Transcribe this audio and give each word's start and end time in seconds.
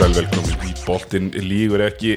sæl 0.00 0.14
velkomin 0.16 0.62
í 0.64 0.70
boltinn. 0.86 1.26
Lígur 1.44 1.82
ekki 1.84 2.14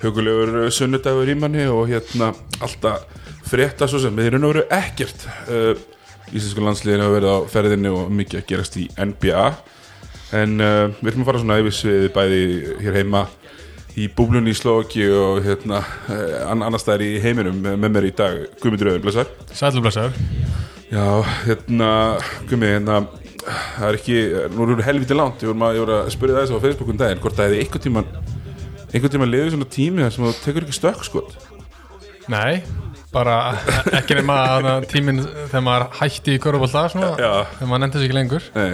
hugulegur 0.00 0.70
sunnudagur 0.72 1.28
í 1.28 1.34
manni 1.36 1.66
og 1.68 1.90
hérna 1.90 2.30
alltaf 2.64 3.02
frétta 3.50 3.88
svo 3.90 4.00
sem. 4.00 4.14
Við 4.16 4.30
erum 4.30 4.46
að 4.48 4.54
vera 4.54 4.78
ekkert 4.78 5.26
uh, 5.52 5.74
Íslensku 6.30 6.64
landsliðin 6.64 7.04
hafa 7.04 7.16
verið 7.18 7.34
á 7.36 7.38
ferðinni 7.52 7.92
og 7.92 8.08
mikið 8.16 8.40
að 8.40 8.46
gerast 8.48 8.78
í 8.80 8.86
NBA 8.96 9.44
en 10.38 10.56
uh, 10.64 10.86
við 11.02 11.12
erum 11.12 11.26
að 11.26 11.28
fara 11.28 11.42
svona 11.42 11.60
yfir 11.60 11.76
svið 11.76 12.08
bæði 12.16 12.42
hér 12.86 12.98
heima 13.02 13.24
í 14.00 14.08
búblunni 14.16 14.54
í 14.54 14.56
Slovaki 14.56 15.04
og 15.12 15.42
hérna 15.44 15.82
uh, 15.84 16.48
annar 16.54 16.80
staðar 16.80 17.04
í 17.04 17.12
heiminum 17.20 17.60
með 17.66 17.88
mér 17.90 18.08
í 18.08 18.16
dag. 18.16 18.46
Guðmundur 18.62 18.94
Öðun, 18.94 19.04
blessar 19.04 19.34
Sælublesaður 19.52 20.16
Já, 20.90 21.04
hérna, 21.44 21.90
Gumi, 22.48 22.72
hérna 22.78 23.02
það 23.78 23.88
er 23.90 23.98
ekki, 24.00 24.18
nú 24.56 24.68
við 24.72 24.84
helviti 24.86 25.16
langt 25.18 25.42
ég 25.44 25.50
voru 25.52 25.66
að, 25.70 25.80
voru 25.84 25.96
að 26.00 26.12
spyrja 26.14 26.42
þess 26.42 26.54
á 26.54 26.64
Facebookum 26.66 27.00
daginn 27.00 27.22
hvort 27.24 27.38
það 27.38 27.50
hefði 27.50 27.64
einhvern 27.64 27.84
tíman 27.86 28.12
einhvern 28.90 29.14
tíman 29.14 29.30
liðið 29.30 29.52
svona 29.54 29.68
tími 29.70 30.04
þar 30.04 30.14
sem 30.14 30.24
þú 30.26 30.36
tekur 30.44 30.66
ekki 30.66 30.76
stökk 30.78 31.04
sko. 31.06 31.24
Nei, 32.30 32.62
bara 33.14 33.36
ekki 33.98 34.16
nema 34.20 34.38
þarna 34.52 34.72
tíminn 34.90 35.20
þegar 35.24 35.66
maður 35.66 35.86
hætti 36.00 36.36
í 36.36 36.40
körubólta 36.42 36.86
svona, 36.92 37.12
Já. 37.18 37.32
þegar 37.56 37.70
maður 37.72 37.84
nefndi 37.84 38.00
sig 38.02 38.08
ekki 38.10 38.18
lengur. 38.18 38.48
Nei, 38.54 38.72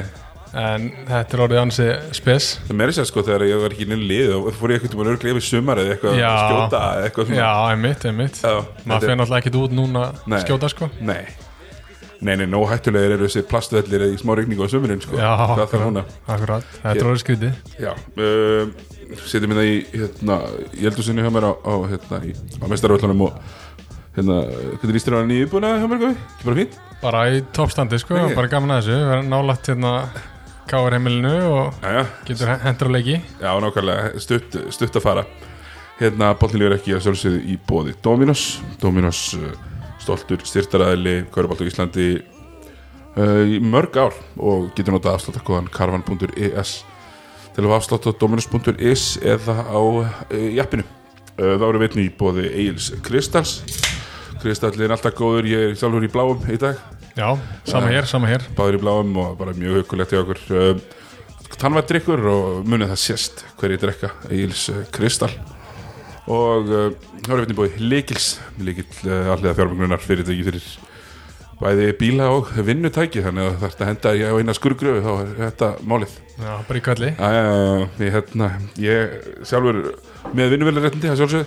en 0.57 0.87
þetta 1.09 1.37
er 1.37 1.43
orðið 1.47 1.61
ansi 1.63 1.87
spes. 2.17 2.51
Það 2.69 2.79
meiri 2.81 2.97
sér 2.97 3.09
sko 3.11 3.25
þegar 3.27 3.47
ég 3.49 3.63
var 3.65 3.77
ekki 3.77 3.87
inn 3.89 3.97
í 3.97 4.11
lið 4.13 4.35
og 4.39 4.51
fór 4.57 4.73
ég 4.73 4.81
einhvern 4.81 4.95
tíman 4.95 5.11
örglega 5.13 5.37
yfir 5.37 5.47
sumar 5.51 5.83
eða 5.83 5.97
eitthvað 5.97 6.21
að 6.21 6.39
skjóta 6.45 6.83
eitthvað 7.05 7.35
Já, 7.37 7.51
einmitt, 7.73 8.07
einmitt. 8.09 8.41
Já, 8.41 8.55
maður 8.85 9.07
fyrir 9.07 9.21
náttúrulega 9.21 9.43
ekkit 9.45 9.61
út 9.63 9.77
núna 9.77 10.07
skjóta 10.45 10.73
sko. 10.73 10.91
Nei, 11.05 11.23
nei, 12.21 12.37
nei, 12.41 12.47
nóg 12.49 12.69
hættulegir 12.71 13.17
eru 13.17 13.27
þessi 13.29 13.43
plastvellir 13.51 14.05
í 14.13 14.17
smá 14.21 14.35
rigningu 14.39 14.65
á 14.65 14.69
sumurinn 14.73 15.03
sko. 15.05 15.17
Já, 15.21 15.31
Hvað 15.53 15.67
þarf 15.73 15.85
núna? 15.89 16.05
akkurat, 16.27 16.65
þetta 16.83 16.95
er 17.03 17.11
orðið 17.11 17.23
skrítið. 17.25 17.59
Já, 17.83 17.93
uh, 18.17 19.17
setjum 19.27 19.55
það 19.59 19.69
í 19.71 19.77
hérna, 19.93 20.39
í 20.75 20.89
eldhúsinu 20.91 21.25
hjá 21.27 21.31
mér 21.37 21.49
á, 21.51 21.53
á, 21.57 21.73
hérna, 21.93 22.21
í, 22.27 22.33
á 22.61 22.65
mestarvöldunum 22.73 23.27
og 23.29 23.37
hérna, 24.17 24.39
hvernig 24.81 24.97
líst 24.97 25.09
þér 25.11 25.17
á 25.17 25.21
hann 25.21 25.31
nýjubúna 25.35 25.75
hjá 25.81 25.87
mér, 25.93 26.01
Guði? 26.05 26.17
Ekki 26.17 26.49
bara 26.49 26.57
fínt? 26.63 26.79
bara 27.03 27.25
í 27.37 27.43
toppstandi 27.53 27.99
sko, 28.01 28.17
Ekki? 28.17 28.35
bara 28.39 28.49
gaman 28.49 28.73
að 28.79 28.87
þessu. 28.87 28.97
Erum 29.13 29.29
nálægt 29.31 29.69
hérna 29.71 29.93
káar 30.67 30.97
heimilinu 30.97 31.35
og 31.47 31.75
Jæja, 31.85 32.07
getur 32.27 32.55
hendur 32.65 32.89
að 32.89 32.95
leiki. 32.97 33.19
Já, 33.45 33.51
nákvæmlega, 33.63 34.09
stutt, 34.25 34.57
stutt 34.75 34.97
að 34.99 35.05
fara. 35.05 35.27
Hérna, 36.01 36.33
boltin 36.41 36.61
lífur 36.61 36.75
ekki 36.77 36.97
að 36.97 37.05
sjálfsögðu 37.07 37.39
í 37.53 37.59
bóði 37.69 37.95
Dominos. 38.05 38.47
Dominos, 38.83 39.21
uh, 39.39 39.53
stoltur 40.07 40.43
styrtaræðili 40.47 41.17
Körubolt 41.35 41.63
á 41.63 41.67
Íslandi 41.67 42.11
uh, 43.19 43.43
í 43.43 43.59
mörg 43.63 43.97
ár 43.99 44.15
og 44.39 44.71
getur 44.77 44.95
notað 44.95 45.19
afsláttakóðan 45.19 45.71
karvan.is 45.75 46.77
til 47.57 47.65
að 47.65 47.73
á 47.75 48.13
dominos.is 48.21 49.07
eða 49.25 49.57
á 49.67 49.81
uh, 49.81 50.07
jappinu 50.55 50.85
uh, 50.85 51.57
þá 51.59 51.67
eru 51.71 51.83
vitni 51.83 52.07
í 52.07 52.13
bóði 52.13 52.47
Egil's 52.53 52.93
Kristals. 53.07 53.59
Kristallin 54.43 54.93
alltaf 54.93 55.17
góður, 55.17 55.49
ég 55.49 55.71
er 55.71 55.79
sjálfur 55.81 56.05
í 56.05 56.13
bláum 56.13 56.45
í 56.53 56.59
dag. 56.61 56.79
Já, 57.17 57.33
sama 57.65 57.89
hér, 57.89 58.07
sama 58.07 58.29
hér. 58.29 58.45
báður 58.55 58.77
í 58.77 58.83
bláum 58.85 59.17
og 59.23 59.39
bara 59.41 59.57
mjög 59.57 59.81
hugulegt 59.81 60.13
í 60.13 60.21
okkur. 60.21 60.43
Uh, 60.53 61.53
tannvætt 61.57 61.91
drikkur 61.91 62.23
og 62.31 62.65
munið 62.69 62.93
það 62.93 63.05
sést 63.09 63.47
hverju 63.57 63.83
drekka 63.83 64.13
Egil's 64.29 64.69
uh, 64.71 64.85
Kristall 64.93 65.33
og 66.27 66.69
þá 67.23 67.31
erum 67.33 67.47
við 67.47 67.57
búið 67.61 67.81
Likils 67.87 68.29
Likil 68.59 68.87
uh, 69.07 69.33
allega 69.35 69.55
fjármögnunar 69.59 70.03
fyrirtæki 70.03 70.47
fyrir 70.47 70.69
bæði 71.57 71.89
bíla 71.97 72.29
og 72.35 72.51
vinnutæki 72.67 73.23
þannig 73.25 73.49
að 73.49 73.63
þetta 73.63 73.89
henda 73.89 74.13
ég 74.19 74.33
á 74.33 74.37
eina 74.37 74.55
skurgröfu 74.57 75.03
þá 75.05 75.13
er 75.15 75.31
þetta 75.41 75.69
málið. 75.89 76.17
Já, 76.37 76.51
bara 76.69 76.81
í 76.81 76.83
já, 77.17 77.45
ég, 78.03 78.11
hérna, 78.13 78.49
ég 78.83 79.15
sjálfur 79.49 79.79
með 80.37 80.53
vinnuveljaréttindi 80.53 81.09
það 81.09 81.23
sjálfsögðu. 81.23 81.47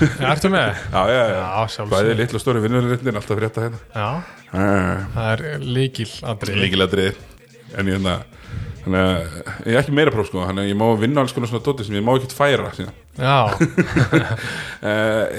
Já, 0.00 0.26
ertu 0.30 0.48
með? 0.48 0.70
Já, 0.94 1.02
já, 1.12 1.22
já, 1.36 1.84
bæði 1.90 2.14
litlu 2.16 2.38
og 2.38 2.44
stóri 2.46 2.62
vinnuveljaréttindi 2.64 3.12
alltaf 3.12 3.36
fyrir 3.36 3.50
þetta 3.50 3.66
hérna. 3.66 3.80
Já, 3.92 4.08
það 5.18 5.32
er 5.34 5.66
líkil 5.76 6.08
aðrið 6.32 6.62
líkiladrið 6.64 7.20
en 7.76 7.90
ég 7.90 7.98
hérna 7.98 8.14
þannig 8.90 9.06
að 9.06 9.70
ég 9.70 9.72
er 9.72 9.80
ekki 9.80 9.96
meira 9.96 10.14
próf 10.14 10.28
sko 10.28 10.44
þannig 10.44 10.66
að 10.66 10.70
ég 10.72 10.78
má 10.80 10.86
vinna 11.00 11.22
alls 11.22 11.34
konar 11.36 11.50
svona 11.50 11.64
dóti 11.66 11.86
sem 11.86 11.96
ég 11.96 12.04
má 12.06 12.12
ekkert 12.16 12.36
færa 12.36 12.70
síðan. 12.76 12.96
Já, 13.20 13.38
uh, 13.54 14.30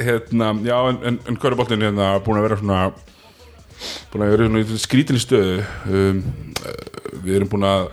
hérna, 0.07 0.51
já 0.65 0.77
en, 0.79 0.99
en, 1.11 1.21
en 1.27 1.39
köruboltin 1.41 1.83
hérna 1.83 2.13
búin 2.23 2.39
að 2.39 2.47
vera 2.47 2.59
svona 2.61 2.81
búin 4.11 4.25
að 4.25 4.35
vera 4.35 4.47
svona 4.47 4.63
í 4.63 4.81
skrítinni 4.81 5.21
stöðu. 5.23 5.61
Um, 5.91 6.21
uh, 6.61 6.85
við 7.25 7.41
erum 7.41 7.51
búin 7.51 7.67
að 7.67 7.89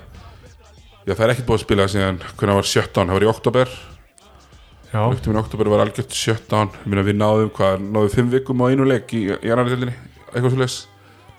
já 1.09 1.15
það 1.15 1.25
er 1.25 1.33
ekkert 1.33 1.49
búin 1.49 1.59
að 1.59 1.65
spila 1.65 1.89
síðan 1.89 2.21
hvernig 2.37 2.59
var 2.59 2.69
17, 2.69 2.99
það 2.99 3.17
var 3.17 3.25
í 3.25 3.31
oktober 3.31 3.75
já, 4.93 5.01
Uktum 5.07 5.37
í 5.37 5.41
oktober 5.41 5.71
var 5.73 5.85
algjört 5.85 6.15
17 6.15 6.75
ég 6.85 6.89
meina 6.93 7.05
við 7.07 7.17
náðum 7.17 7.53
hvað, 7.57 7.85
náðum 7.87 8.15
5 8.15 8.33
vikum 8.37 8.65
á 8.65 8.67
einu 8.69 8.89
leik 8.89 9.15
í, 9.17 9.25
í 9.33 9.53
annar 9.53 9.71
deildinni, 9.71 9.97
eitthvað 10.29 10.53
svo 10.53 10.61
leis 10.61 10.79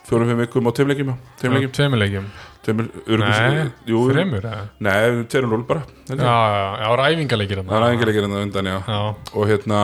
fjórum-fimm 0.10 0.42
vikum 0.42 0.70
á 0.70 0.72
tveim 0.74 0.90
leikjum 0.90 1.12
já, 1.14 1.18
tveim 1.42 1.58
leikjum, 1.58 1.76
tveimilegjum 1.78 2.32
tveimur 2.70 2.90
öruggum- 3.06 3.56
Nei, 3.56 3.72
jú, 3.90 4.04
þreymur 4.14 4.46
eða? 4.50 4.62
Nei, 4.86 5.24
2-0 5.34 5.66
bara 5.68 5.82
held 6.10 6.20
Já, 6.20 6.24
ég. 6.24 6.26
já, 6.26 6.60
já, 6.60 6.84
það 6.86 6.94
var 6.96 7.04
æfingarleikir 7.10 7.62
Það 7.64 7.76
er 7.80 7.88
aðeingilegir 7.90 8.28
en 8.30 8.36
það 8.38 8.46
undan, 8.48 8.70
já. 8.72 8.78
Já, 8.88 9.00
Og 9.36 9.48
hérna, 9.50 9.80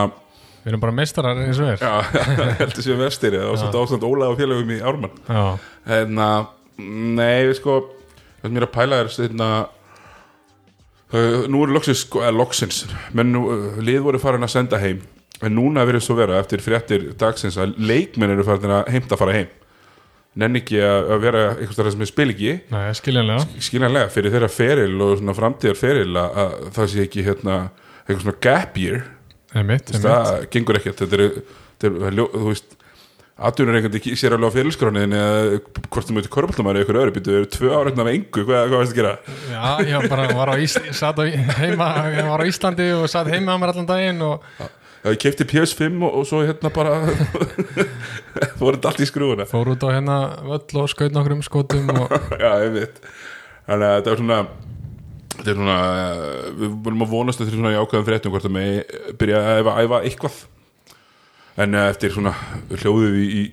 við 0.65 0.71
erum 0.71 0.81
bara 0.85 0.95
meistarar 0.97 1.41
eins 1.45 1.59
og 1.61 1.71
er. 1.73 1.83
Já, 1.83 1.93
heldur 2.61 2.85
séu 2.87 2.97
vestir 3.01 3.35
Það 3.37 3.49
var 3.51 3.59
svolítið 3.61 3.81
ástand 3.83 4.07
Óla 4.09 4.29
og 4.31 4.37
félagum 4.39 4.71
í 4.71 4.79
Ármann. 4.81 5.17
Já, 5.29 5.43
Hérna, 5.89 6.29
nei, 6.79 7.45
við 7.49 7.57
sko 7.59 7.79
Það 8.45 8.57
er 8.59 8.65
að 8.67 8.73
pæla 8.77 8.97
er 9.03 9.09
hérna 9.15 9.49
uh, 11.13 11.45
Nú 11.49 11.63
eru 11.65 11.75
loksins, 11.75 12.05
sko, 12.05 12.21
eða 12.25 12.35
loksins 12.39 12.83
Menn 13.17 13.31
nú, 13.33 13.43
uh, 13.49 13.77
lið 13.81 14.01
voru 14.05 14.21
farin 14.21 14.45
að 14.45 14.53
senda 14.55 14.79
heim 14.81 15.01
En 15.43 15.51
núna 15.57 15.83
verið 15.87 16.03
svo 16.05 16.15
vera 16.17 16.37
eftir 16.39 16.61
fréttir 16.63 17.09
dagsins 17.19 17.57
Að 17.61 17.73
leikmenn 17.81 18.31
eru 18.35 18.45
farin 18.47 18.71
að 18.79 18.91
heimta 18.93 19.17
að 19.17 19.21
fara 19.23 19.37
heim 19.39 19.49
Nenni 20.35 20.59
ekki 20.59 20.79
að 20.83 21.17
vera 21.23 21.43
eitthvað 21.53 21.75
stærðar 21.77 21.93
sem 21.95 22.01
er 22.03 22.09
spil 22.11 22.29
ekki. 22.33 22.53
Nei, 22.73 22.85
skiljanlega. 22.99 23.59
Skiljanlega 23.63 24.11
fyrir 24.11 24.33
þeirra 24.33 24.49
feril 24.51 24.95
og 25.05 25.21
framtíðar 25.37 25.79
feril 25.79 26.09
að, 26.19 26.39
að 26.43 26.55
það 26.75 26.89
sé 26.91 27.05
ekki 27.05 27.23
hérna 27.23 27.59
eitthvað 28.03 28.25
svona 28.25 28.41
gap 28.43 28.79
year. 28.81 29.05
Einmitt, 29.55 29.93
einmitt 29.93 30.03
það 30.03 30.49
gengur 30.51 30.81
ekkert. 30.81 31.05
Þetta 31.05 31.21
er, 31.21 31.37
þetta 31.79 32.09
er 32.09 32.19
þú 32.19 32.49
veist 32.49 32.75
aðtunur 33.35 33.75
einhvern 33.75 33.95
veginn 33.97 34.15
sér 34.19 34.35
alveg 34.35 34.51
á 34.51 34.55
ferilskránin 34.55 35.15
eða 35.15 35.57
hvort 35.91 36.07
þú 36.07 36.15
möttu 36.15 36.31
korfbaldumæri 36.31 36.81
eitthvað 36.81 36.99
öðru 37.01 37.13
býtu, 37.17 37.33
eru 37.35 37.49
tvö 37.51 37.71
ára 37.75 37.91
af 37.91 38.11
engu, 38.11 38.45
hvað, 38.47 38.69
hvað 38.71 38.79
veist 38.79 38.93
að 38.93 38.99
gera? 39.01 39.11
Já, 39.51 39.65
ég 39.89 40.07
bara 40.13 40.27
var 40.37 40.51
á, 40.51 40.55
Ís 40.63 40.77
sat 40.95 41.19
á 41.19 41.23
heima, 41.59 41.89
ég 42.15 42.29
var 42.29 42.43
á 42.43 42.45
Íslandi 42.47 42.87
og 42.95 43.09
satt 43.11 43.31
heima 43.33 43.55
á 43.55 43.59
mér 43.59 43.73
allan 43.73 43.89
daginn 43.89 44.23
og 44.23 44.45
ég 45.13 45.21
kefti 45.21 45.45
PS5 45.49 46.01
og, 46.01 46.19
og 46.21 46.27
svo 46.27 46.41
hérna 46.45 46.71
bara 46.73 46.97
voru 48.59 48.77
þetta 48.77 48.91
allt 48.91 49.03
í 49.03 49.09
skrúuna 49.09 49.47
fór 49.49 49.73
út 49.75 49.85
á 49.85 49.89
hérna 49.93 50.17
völl 50.45 50.81
og 50.81 50.91
skaut 50.91 51.15
nokkrum 51.15 51.43
skotum 51.45 51.91
og 51.93 52.13
Já, 52.43 52.51
ég 52.65 52.73
veit. 52.73 53.01
Þannig 53.65 53.87
að 53.89 53.95
þetta 53.99 54.13
er 54.13 54.21
svona 54.21 54.39
þetta 55.35 55.51
er 55.51 55.59
svona, 55.59 55.77
eh, 55.99 56.49
við 56.61 56.75
vorum 56.87 57.05
að 57.05 57.13
vonast 57.13 57.43
eftir 57.43 57.57
svona 57.57 57.73
jákvæðum 57.75 58.07
fréttum 58.09 58.35
hvort 58.35 58.49
að 58.49 58.55
með 58.55 58.99
byrja 59.19 59.41
að 59.41 59.61
æfa, 59.61 59.77
æfa 59.83 60.01
eitthvað. 60.09 60.41
En 61.65 61.75
eh, 61.75 61.89
eftir 61.91 62.15
svona 62.15 62.35
hljóðið 62.71 63.17
í, 63.19 63.25
í, 63.41 63.43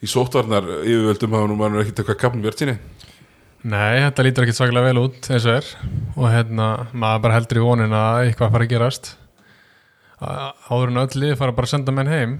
í 0.00 0.10
sótvarnar 0.10 0.66
yfirvöldum 0.80 1.38
hafa 1.38 1.50
nú 1.50 1.58
maður 1.60 1.84
ekki 1.84 1.96
eitthvað 1.96 2.20
kapnum 2.24 2.44
bjart 2.46 2.64
sinni 2.64 2.78
Nei, 3.60 4.00
þetta 4.00 4.24
lítur 4.24 4.46
ekki 4.46 4.56
svaklega 4.56 4.88
vel 4.88 5.02
út 5.02 5.26
eins 5.28 5.44
og 5.44 5.58
er. 5.58 5.66
Og 6.16 6.30
hérna, 6.32 6.68
maður 6.96 7.26
bara 7.26 7.36
heldur 7.36 7.60
í 7.60 7.64
vonin 7.66 7.92
að 7.92 8.22
eitthvað 8.30 8.54
fara 8.54 8.64
að 8.64 8.72
gerast 8.72 9.10
áður 10.20 10.92
en 10.92 11.02
öll 11.04 11.20
lið 11.22 11.36
fara 11.40 11.56
bara 11.56 11.68
að 11.68 11.74
senda 11.74 11.94
menn 11.96 12.10
heim. 12.10 12.38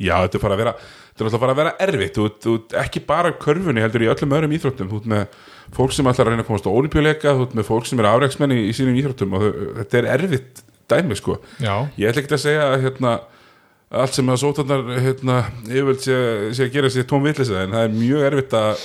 Já, 0.00 0.16
þetta 0.24 0.38
er 0.38 0.42
bara 0.42 0.56
að 0.56 0.62
vera 0.64 0.76
þetta 1.14 1.22
er 1.22 1.28
alltaf 1.28 1.42
bara 1.44 1.54
að 1.54 1.58
vera 1.60 1.74
erfitt. 1.84 2.16
Þú, 2.16 2.28
þú, 2.42 2.54
ekki 2.80 3.02
bara 3.06 3.34
körfunni 3.38 3.84
heldur 3.84 4.02
í 4.02 4.08
öllum 4.10 4.32
öðrum 4.34 4.54
íþróttum. 4.56 4.88
Þú 4.90 5.00
ert 5.02 5.10
með 5.12 5.36
fólk 5.76 5.94
sem 5.94 6.08
að 6.10 6.22
reyna 6.26 6.42
að 6.42 6.48
komast 6.48 6.66
á 6.66 6.74
olimpíuleika 6.74 7.34
þú 7.36 7.46
ert 7.46 7.54
með 7.58 7.68
fólk 7.68 7.86
sem 7.88 8.02
er 8.02 8.08
afreiksmenni 8.10 8.58
í, 8.58 8.64
í 8.70 8.74
sínum 8.74 8.98
íþróttum 8.98 9.36
og 9.38 9.44
þau, 9.44 9.60
þetta 9.78 10.00
er 10.00 10.10
erfitt 10.16 10.64
dæmi 10.90 11.18
sko. 11.20 11.38
Já, 11.62 11.74
Ég 12.00 12.10
ætla 12.10 12.24
ekki 12.24 12.34
að 12.34 12.42
segja 12.42 12.66
að 12.72 12.76
hérna, 12.88 13.14
allt 14.02 14.18
sem 14.18 14.34
að 14.34 14.40
sótarnar 14.42 14.84
hérna, 15.04 15.38
yfirvöld 15.70 16.02
sé, 16.04 16.18
sé 16.56 16.66
að 16.66 16.74
gera 16.74 16.90
sér 16.92 17.08
tóm 17.08 17.24
vitlisa 17.24 17.62
en 17.62 17.76
það 17.76 17.86
er 17.86 17.94
mjög 17.94 18.26
erfitt 18.28 18.56
að 18.58 18.84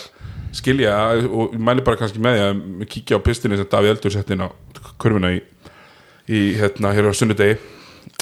skilja 0.60 0.94
og 1.30 1.58
mæli 1.62 1.84
bara 1.86 2.00
kannski 2.00 2.22
með 2.24 2.38
því 2.38 2.46
að 2.46 2.88
kíkja 2.94 3.20
á 3.22 3.26
pistinni 3.26 3.60
sem 3.60 3.68
Davíð 3.70 3.96
Eldur 3.96 4.16
sett 4.16 4.32
inn 4.34 4.46
á 4.46 4.50
kurvuna 5.02 5.34
í, 5.36 5.42
í 6.30 6.44
hérna 6.60 6.94
hér 6.94 7.10
á 7.10 7.14
sunnudegi 7.18 7.58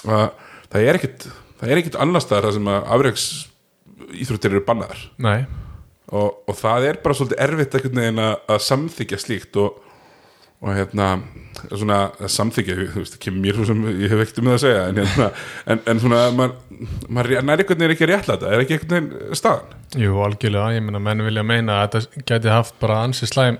að 0.07 0.27
það 0.71 0.87
er 0.87 0.99
ekkit 0.99 1.27
það 1.57 1.71
er 1.71 1.81
ekkit 1.81 1.97
annars 2.01 2.27
það 2.29 2.51
sem 2.57 2.69
að 2.71 2.91
afreiks 2.95 3.25
íþróttir 4.17 4.53
eru 4.53 4.65
bannaðar. 4.67 5.01
Og, 6.07 6.37
og 6.47 6.55
það 6.55 6.87
er 6.91 7.01
bara 7.03 7.17
svolítið 7.17 7.43
erfitt 7.43 7.75
einhvern 7.75 7.99
veginn 7.99 8.23
að, 8.23 8.37
að 8.53 8.63
samþykja 8.63 9.19
slíkt 9.19 9.57
og, 9.59 9.81
og 10.63 10.71
hérna 10.77 11.09
svona 11.65 11.97
að 12.21 12.31
samþykja, 12.31 12.75
þú 12.93 13.01
veist, 13.01 13.17
kemur 13.21 13.59
sem 13.67 13.83
ég 13.89 14.13
hef 14.13 14.21
ekkert 14.23 14.39
um 14.39 14.47
það 14.47 14.55
að 14.55 14.63
segja 14.63 14.85
en, 14.85 15.01
hérna, 15.01 15.27
en, 15.73 15.81
en 15.91 16.01
svona, 16.03 16.21
maður 16.37 16.55
mað 17.09 17.31
nær 17.33 17.63
einhvern 17.63 17.81
veginn 17.81 17.95
ekki 17.95 18.05
að 18.07 18.11
réttla 18.13 18.37
þetta, 18.37 18.53
er 18.53 18.63
ekki 18.63 18.77
einhvern 18.77 18.95
veginn 18.95 19.39
staðan? 19.41 19.75
Jú, 20.03 20.17
algjörlega 20.23 20.77
ég 20.77 20.85
meina, 20.85 21.01
menn 21.09 21.25
vilja 21.25 21.45
meina 21.49 21.79
að 21.81 21.97
þetta 21.97 22.25
geti 22.31 22.53
haft 22.53 22.77
bara 22.83 23.01
ansi 23.07 23.29
slæm 23.29 23.59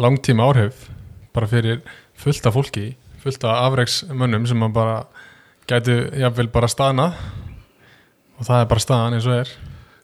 langtíma 0.00 0.48
áhrif 0.48 0.88
bara 1.36 1.50
fyrir 1.50 1.82
fullt 2.18 2.48
af 2.48 2.56
fólki 2.56 2.88
fullt 3.26 3.46
af 3.46 3.62
afreiksmönnum 3.66 4.46
sem 4.48 4.64
að 4.64 4.74
bara 4.76 4.96
gætu 5.66 5.96
jafnvel 6.14 6.48
bara 6.54 6.70
staðna 6.70 7.10
og 8.36 8.46
það 8.46 8.60
er 8.62 8.68
bara 8.70 8.84
staðan 8.84 9.16
eins 9.16 9.28
og 9.28 9.40
er. 9.40 9.54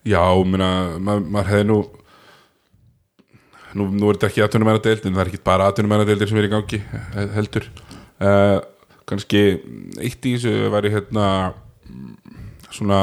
Já, 0.03 0.23
minna, 0.43 0.71
maður, 0.99 1.29
maður 1.31 1.53
hefði 1.53 1.67
nú 1.71 1.81
nú, 3.79 3.89
nú 3.89 4.11
er 4.11 4.19
þetta 4.19 4.31
ekki 4.31 4.45
aðtunum 4.45 4.69
meira 4.69 4.83
deild 4.85 5.07
en 5.07 5.17
það 5.17 5.25
er 5.25 5.33
ekki 5.33 5.45
bara 5.47 5.69
aðtunum 5.71 5.93
meira 5.93 6.07
deildir 6.09 6.31
sem 6.31 6.41
er 6.41 6.49
í 6.49 6.53
gangi 6.53 6.81
eh, 6.83 7.29
heldur. 7.37 7.69
Uh, 8.23 8.59
kannski 9.09 9.43
eitt 10.01 10.29
í 10.29 10.35
þessu 10.37 10.73
væri 10.73 10.93
hérna 10.93 11.27
svona 12.73 13.01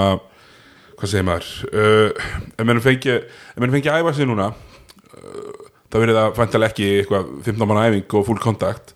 hvað 0.99 1.11
segir 1.11 1.27
maður? 1.27 1.49
Uh, 1.71 2.29
ef 2.55 2.67
maður 2.67 2.85
fengi 2.85 3.17
maður 3.55 3.75
að 3.93 4.03
æfa 4.03 4.15
sig 4.17 4.29
núna 4.29 4.51
uh, 4.51 5.67
þá 5.89 5.99
verður 5.99 6.19
það 6.19 6.37
fæntalega 6.39 6.73
ekki 6.73 6.89
eitthvað 7.01 7.35
15 7.47 7.69
manna 7.69 7.89
æfing 7.89 8.17
og 8.19 8.27
full 8.29 8.41
kontakt 8.43 8.95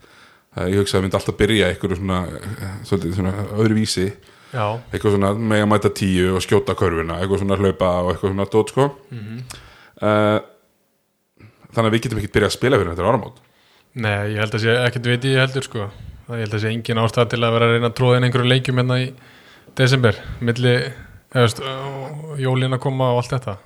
ég 0.55 0.79
hugsa 0.81 0.99
að 0.99 1.05
myndi 1.05 1.17
alltaf 1.17 1.37
byrja 1.39 1.69
eitthvað 1.71 1.97
svona, 1.97 2.19
svolítið 2.85 3.17
svona 3.17 3.33
öðru 3.57 3.77
vísi 3.79 4.07
Já, 4.53 4.65
eitthvað 4.93 5.15
svona 5.15 5.31
mega 5.33 5.65
mæta 5.69 5.89
tíu 5.97 6.35
og 6.37 6.43
skjóta 6.45 6.75
körfuna 6.77 7.17
eitthvað 7.19 7.41
svona 7.41 7.57
hlaupa 7.57 7.89
og 8.03 8.11
eitthvað 8.11 8.33
svona 8.35 8.49
dót 8.53 8.73
sko. 8.73 8.87
Uh, 10.03 10.37
þannig 11.73 11.89
að 11.89 11.95
við 11.95 12.05
getum 12.05 12.21
ekkert 12.21 12.35
byrjað 12.37 12.51
að 12.51 12.57
spila 12.59 12.79
fyrir 12.79 12.93
þetta 12.93 13.09
áramót. 13.09 13.41
Nei, 13.93 14.13
ég 14.33 14.41
held 14.43 14.57
að 14.57 14.65
sé 14.65 14.77
ekkert 14.83 15.09
veit 15.09 15.27
ég 15.29 15.41
heldur 15.41 15.65
sko. 15.65 15.89
Ég 16.29 16.45
held 16.45 16.57
að 16.59 16.63
sé 16.63 16.73
engin 16.73 17.01
ástæð 17.01 17.33
til 17.33 17.41
að 17.41 17.57
vera 17.57 17.69
að 17.69 17.75
reyna 17.75 17.89
að 17.89 17.97
tróða 17.97 18.19
inn 18.19 18.29
einhverju 18.29 18.51
leikjum 18.51 18.81
hérna 18.81 18.99
í 19.01 19.09
desember 19.77 20.21
milli, 20.45 20.75
og 21.33 22.37
jólin 22.37 22.77
að 22.77 22.83
koma 22.85 23.09
og 23.15 23.23
allt 23.23 23.33
þetta 23.33 23.57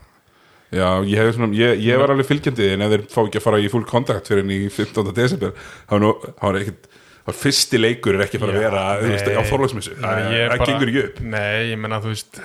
Já, 0.75 0.87
ég, 1.07 1.29
svona, 1.31 1.47
ég, 1.55 1.79
ég 1.79 1.99
var 2.01 2.11
alveg 2.11 2.27
fylgjandi 2.27 2.65
en 2.73 2.83
ef 2.83 2.89
þeir 2.91 3.03
fá 3.13 3.19
ekki 3.23 3.39
að 3.39 3.45
fara 3.45 3.59
í 3.63 3.69
full 3.71 3.85
kontakt 3.87 4.27
fyrir 4.27 4.43
enn 4.43 4.51
í 4.51 4.57
15. 4.67 5.13
desember 5.15 5.53
þá 5.87 6.47
er 6.51 7.35
fyrsti 7.35 7.79
leikur 7.79 8.17
er 8.17 8.25
ekki 8.25 8.39
að 8.39 8.43
fara 8.43 8.53
að 8.53 8.57
Já, 8.57 8.65
vera 8.67 8.83
þú 8.99 9.11
veist, 9.13 9.27
nei. 9.27 9.37
á 9.39 9.41
forlagsmissu, 9.47 9.95
Nei, 10.03 10.43
það 10.51 10.65
gengur 10.67 10.91
ekki 10.91 11.03
upp 11.05 11.21
Nei, 11.23 11.71
ég 11.71 11.79
menna 11.79 12.01
þú 12.03 12.11
veist 12.13 12.41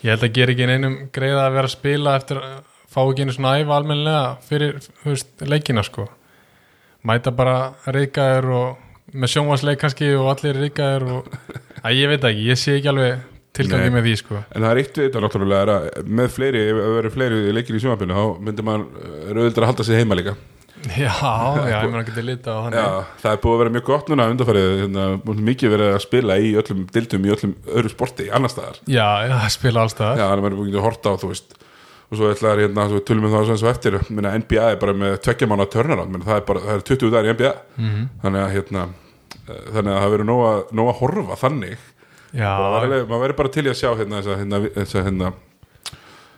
ég 0.00 0.12
held 0.14 0.26
að 0.26 0.34
gera 0.38 0.54
ekki 0.54 0.68
neinum 0.70 0.98
greiða 1.14 1.46
að 1.46 1.56
vera 1.58 1.70
að 1.70 1.74
spila 1.76 2.14
eftir 2.18 2.40
að 2.42 2.52
fá 2.90 3.00
ekki 3.04 3.24
einu 3.26 3.34
svona 3.36 3.56
æfa 3.60 3.76
almennilega 3.78 4.22
fyrir 4.48 4.78
veist, 5.04 5.32
leikina 5.46 5.84
sko 5.86 6.06
mæta 7.06 7.32
bara 7.34 7.56
reykaður 7.86 8.50
og 8.58 9.14
með 9.14 9.32
sjónvarsleik 9.34 9.80
kannski 9.82 10.12
og 10.18 10.30
allir 10.34 10.58
reykaður 10.62 11.06
og 11.16 11.34
að 11.82 11.98
ég 11.98 12.10
veit 12.12 12.26
ekki, 12.30 12.48
ég 12.50 12.60
sé 12.60 12.76
ekki 12.78 12.90
alveg 12.92 13.29
tilgangi 13.56 13.90
með 13.96 14.06
því 14.06 14.14
sko. 14.20 14.38
En 14.54 14.62
það 14.62 14.70
er 14.70 14.80
eitt 14.84 14.94
við 15.00 15.08
þetta 15.08 15.22
náttúrulega 15.24 15.74
að 15.80 16.08
með 16.20 16.32
fleiri, 16.36 16.62
ef 16.70 16.78
það 16.80 16.96
verður 17.00 17.14
fleiri 17.16 17.40
leikir 17.56 17.76
í 17.76 17.82
sjónvapinu 17.82 18.16
þá 18.16 18.24
myndir 18.46 18.66
maður 18.68 19.36
rauðildar 19.36 19.66
að 19.66 19.70
halda 19.72 19.86
sig 19.90 20.00
heima 20.00 20.18
líka. 20.20 20.36
Já, 20.80 21.12
já, 21.12 21.76
ég 21.84 21.90
menna 21.92 22.04
getið 22.08 22.24
lita 22.24 22.54
á 22.56 22.60
Já, 22.72 22.84
það 23.20 23.32
er 23.34 23.40
búið 23.42 23.52
að 23.56 23.58
vera 23.60 23.72
mjög 23.74 23.84
gott 23.90 24.06
núna 24.08 24.28
undanfarið, 24.32 24.68
hérna, 24.80 25.08
mikið 25.50 25.74
verið 25.74 25.90
að 25.96 26.04
spila 26.06 26.36
í 26.40 26.52
öllum 26.56 26.86
dildum 26.94 27.26
í 27.28 27.32
öllum 27.34 27.52
öðru 27.68 27.90
sporti 27.92 28.30
annar 28.32 28.52
staðar. 28.54 28.78
Já, 28.88 29.08
já, 29.28 29.34
spila 29.52 29.82
alls 29.84 29.98
það 29.98 30.14
Já, 30.22 30.24
þannig 30.30 30.38
að 30.38 30.46
maður 30.46 30.56
er 30.56 30.62
búin 30.62 30.78
að 30.80 30.86
horta 30.88 31.12
á, 31.12 31.20
þú 31.20 31.32
veist 31.34 31.58
og 32.10 32.18
svo 32.18 32.30
ætlaði 32.32 32.64
hérna, 32.64 32.86
tölum 33.06 33.26
við 33.28 33.34
það 33.36 33.50
svo 33.60 33.68
eftir 33.70 33.98
minna, 34.08 34.32
NBA 34.40 34.64
er 34.72 34.78
bara 34.80 34.94
með 34.98 35.18
tveggja 35.26 35.46
mánu 35.52 35.66
turnaround 35.70 36.10
menn 36.10 36.24
það 36.26 36.40
er 36.40 36.46
bara, 36.48 36.62
það 36.64 36.78
er 36.80 36.86
20 36.88 37.12
dagar 37.14 37.28
í 37.28 37.34
NBA 37.36 37.52
Mhm. 37.76 38.08
þannig 38.24 38.40
að 38.46 38.54
hérna 38.56 38.86
eh, 39.46 39.60
þannig 39.76 39.92
að 39.92 40.00
það 40.00 40.14
verður 40.16 40.28
nóg 40.32 40.42
að, 40.48 40.64
nóg 40.80 40.88
að 40.90 40.98
horfa 41.04 41.36
þannig 41.44 41.84
Já, 42.36 42.50
maður 42.60 43.06
verður 43.10 43.38
bara 43.40 43.52
til 43.54 43.66
í 43.66 43.72
að 43.72 43.78
sjá 43.80 43.90
hérna 43.98 44.20
hérna, 44.22 44.60
hérna 44.90 45.32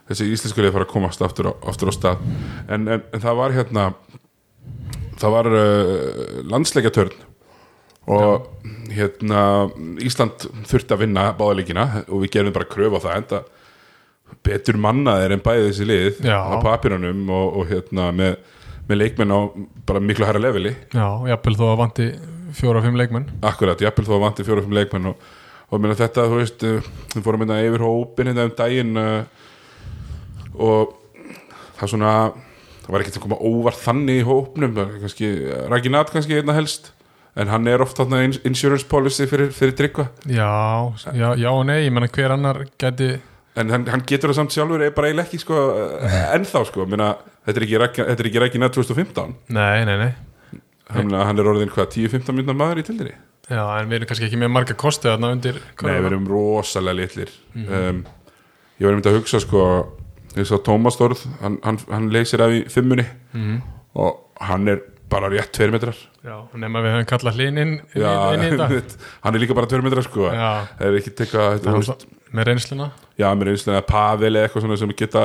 þessi 0.09 0.29
íslensku 0.33 0.63
leið 0.63 0.73
fara 0.75 0.87
að 0.87 0.93
komast 0.93 1.21
aftur 1.25 1.51
á, 1.51 1.53
aftur 1.69 1.91
á 1.91 1.93
stað. 1.93 2.23
En, 2.67 2.87
en, 2.87 3.03
en 3.13 3.23
það 3.23 3.39
var 3.39 3.55
hérna 3.55 3.85
það 5.21 5.35
var 5.37 5.51
uh, 5.53 6.41
landsleikjatörn. 6.49 7.21
Og 8.13 8.49
hérna 8.91 9.41
Ísland 10.03 10.43
þurfti 10.67 10.91
að 10.91 11.05
vinna 11.05 11.29
báðaleikina 11.37 11.85
og 12.03 12.25
við 12.25 12.33
gerum 12.33 12.55
bara 12.55 12.67
kröfu 12.67 12.99
á 12.99 13.05
það 13.05 13.19
enda 13.21 13.39
betur 14.43 14.79
mannaðir 14.81 15.35
en 15.35 15.43
bæði 15.43 15.69
þessi 15.69 15.87
lið 15.87 16.19
Já. 16.25 16.35
á 16.35 16.55
papirunum 16.63 17.29
og, 17.31 17.61
og 17.61 17.69
hérna 17.69 18.09
með, 18.15 18.35
með 18.89 18.99
leikmenn 18.99 19.31
á 19.31 19.39
bara 19.87 20.01
miklu 20.03 20.27
hæra 20.27 20.41
leveli. 20.41 20.73
Já, 20.91 21.07
jafnvel 21.31 21.55
þó 21.59 21.63
að 21.69 21.79
vanti 21.83 22.09
fjóra-fimm 22.57 22.99
leikmenn. 22.99 23.29
Akkurat, 23.45 23.81
jafnvel 23.81 24.07
þó 24.09 24.13
að 24.17 24.23
vanti 24.25 24.47
fjóra-fimm 24.47 24.75
leikmenn 24.77 25.11
og, 25.13 25.31
og 25.73 25.81
minna 25.81 25.95
þetta, 25.97 26.27
þú 26.29 26.37
veist 26.41 26.65
uh, 26.69 26.89
við 27.15 27.23
fórum 27.25 27.43
hérna 27.45 27.57
yfir 27.65 27.83
hópin 27.87 28.29
hérna 28.29 28.45
um 28.49 28.53
daginn 28.59 28.99
uh, 29.01 29.23
og 30.53 30.93
það 31.79 31.93
svona 31.95 32.11
það 32.83 32.91
var 32.93 33.03
ekkert 33.03 33.17
að 33.19 33.23
koma 33.25 33.39
óvart 33.47 33.79
þannig 33.81 34.19
í 34.21 34.25
hópnum 34.27 34.73
kannski, 35.01 35.29
Raginat 35.71 36.11
kannski 36.13 36.37
einna 36.41 36.55
helst 36.57 36.91
en 37.39 37.49
hann 37.49 37.65
er 37.71 37.81
oft 37.81 37.97
þarna 37.97 38.19
ins- 38.27 38.41
insurance 38.45 38.85
policy 38.85 39.25
fyrir, 39.25 39.47
fyrir 39.55 39.71
tryggva. 39.73 40.03
Já, 40.29 40.51
já, 41.17 41.31
já 41.39 41.47
og 41.49 41.63
nei, 41.65 41.79
ég 41.87 41.93
menna 41.95 42.09
hver 42.13 42.35
annar 42.35 42.59
geti 42.77 43.07
en 43.57 43.71
hann, 43.73 43.87
hann 43.89 44.03
getur 44.09 44.29
það 44.29 44.37
samt 44.43 44.53
sjálfur 44.53 44.83
bara 44.93 45.09
eiginlega 45.09 45.29
ekki 45.31 45.39
sko, 45.41 45.57
ennþá 46.35 46.61
sko, 46.69 46.85
minna, 46.89 47.07
þetta 47.47 47.57
er 47.61 47.65
ekki, 47.67 47.79
Raggi- 47.81 48.05
þetta 48.11 48.23
er 48.25 48.29
ekki 48.29 48.43
Raginat 48.43 48.77
2015 48.77 49.33
Nei, 49.57 49.81
nei, 49.89 49.97
nei. 50.03 50.11
Hann, 50.93 51.09
hann 51.15 51.39
er 51.41 51.49
orðin 51.49 51.71
hvað, 51.73 51.89
10-15 51.95 52.37
minna 52.37 52.53
maður 52.57 52.83
í 52.83 52.85
tildinni 52.91 53.15
Já, 53.51 53.63
en 53.81 53.89
við 53.91 53.97
erum 53.99 54.07
kannski 54.07 54.27
ekki 54.29 54.39
með 54.39 54.51
marga 54.55 54.75
kosti 54.79 55.09
þarna 55.09 55.33
undir 55.35 55.57
Nei, 55.83 55.97
við 55.99 56.05
erum 56.13 56.27
rosalega 56.31 56.95
litlir. 57.01 57.33
Um, 57.55 58.05
Ég 58.79 58.87
var 58.87 58.95
einmitt 58.95 59.09
að 59.11 59.17
hugsa 59.19 59.39
sko 59.43 59.63
sá 60.33 60.55
Tómas 60.65 60.95
Þórð 60.97 61.19
hann, 61.43 61.57
hann, 61.63 61.77
hann 61.91 62.07
leysir 62.13 62.41
af 62.41 62.49
í 62.55 62.63
fimmunni 62.71 63.05
Mhm. 63.33 63.61
og 63.95 64.19
hann 64.41 64.67
er 64.67 64.79
bara 65.09 65.29
rétt 65.29 65.51
tveir 65.53 65.69
metrar. 65.71 65.93
Já, 66.25 66.39
nema 66.57 66.81
við 66.81 66.95
höfum 66.95 67.05
kallað 67.11 67.35
þetta. 68.73 68.97
hann 69.23 69.35
er 69.35 69.39
líka 69.43 69.53
bara 69.53 69.67
tveir 69.67 69.83
metrar 69.83 70.03
sko. 70.07 70.31
Já. 70.31 70.65
það 70.79 70.87
er 70.87 70.97
ekki 71.01 71.13
teka 71.19 71.43
Það 71.59 71.67
er 71.67 71.75
alltaf 71.75 72.05
með 72.33 72.47
reynsluna? 72.49 72.87
Já, 73.19 73.27
mér 73.37 73.47
er 73.47 73.53
einslega 73.53 73.83
Pavel 73.85 74.33
eða 74.33 74.47
eitthvað 74.47 74.63
svona 74.65 74.77
sem 74.79 74.89
geta 74.97 75.23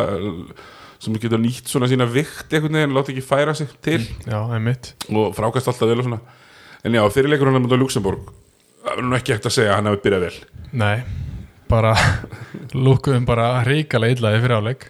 sem 0.99 1.15
geta 1.15 1.39
nýtt 1.39 1.71
svona 1.71 1.87
sína 1.89 2.05
vikt 2.11 2.51
einhvern 2.53 2.75
veginn, 2.75 2.93
láta 2.93 3.13
ekki 3.15 3.23
færa 3.25 3.55
sig 3.57 3.69
til. 3.81 4.01
Já, 4.27 4.43
einmitt. 4.53 4.93
Og 5.09 5.33
frákast 5.39 5.71
alltaf 5.71 5.89
vel 5.89 6.01
og 6.03 6.05
svona 6.05 6.21
en 6.85 6.99
já, 6.99 7.03
fyrirleikur 7.15 7.51
hann 7.51 7.59
er 7.61 7.65
mútið 7.65 7.81
á 7.81 7.83
Luxemburg 7.85 8.29
það 8.85 8.93
er 8.95 9.09
nú 9.09 9.19
ekki 9.19 9.35
hægt 9.35 9.49
að 9.51 9.57
segja 9.57 9.73
að 9.73 9.81
hann 9.81 9.91
hefur 9.91 10.05
byrjað 10.05 10.29
vel. 10.29 10.37
Nei, 10.79 10.97
bara 11.69 11.97
lúkuðum 12.87 13.27
bara 13.29 13.51
ríkala 13.67 14.13
illaði 14.13 14.45
fyrir 14.45 14.61
áleik 14.61 14.89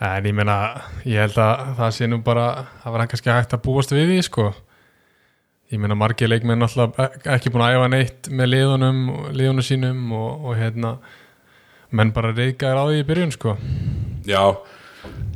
En 0.00 0.24
ég 0.24 0.32
meina, 0.32 0.54
ég 1.04 1.20
held 1.20 1.36
að 1.44 1.74
það 1.76 1.90
sé 1.92 2.06
nú 2.08 2.18
bara 2.24 2.44
það 2.80 2.94
var 2.94 3.02
kannski 3.10 3.32
hægt 3.34 3.52
að 3.52 3.64
búast 3.66 3.90
við 3.92 4.06
því 4.08 4.20
sko. 4.24 4.46
Ég 5.70 5.82
meina 5.82 5.96
margir 5.98 6.30
leikmenn 6.30 6.64
alltaf 6.64 6.96
ekki 7.28 7.52
búin 7.52 7.66
að 7.66 7.76
æfa 7.76 7.90
neitt 7.92 8.30
með 8.32 8.48
liðunum 8.54 9.02
liðunum 9.36 9.66
sínum 9.66 10.14
og, 10.16 10.46
og 10.48 10.56
hérna 10.56 10.94
menn 11.92 12.14
bara 12.16 12.32
reykaður 12.32 12.80
á 12.80 12.84
því 12.88 13.02
í 13.02 13.06
byrjun 13.10 13.34
sko. 13.36 13.54
Já, 14.24 14.40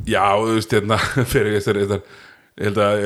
já, 0.09 0.23
þú 0.33 0.57
veist, 0.57 0.73
hérna 0.73 0.97
fyrir 1.35 1.59
þessar, 1.59 1.81
þessar 1.83 2.01
ég 2.01 2.65
held 2.65 2.81
að 2.87 3.05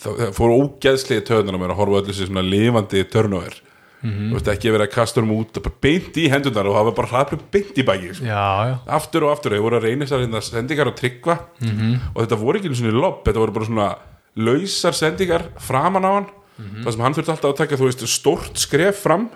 það, 0.00 0.16
það 0.20 0.34
fór 0.36 0.54
ógeðslega 0.56 1.40
á 1.46 1.58
mér 1.58 1.72
að 1.74 1.80
horfa 1.80 2.00
öllu 2.02 2.12
þessi 2.12 2.28
svona 2.28 2.44
lifandi 2.46 3.04
törnóver 3.12 3.62
Mhm. 4.02 4.28
þú 4.30 4.34
veist, 4.36 4.48
ekki 4.52 4.70
verið 4.70 4.86
að 4.86 4.92
kasta 4.92 5.20
um 5.22 5.30
út 5.32 5.56
og 5.56 5.62
bara 5.64 5.74
beint 5.80 6.16
í 6.20 6.28
hendunar 6.30 6.66
og 6.68 6.74
var 6.84 6.92
bara 6.92 7.08
hraðlega 7.08 7.40
beint 7.50 7.78
í 7.80 7.82
baki 7.82 8.10
sko. 8.14 8.24
Já, 8.28 8.68
já, 8.68 8.74
aftur 8.92 9.24
og 9.24 9.32
aftur, 9.32 9.50
þeir 9.56 9.62
voru 9.64 9.78
að 9.80 9.86
reyna 9.88 10.04
þessar 10.04 10.20
hérna, 10.26 10.42
sendingar 10.44 10.86
og 10.86 10.96
tryggva 10.96 11.38
Mhm. 11.62 12.00
og 12.14 12.20
þetta 12.28 12.38
voru 12.38 12.58
ekki 12.60 12.68
einu 12.68 12.76
svona 12.76 13.00
lobb, 13.00 13.24
þetta 13.24 13.40
voru 13.40 13.52
bara 13.52 13.64
svona 13.66 13.96
lausar 14.36 14.92
sendingar 14.92 15.42
framan 15.58 16.04
á 16.04 16.12
hann 16.12 16.26
Mhm. 16.60 16.84
það 16.84 16.92
sem 16.92 17.00
hann 17.00 17.14
þurfti 17.14 17.32
alltaf 17.32 17.52
að 17.52 17.56
taka, 17.56 17.76
þú 17.76 17.86
veist, 17.88 18.06
stórt 18.06 18.54
skref 18.56 18.96
fram 19.02 19.30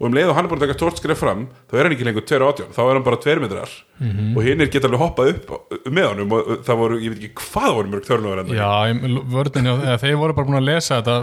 og 0.00 0.06
um 0.08 0.14
leið 0.16 0.30
og 0.32 0.36
hann 0.38 0.46
er 0.46 0.50
búin 0.50 0.60
að 0.62 0.64
taka 0.64 0.76
stórt 0.78 1.00
skref 1.00 1.18
fram 1.20 1.42
þá 1.68 1.74
er 1.76 1.86
hann 1.86 1.94
ekki 1.96 2.06
lengur 2.08 2.24
2.18, 2.24 2.70
þá 2.72 2.80
er 2.86 2.94
hann 2.96 3.04
bara 3.04 3.18
2 3.20 3.34
metrar. 3.42 3.74
Mhm. 4.00 4.30
og 4.32 4.46
hinnir 4.46 4.70
geta 4.72 4.88
alveg 4.88 5.02
hoppað 5.04 5.32
upp 5.34 5.50
með 5.92 6.08
honum 6.08 6.32
og 6.32 6.48
það 6.64 6.80
voru, 6.80 7.00
ég 7.04 7.12
veit 7.12 7.20
ekki 7.20 7.44
hvað 7.50 7.74
voru 7.76 7.92
mörg 7.92 8.06
törnum 8.08 8.32
verið 8.32 8.54
já 8.56 9.98
þeir 10.00 10.16
voru 10.22 10.36
bara 10.38 10.48
búin 10.48 10.60
að 10.62 10.68
lesa 10.70 11.02
þetta 11.02 11.18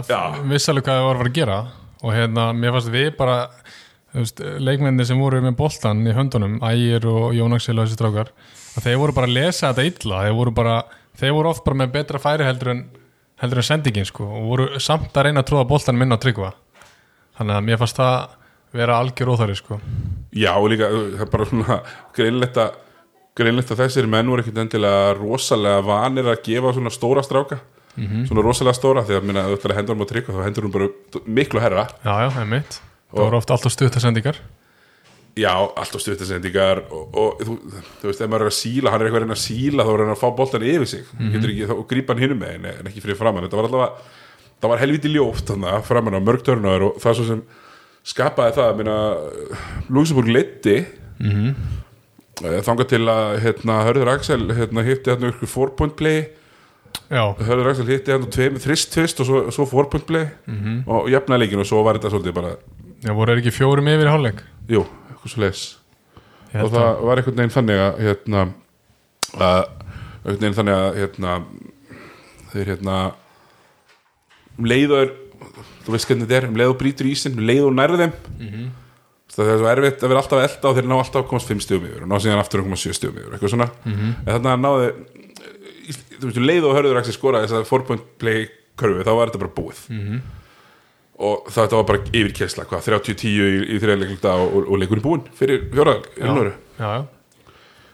alveg 0.70 0.86
hvað 0.86 1.00
þeir 1.00 1.08
voru 1.08 1.26
að 1.26 1.36
gera. 1.40 1.58
Og 1.98 2.14
hérna, 2.14 2.52
mér 2.54 2.76
fannst 2.76 2.92
við 2.94 3.08
bara 3.18 3.38
leikmenni 4.62 5.04
sem 5.04 5.18
voru 5.18 5.40
með 5.42 5.56
boltan 5.58 6.06
í 6.06 6.14
höndunum, 6.14 6.60
Ægir 6.62 7.04
og 7.10 7.34
Jón 7.36 7.56
Axel 7.56 7.76
og 7.76 7.88
þessi 7.88 7.98
strákar, 7.98 8.30
að 8.78 8.86
þeir 8.86 9.00
voru 9.02 9.16
bara 9.18 9.26
að 9.26 9.34
lesa 9.34 9.72
þetta 9.72 9.88
illa, 9.90 10.22
þeir 10.28 10.38
voru 10.38 10.54
bara 10.54 10.76
þeir 11.18 11.34
voru 11.34 11.50
oft 11.50 11.64
bara 11.66 11.80
með 11.82 11.92
betra 11.98 12.20
færi 12.22 12.46
heldur 12.46 12.72
en 12.72 12.84
heldur 13.42 13.60
en 13.62 13.66
sendingin 13.66 14.06
sko 14.08 14.26
og 14.26 14.48
voru 14.52 14.66
samt 14.82 15.14
að 15.14 15.28
reyna 15.28 15.42
að 15.44 15.50
tróða 15.50 15.68
boltan 15.70 15.98
minna 15.98 16.18
að 16.18 16.24
tryggva. 16.26 16.52
Þannig 17.38 17.58
að 17.58 17.66
mér 17.68 17.80
fannst 17.82 17.98
það 18.00 18.16
vera 18.74 18.98
algjör 19.00 19.32
óþæri 19.34 19.56
sko. 19.58 19.78
Já, 20.36 20.52
og 20.56 20.68
líka, 20.72 20.90
það 20.90 21.24
er 21.24 21.32
bara 21.32 21.48
svona 21.48 21.78
greinlegt 22.16 22.60
að, 22.60 22.76
greinlegt 23.38 23.72
að 23.72 23.82
þessir 23.84 24.10
menn 24.10 24.28
voru 24.28 24.44
ekkit 24.44 24.60
endilega 24.64 25.14
rosalega 25.18 25.84
vanir 25.86 26.28
að 26.28 26.42
gefa 26.48 26.74
svona 26.76 26.92
stóra 26.94 27.24
stráka. 27.26 27.60
Svona 27.98 28.44
rosalega 28.44 28.76
stóra, 28.78 29.02
þegar 29.06 29.24
minna, 29.26 29.48
þú 29.48 29.56
ætlar 29.56 29.74
að 29.74 29.80
hendur 29.80 29.96
um 29.96 30.04
að 30.04 30.12
tryggja 30.12 30.34
þá 30.36 30.44
hendur 30.44 30.66
hún 30.68 30.74
bara 30.76 30.88
miklu 31.26 31.62
herra 31.64 31.88
já, 32.04 32.12
já, 32.22 32.28
einmitt, 32.44 32.76
það 33.10 33.24
voru 33.24 33.38
oft 33.40 33.50
alltaf 33.56 33.74
stuttar 33.74 34.04
sendingar. 34.04 34.38
Já, 35.38 35.50
alltaf 35.50 36.04
stuttasendingar 36.04 36.84
og, 36.94 37.18
og 37.18 37.42
þú, 37.42 37.56
þú 37.98 38.10
veist, 38.10 38.22
ef 38.22 38.30
maður 38.30 38.46
er 38.46 38.52
að 38.52 38.56
síla 38.58 38.92
hann 38.92 39.02
er 39.02 39.08
eitthvað 39.08 39.24
að 39.24 39.26
reyna 39.26 39.38
að 39.38 39.42
síla 39.42 39.86
þá 39.88 39.90
er 39.96 40.04
hann 40.04 40.14
að 40.14 40.22
fá 40.22 40.28
boltan 40.38 40.68
yfir 40.70 40.90
sig. 40.92 41.10
Mm 41.18 41.34
getur 41.34 41.52
ekki, 41.54 41.68
þá 41.72 41.82
grípa 41.90 42.14
hann 42.14 42.22
hinum 42.22 42.40
með 42.44 42.70
en 42.70 42.90
ekki 42.92 43.02
fyrir 43.02 43.18
framann, 43.18 43.48
þetta 43.48 43.58
var 43.58 43.68
alltaf 43.68 44.16
það 44.58 44.72
var 44.72 44.82
helviti 44.82 45.12
ljóft 45.12 45.52
þannig 45.52 45.70
að 45.72 45.86
framann 45.86 46.18
á 46.18 46.20
mörg 46.22 46.44
törnur 46.46 46.86
og 46.88 47.00
það 47.02 47.18
svo 47.18 47.26
sem 47.28 47.42
skapaði 48.08 48.56
það, 48.56 48.82
Luxemburg 49.92 50.32
leiddi 50.32 50.78
mm 51.18 51.30
-hmm. 51.30 52.62
þangað 52.64 52.88
til 52.94 53.04
að 53.04 53.38
hérna, 53.44 53.82
Hörður 53.84 54.12
Axel 54.14 54.48
hérna, 54.54 54.84
hitti 54.86 55.10
hérna 55.10 55.32
ykkur 55.32 55.48
four 55.48 55.74
point 55.76 55.96
play. 55.96 56.28
Já, 57.10 57.36
Hörður 57.36 57.70
Axel 57.70 57.86
hitti 57.86 58.12
hérna 58.12 58.58
þrist 58.64 58.92
tvist 58.92 59.20
og 59.20 59.26
svo, 59.26 59.50
svo 59.50 59.66
four 59.66 59.90
point 59.90 60.06
play. 60.06 60.28
-hmm. 60.46 60.82
og 60.86 61.10
jafnaði 61.10 61.40
leikin 61.40 61.60
og 61.60 61.66
svo 61.66 61.82
var 61.82 61.98
þetta 61.98 62.10
svolítið 62.10 62.32
bara 62.32 62.56
já 63.04 63.14
voru 63.14 63.34
þeir 63.34 63.42
ekki 63.42 63.54
fjórum 63.54 63.90
yfir 63.90 64.10
hálfleik? 64.10 64.42
Jú, 64.70 64.82
eitthvað 65.10 65.32
svo 65.32 65.42
leis 65.44 65.62
Ég 66.48 66.64
og 66.64 66.72
það 66.72 67.02
var 67.04 67.20
einhvern 67.20 67.38
veginn 67.38 67.54
þannig 67.54 67.80
að 67.84 67.98
hérna 68.06 68.44
að 69.36 69.58
einhvern 70.24 70.40
veginn 70.40 70.58
þannig 70.58 70.78
að 70.78 70.98
hérna 71.02 71.34
þeir 72.52 72.70
hérna 72.72 72.96
um 74.58 74.68
leið 74.72 74.94
og 74.94 75.02
er 75.04 75.12
þú 75.86 75.94
veist 75.94 76.08
hvernig 76.08 76.26
þetta 76.28 76.36
er, 76.42 76.48
um 76.48 76.56
leið 76.60 76.72
og 76.72 76.78
brýtur 76.80 77.06
ísinn 77.10 77.38
um 77.38 77.46
leið 77.46 77.64
og 77.68 77.74
nærði 77.78 77.98
þeim 78.02 78.12
Mhm. 78.38 78.68
það 79.38 79.50
er 79.52 79.58
svo 79.58 79.68
erfitt 79.70 80.02
að 80.02 80.08
vera 80.08 80.20
alltaf 80.22 80.38
að 80.38 80.46
elda 80.48 80.68
og 80.68 80.76
þeir 80.76 80.88
ná 80.88 80.96
alltaf 80.98 81.22
að 81.22 81.28
komast 81.28 81.48
5 81.48 81.60
stjum 81.62 81.84
yfir 81.86 82.02
og 82.02 82.08
ná 82.08 82.16
síðan 82.18 82.40
aftur 82.42 82.60
að 82.60 82.64
komast 82.68 82.82
7 82.88 82.94
stjum 82.98 83.14
yfir 83.18 83.32
eitthvað 83.36 83.52
svona, 83.54 83.70
Mhm. 83.84 84.14
en 84.26 84.32
þannig 84.34 84.52
að 84.54 84.60
náði 84.66 84.88
þú 86.18 86.24
veist, 86.26 86.36
um 86.36 86.48
leið 86.48 86.64
og 86.68 86.74
hörður 86.76 86.98
ekki 87.02 87.12
skora 87.14 87.42
þess 87.44 87.52
að 87.54 87.66
4 87.66 87.84
point 87.86 88.02
play 88.18 88.48
körfu, 88.76 89.04
þá 89.04 89.12
var 89.16 89.26
þetta 89.30 89.38
bara 89.38 89.56
búið 89.58 89.78
Mhm. 89.90 90.20
og 91.18 91.46
þetta 91.50 91.70
var 91.76 91.84
bara 91.84 91.98
yfirkessla, 92.12 92.64
hvað, 92.64 92.82
30-10 92.82 93.26
í, 93.26 93.74
í 93.74 93.78
þriðleiklunda 93.82 94.32
og, 94.38 94.56
og, 94.56 94.68
og 94.72 94.78
leikurinn 94.78 95.02
búinn 95.02 95.24
fyrir 95.34 95.68
fjóra 95.72 96.02
Já, 96.16 96.24
innlöru 96.26 96.52
já, 96.78 96.86
já 96.98 97.06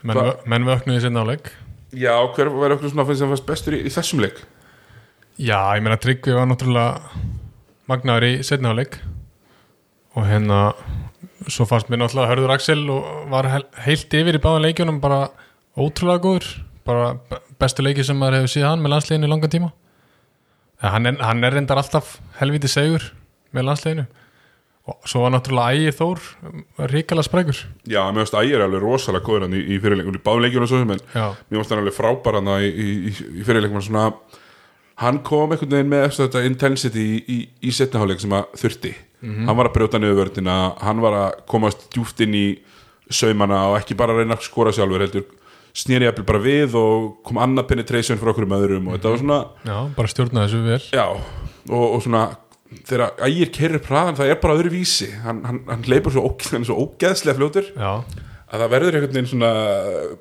Menn, 0.04 0.16
Hva- 0.16 0.24
vö- 0.36 0.46
menn 0.46 0.64
vöknuði 0.64 1.00
sinna 1.00 1.22
á 1.24 1.26
leik 1.26 1.50
Já, 1.94 2.12
hver 2.34 2.50
var 2.52 2.70
okkur 2.76 2.90
svona 2.90 3.16
sem 3.16 3.28
fannst 3.30 3.46
bestur 3.46 3.72
í, 3.72 3.84
í 3.86 3.88
þessum 3.92 4.20
leik? 4.20 4.42
Já, 5.38 5.56
ég 5.76 5.82
meina 5.82 5.96
Tryggvi 5.96 6.34
var 6.34 6.44
náttúrulega 6.46 7.00
magnaður 7.90 8.26
í 8.30 8.32
setna 8.46 8.72
á 8.72 8.78
leik 8.78 8.98
og 10.14 10.26
hérna 10.28 10.58
svo 11.50 11.66
fannst 11.68 11.90
mér 11.92 12.00
náttúrulega 12.04 12.30
Hörður 12.32 12.52
Axel 12.54 12.82
og 12.92 13.08
var 13.32 13.48
heilt 13.84 14.14
yfir 14.16 14.38
í 14.38 14.42
báðan 14.42 14.64
leikjunum 14.64 15.00
bara 15.02 15.26
ótrúlega 15.76 16.22
góður. 16.24 16.46
Bara 16.84 17.14
be- 17.30 17.40
bestu 17.60 17.82
leiki 17.84 18.04
sem 18.04 18.16
maður 18.20 18.42
hefur 18.42 18.52
síðan 18.54 18.74
hann 18.76 18.84
með 18.84 18.92
landsliðinu 18.94 19.26
í 19.28 19.32
langan 19.32 19.52
tíma. 19.52 19.70
En 20.84 20.90
hann 20.94 21.06
er, 21.10 21.16
hann 21.24 21.44
er 21.44 21.54
reyndar 21.56 21.80
alltaf 21.80 22.18
helviti 22.38 22.68
segur 22.70 23.06
með 23.56 23.66
landsliðinu. 23.70 24.04
Og 24.84 25.08
svo 25.08 25.22
var 25.24 25.32
náttúrulega 25.32 25.72
Ægir 25.80 25.94
Þór 25.96 26.24
ríkala 26.92 27.22
sprækur. 27.24 27.56
Já, 27.88 28.02
mér 28.12 28.20
finnst 28.26 28.36
Ægir 28.36 28.60
alveg 28.66 28.82
rosalega 28.84 29.24
góður 29.24 29.46
hann 29.46 29.56
í, 29.56 29.62
í 29.64 29.78
fyrirleikum, 29.80 30.18
í 30.18 30.24
báðum 30.24 30.44
leikjunum 30.44 30.66
og 30.66 30.72
svo 30.74 30.80
sem 30.82 30.92
en 30.92 31.04
mér 31.08 31.60
finnst 31.60 31.72
hann 31.72 31.80
alveg 31.80 31.96
frábær 31.96 32.36
hann 32.40 32.50
í, 32.60 32.68
í, 32.68 32.88
í, 33.08 33.44
fyrirleikum 33.48 33.80
svona, 33.86 34.10
hann 35.02 35.22
kom 35.26 35.52
einhvern 35.54 35.72
veginn 35.74 35.90
með 35.90 36.06
eftir 36.08 36.28
þetta 36.28 36.44
intensity 36.48 37.04
í, 37.04 37.16
í, 37.26 37.38
í 37.68 37.72
setnaháleik 37.74 38.22
sem 38.22 38.34
að 38.36 38.52
þurfti. 38.60 38.94
Hann 39.24 39.56
var 39.56 39.70
að 39.70 39.76
brjóta 39.78 39.98
niður 40.00 40.18
vördina 40.20 40.54
hann 40.84 41.00
var 41.00 41.14
að 41.16 41.38
komast 41.48 41.86
djúft 41.94 42.18
inn 42.20 42.34
í 42.36 42.46
saumana 43.08 43.62
og 43.70 43.78
ekki 43.78 43.96
bara 43.96 44.12
að 44.12 44.20
reyna 44.20 44.36
að 44.36 44.44
skora 44.44 44.72
sjálfur 44.76 45.04
heldur. 45.06 45.24
Snýri 45.74 46.06
jafnvel 46.06 46.26
bara 46.28 46.42
við 46.44 46.76
og 46.78 47.06
kom 47.26 47.40
annað 47.42 47.70
penetration 47.72 48.20
frá 48.20 48.30
okkur 48.30 48.46
um 48.46 48.54
öðrum 48.58 48.90
og 48.90 48.98
þetta 48.98 49.10
var 49.10 49.22
svona 49.22 49.38
já, 49.66 49.78
bara 49.96 50.12
stjórnaði 50.12 50.44
þessu 50.52 50.60
vel. 50.68 50.82
Já, 50.94 51.06
og, 51.72 51.86
og 51.88 52.04
svona 52.04 52.26
þegar 52.82 53.24
ægir 53.26 53.50
kerrir 53.54 53.82
praðan 53.82 54.18
það 54.18 54.30
er 54.32 54.38
bara 54.42 54.56
öðru 54.58 54.72
vísi 54.74 55.08
hann, 55.24 55.42
hann, 55.46 55.60
hann 55.68 55.84
leipur 55.90 56.14
svo, 56.14 56.24
óg, 56.28 56.46
hann 56.52 56.66
svo 56.66 56.78
ógeðslega 56.84 57.38
fljótur 57.38 57.68
Já, 57.74 57.90
að 58.50 58.64
það 58.64 58.72
verður 58.74 58.98
einhvern 58.98 59.16
veginn 59.16 59.30
svona 59.30 59.50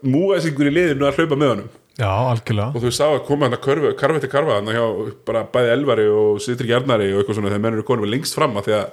múæsingur 0.05 0.69
í 0.69 0.73
liðinu 0.73 1.07
að 1.07 1.19
hlaupa 1.21 1.39
með 1.39 1.53
honum 1.53 1.71
já, 1.99 2.09
algjörlega. 2.09 2.69
Og 2.73 2.83
þú 2.83 2.91
sá 2.95 3.05
að 3.09 3.23
koma 3.27 3.47
hann 3.47 3.57
að 3.57 3.63
karfa, 3.65 4.17
eftir 4.17 4.31
karfa 4.31 4.59
hann 4.59 4.73
hjá 4.73 4.85
bara 5.27 5.45
bæði 5.53 5.73
elvari 5.77 6.05
og 6.11 6.43
sitri 6.43 6.69
gjarnari 6.71 7.11
og 7.13 7.21
eitthvað 7.21 7.39
svona 7.39 7.51
þegar 7.51 7.65
mennur 7.67 7.83
er 7.83 7.89
konum 7.89 8.09
lengst 8.09 8.37
fram 8.37 8.55
að 8.59 8.69
því 8.69 8.77
að 8.79 8.85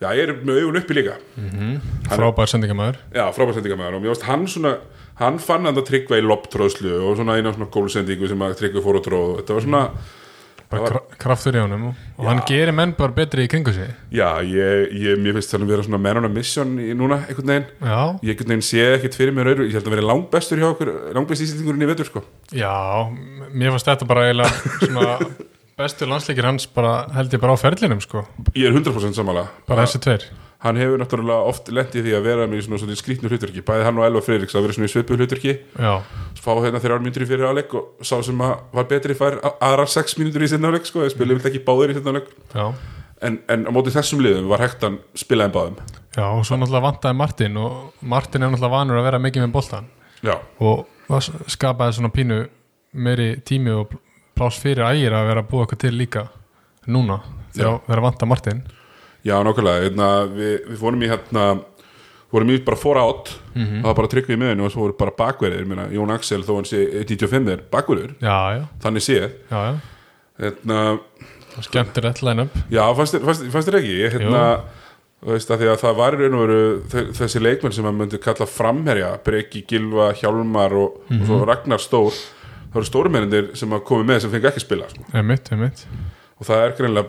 já, 0.00 0.08
ég 0.16 0.22
er 0.24 0.32
með 0.40 0.62
augun 0.62 0.80
uppi 0.80 0.96
líka. 0.96 1.18
Frábær 2.10 2.50
sendingamæður 2.54 3.02
já, 3.14 3.26
frábærsendingamæður 3.36 3.98
og 3.98 4.04
mér 4.04 4.14
varst 4.14 4.28
hann 4.30 4.48
svona 4.50 4.78
hann 5.20 5.36
fann 5.42 5.68
hann 5.68 5.76
að 5.76 5.88
tryggva 5.90 6.18
í 6.18 6.24
lopptróðslu 6.24 6.96
og 7.04 7.18
svona 7.18 7.36
eina 7.36 7.52
svona 7.52 7.68
gólsendingu 7.72 8.28
sem 8.30 8.44
að 8.46 8.56
tryggva 8.62 8.82
fór 8.84 9.00
og 9.00 9.04
tróð 9.04 9.32
þetta 9.40 9.56
var 9.56 9.66
svona 9.66 9.82
bara 10.70 10.90
kra 10.92 11.00
kraftur 11.20 11.58
í 11.58 11.62
honum 11.62 11.88
og, 11.90 12.02
og 12.20 12.28
hann 12.30 12.42
gerir 12.48 12.74
menn 12.76 12.94
bara 12.98 13.14
betri 13.16 13.44
í 13.46 13.50
kringu 13.50 13.74
sig. 13.76 13.90
Já, 14.14 14.28
ég, 14.46 14.94
ég, 14.94 15.20
mér 15.20 15.36
finnst 15.36 15.52
það 15.54 15.66
að 15.66 15.72
vera 15.74 15.86
svona 15.86 16.02
man 16.02 16.22
on 16.22 16.30
a 16.30 16.32
mission 16.32 16.74
í 16.80 16.90
núna, 16.96 17.20
einhvern 17.26 17.52
veginn. 17.54 17.68
Já, 17.82 18.00
ég 18.22 18.34
einhvern 18.34 18.54
veginn 18.54 18.66
sé 18.70 18.86
ekkert 18.96 19.18
fyrir 19.18 19.36
mér 19.36 19.52
öðru 19.54 19.68
ég 19.68 19.78
held 19.78 19.90
að 19.90 19.96
vera 19.96 20.08
langbestur 20.12 20.62
hjá 20.62 20.68
okkur, 20.70 20.92
langbest 21.16 21.46
íslendingurinn 21.46 21.86
í 21.86 21.90
vetur 21.90 22.10
sko. 22.10 22.24
já, 22.54 22.74
mér 23.50 23.74
fannst 23.74 23.90
þetta 23.90 24.08
bara 24.10 24.28
eiginlega 24.28 24.76
svona 24.84 25.16
bestu 25.80 26.08
landsleikir 26.08 26.48
hans 26.48 26.68
bara 26.74 26.94
held 27.16 27.34
ég 27.34 27.42
bara 27.42 27.56
á 27.56 27.58
ferlinum 27.60 28.00
sko, 28.04 28.24
ég 28.54 28.68
er 28.68 28.76
100% 28.76 29.16
samála 29.16 29.48
bara 29.68 29.86
þessi 29.86 30.02
tveir 30.04 30.26
hann 30.60 30.76
hefur 30.76 31.00
náttúrulega 31.00 31.46
oft 31.48 31.68
lendið 31.72 32.04
því 32.04 32.12
að 32.18 32.24
vera 32.26 32.46
með 32.50 32.62
svona, 32.66 32.78
svona 32.82 32.96
skrýtnu 33.00 33.30
hlutverki, 33.32 33.62
bæði 33.64 33.84
hann 33.86 33.98
og 34.00 34.04
Elva 34.04 34.20
Freiriks 34.24 34.54
að 34.58 34.66
vera 34.66 34.74
svona 34.76 34.88
í 34.90 34.92
svipu 34.92 35.16
hlutverki, 35.16 35.54
Já, 35.80 35.92
fá 36.36 36.50
hérna 36.60 36.80
þrjár 36.84 37.00
mínútur 37.00 37.24
í 37.24 37.28
fyrir 37.30 37.48
áleik 37.48 37.72
og 37.78 38.04
sá 38.04 38.18
sem 38.26 38.42
að 38.44 38.56
var 38.76 38.88
betri 38.90 39.16
fær 39.16 39.38
a- 39.40 39.54
aðrar 39.70 39.88
sex 39.88 40.18
mínútur 40.20 40.44
í 40.44 40.48
sinna 40.52 40.68
áleik 40.68 40.84
sko, 40.88 41.00
þeir 41.06 41.14
spilum 41.14 41.40
ekki 41.40 41.62
báðir 41.64 41.94
í 41.94 41.96
sinna 41.96 42.12
áleik 42.12 42.28
en, 43.24 43.38
en 43.48 43.64
á 43.64 43.70
móti 43.72 43.92
þessum 43.94 44.20
liðum 44.24 44.48
var 44.52 44.60
hægt 44.66 44.84
að 44.84 44.98
spila 45.20 45.46
þeim 45.48 45.54
báðum. 45.56 45.80
Já 46.16 46.24
og 46.28 46.44
svo 46.48 46.56
náttúrulega 46.60 46.86
vantaði 46.90 47.16
Martin 47.22 47.56
og 47.60 48.04
Martin 48.12 48.42
er 48.44 48.52
náttúrulega 48.52 48.74
vanur 48.76 49.00
að 49.00 49.08
vera 49.08 49.20
mikið 49.24 49.44
með 49.46 49.52
boltan 49.56 49.88
já, 50.24 50.34
og 50.60 50.86
skapaði 51.52 51.96
svona 51.98 52.12
pínu 52.12 52.38
meiri 52.92 53.30
tími 53.46 53.72
og 53.76 53.92
pláss 54.36 54.60
fyrir 54.60 54.84
ægir 54.88 55.12
að 55.16 55.28
vera 55.32 55.44
að 55.44 55.48
búa 55.52 55.64
eitthvað 55.64 55.82
til 55.86 55.92
líka 56.00 56.26
núna, 56.88 57.20
þegar 57.54 58.02
vanta 58.04 58.26
Martin 58.28 58.62
já 59.24 59.36
nákvæmlega. 59.44 59.84
Hérna, 59.88 60.08
við, 60.32 60.54
við 60.70 60.78
fórum 60.80 61.02
í 61.04 61.10
hérna 61.10 61.44
fórum 62.30 62.50
í 62.54 62.58
bara 62.64 62.76
fór 62.78 62.96
átt 63.02 63.32
Mhm. 63.54 63.80
og 63.80 63.82
það 63.82 63.88
var 63.90 63.94
bara 63.98 64.08
tryggvið 64.12 64.36
í 64.36 64.40
miðinu 64.40 64.64
og 64.64 64.70
svo 64.72 64.84
voru 64.86 64.96
bara 64.98 65.10
bakverðir. 65.18 65.64
Jón 65.90 66.12
Axel 66.14 66.42
þó 66.46 66.54
hann 66.60 66.64
sé 66.70 66.84
1.95 67.02 67.48
er 67.50 67.62
bakverður. 67.72 68.12
Já, 68.22 68.36
já, 68.54 68.66
þannig 68.84 69.02
séð. 69.02 69.30
Já, 69.50 69.58
já. 69.66 69.80
Hérna, 70.40 71.00
Skemmtilegt 71.60 72.22
line-up. 72.22 72.54
Já, 72.70 72.84
fannst 72.94 73.14
þér- 73.14 73.24
ekki? 73.80 73.96
Hérna, 74.14 74.42
veist 75.26 75.50
að 75.50 75.58
að 75.74 75.80
það 75.82 75.96
var 75.98 76.12
í 76.14 76.20
raun 76.22 76.34
og 76.38 76.44
veru 76.46 76.60
þe- 76.88 77.10
þessi 77.18 77.40
leikmenn 77.42 77.72
sem 77.74 77.84
maður 77.84 77.98
myndi 77.98 78.20
kalla 78.22 78.46
framherja 78.46 79.10
Breki, 79.24 79.64
Gilva, 79.66 80.12
Hjálmar 80.14 80.72
og, 80.72 81.00
og 81.10 81.26
svo 81.26 81.40
Ragnar 81.44 81.78
Stór. 81.82 82.14
Það 82.70 82.78
voru 82.78 82.86
stórmennir 82.86 83.50
sem 83.58 83.68
að 83.74 83.82
komi 83.84 84.04
með 84.06 84.20
sem 84.22 84.30
fengi 84.30 84.46
ekki 84.46 84.60
spila 84.62 84.86
sko. 84.88 85.02
Einmitt, 85.12 85.50
einmitt. 85.50 85.84
Og 86.38 86.46
það 86.46 86.62
er 86.64 86.76
greinlega 86.78 87.08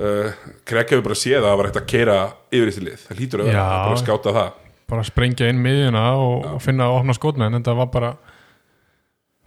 uh, 0.00 0.32
Krek 0.68 0.92
hefur 0.92 1.06
bara 1.06 1.18
séð 1.18 1.38
að 1.40 1.48
það 1.48 1.58
var 1.60 1.68
hægt 1.68 1.80
að 1.80 1.86
keira 1.92 2.16
yfir 2.52 2.70
þessi 2.70 2.84
lið, 2.84 2.98
það 3.06 3.22
lítur 3.22 3.44
Já. 3.48 3.62
bara 3.62 4.00
skáta 4.02 4.34
það. 4.36 4.50
Bara 4.88 5.06
sprengja 5.08 5.48
inn 5.48 5.62
miðjuna 5.64 6.04
og, 6.20 6.36
og 6.54 6.60
finna 6.64 6.88
að 6.88 6.98
opna 7.00 7.16
skotmenn 7.16 7.54
en 7.54 7.62
þetta 7.62 7.76
var 7.78 7.90
bara 7.92 8.12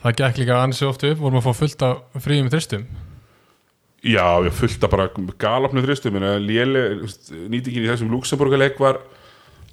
það 0.02 0.20
gekk 0.22 0.42
líka 0.42 0.60
ansi 0.62 0.86
oft 0.88 1.06
upp 1.06 1.22
vorum 1.22 1.40
að 1.42 1.48
fá 1.48 1.62
fullt 1.62 1.86
af 1.86 2.22
fríum 2.26 2.50
þristum 2.52 2.86
Já, 4.02 4.42
ég 4.42 4.54
fullt 4.58 4.82
að 4.82 4.94
bara 4.96 5.10
galopnu 5.38 5.82
þristum 5.86 6.16
en 6.18 6.46
nýtingin 6.46 7.84
í 7.86 7.90
þessum 7.90 8.10
Luxemburgarleik 8.10 8.80
var 8.82 8.98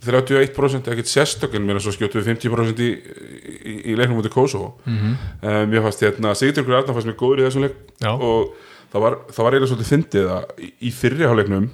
31% 0.04 0.90
ekkert 0.92 1.10
sérstökun, 1.10 1.64
mér 1.66 1.78
er 1.78 1.82
svo 1.82 1.94
skjóttu 1.94 2.20
við 2.20 2.34
50% 2.36 2.82
í, 2.84 2.90
í, 2.92 3.72
í 3.90 3.96
leiknum 3.98 4.20
mútið 4.20 4.34
Kosovo. 4.36 4.76
Mm 4.84 4.98
-hmm. 4.98 5.14
um, 5.42 5.70
Mér 5.72 5.82
fannst 5.82 6.04
hérna 6.04 6.34
Sigurður 6.38 6.76
Arnar 6.78 6.94
fannst 6.94 7.08
mér 7.08 7.16
góður 7.18 7.40
í 7.40 7.46
þessum 7.48 7.64
leik. 7.66 7.80
Já. 7.98 8.12
og 8.12 8.52
það 8.92 9.04
var, 9.04 9.16
það 9.32 9.44
var 9.46 9.56
eiginlega 9.56 9.70
svolítið 9.72 9.92
fyndið 9.92 10.28
að 10.34 10.64
í, 10.64 10.68
í 10.88 10.92
fyrri 10.94 11.28
hálfleiknum 11.28 11.70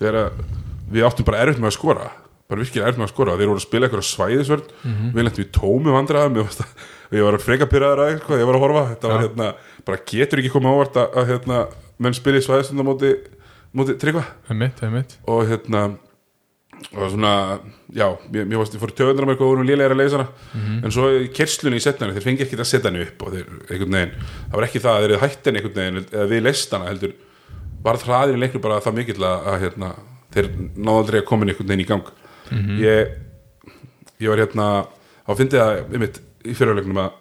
þegar 0.00 0.20
við 0.94 1.08
áttum 1.08 1.28
bara 1.28 1.42
erfitt 1.44 1.62
með 1.62 1.70
að 1.72 1.76
skora 1.78 2.10
bara 2.44 2.60
virkilega 2.60 2.88
erfitt 2.88 3.00
með 3.00 3.08
að 3.08 3.14
skora 3.14 3.36
þeir 3.38 3.50
voru 3.50 3.60
að 3.60 3.66
spila 3.66 3.88
eitthvað 3.88 4.08
svæðisvörn 4.08 4.66
við 5.14 5.22
lendum 5.24 5.44
í 5.44 5.52
tómi 5.54 5.94
vandræðum 5.94 6.40
ég, 6.40 7.22
var 7.24 7.38
freka 7.40 7.68
pyrraður 7.70 8.02
að 8.04 8.10
eitthvað 8.14 8.42
ég 8.42 8.48
var 8.50 8.58
að 8.58 8.64
horfa 8.64 8.84
þetta 8.90 9.08
var 9.08 9.16
Já. 9.16 9.24
hérna 9.24 9.48
bara 9.84 10.02
getur 10.10 10.42
ekki 10.42 10.52
komið 10.52 10.74
ávart 10.74 10.98
að, 11.00 11.20
hérna, 11.30 11.60
menn 11.98 12.16
spili 12.16 12.42
svæðisvörn 12.44 12.84
á 12.84 12.88
móti, 12.88 13.12
móti 13.76 13.96
tryggva. 14.00 14.24
Og 15.28 15.44
hérna 15.48 15.84
og 16.92 17.10
svona, 17.10 17.32
já, 17.94 18.06
mér, 18.30 18.48
mér 18.50 18.60
varst 18.60 18.74
ég 18.76 18.82
fór 18.82 18.92
töðunar 18.94 19.26
með 19.26 19.34
eitthvað 19.34 19.52
og 19.52 19.68
lélega 19.68 19.94
að 19.94 20.00
leysa 20.02 20.20
hana 20.20 20.74
en 20.84 20.94
svo 20.94 21.10
kerslunni 21.34 21.80
í 21.80 21.84
setnani, 21.84 22.14
þeir 22.14 22.26
fengi 22.28 22.44
ekki 22.44 22.58
að 22.60 22.68
setja 22.70 22.90
henni 22.90 23.06
upp 23.06 23.24
og 23.24 23.34
þeir, 23.34 23.48
einhvern 23.70 23.96
veginn, 23.98 24.14
það 24.50 24.58
var 24.58 24.66
ekki 24.68 24.82
það 24.84 24.98
að 24.98 25.04
þeir 25.04 25.14
eru 25.14 25.22
hættin 25.24 25.58
einhvern 25.60 25.80
veginn, 25.80 26.06
eða 26.12 26.28
við 26.30 26.44
leist 26.44 26.76
hana 26.76 26.90
heldur, 26.90 27.16
var 27.84 28.00
hraðin 28.04 28.38
í 28.38 28.44
leiknum 28.44 28.64
bara 28.64 28.80
það 28.84 28.98
mikill 29.00 29.26
að, 29.26 29.50
hérna, 29.64 29.90
þeir 30.36 30.50
náðu 30.74 30.96
aldrei 31.00 31.20
að 31.20 31.28
koma 31.32 31.48
einhvern 31.48 31.72
veginn 31.72 31.84
í 31.84 31.88
gang. 31.88 32.12
Ég 32.80 33.14
ég 34.22 34.30
var 34.30 34.40
hérna, 34.42 34.68
á 35.26 35.30
að 35.32 35.92
einmitt, 35.92 36.20
í 36.44 36.54
fyrirleiknum 36.56 37.00
að 37.02 37.20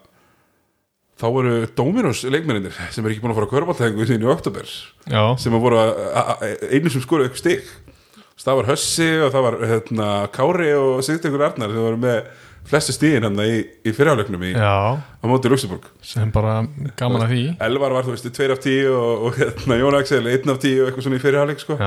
þá 1.19 1.25
voru 1.31 1.53
Dominos 1.77 2.23
leikmenninir 2.25 2.75
sem 2.91 3.05
er 3.05 3.13
ekki 3.13 3.23
búin 3.23 3.33
að 3.33 3.37
fara 3.39 3.47
að 3.47 3.53
körbáltæðingu 3.53 4.07
sinni 4.09 4.25
í 4.25 4.31
oktober 4.33 4.67
Já, 5.07 5.21
sem 5.39 5.55
að 5.55 5.63
voru 5.63 5.79
að, 5.79 5.91
að, 6.09 6.31
að, 6.33 6.63
einu 6.73 6.91
sem 6.91 7.03
skoru 7.03 7.27
eitthvað 7.27 7.41
stig 7.43 7.69
það 8.41 8.57
var 8.59 8.69
Hössi 8.71 9.09
og 9.23 9.29
það 9.33 9.45
var 9.45 9.59
hérna, 9.69 10.07
Kári 10.33 10.71
og 10.77 11.03
Sigtekur 11.05 11.45
Arnar 11.45 11.71
sem 11.73 11.83
voru 11.85 11.99
með 12.01 12.19
flestu 12.67 12.95
stíðin 12.95 13.27
hann 13.27 13.39
í, 13.43 13.61
í 13.83 13.91
fyrirháleiknum 13.91 14.43
í, 14.47 14.53
Já, 14.55 14.95
á 14.95 15.25
móti 15.27 15.51
Luxemburg 15.51 15.89
sem 16.05 16.31
bara 16.33 16.61
gaman 16.99 17.25
að 17.25 17.33
því. 17.35 17.41
Elvar 17.67 17.95
var 17.97 18.07
þú 18.07 18.15
veist 18.15 18.29
2 18.39 18.49
af 18.55 18.61
10 18.63 18.91
og, 18.93 19.25
og 19.27 19.39
hérna, 19.41 19.79
Jón 19.81 19.97
Axel 19.99 20.29
1 20.31 20.53
af 20.53 20.61
10 20.63 20.79
og 20.79 20.87
eitthvað 20.89 21.07
svona 21.07 21.19
í 21.19 21.23
fyrirháleik 21.23 21.63
sko. 21.63 21.77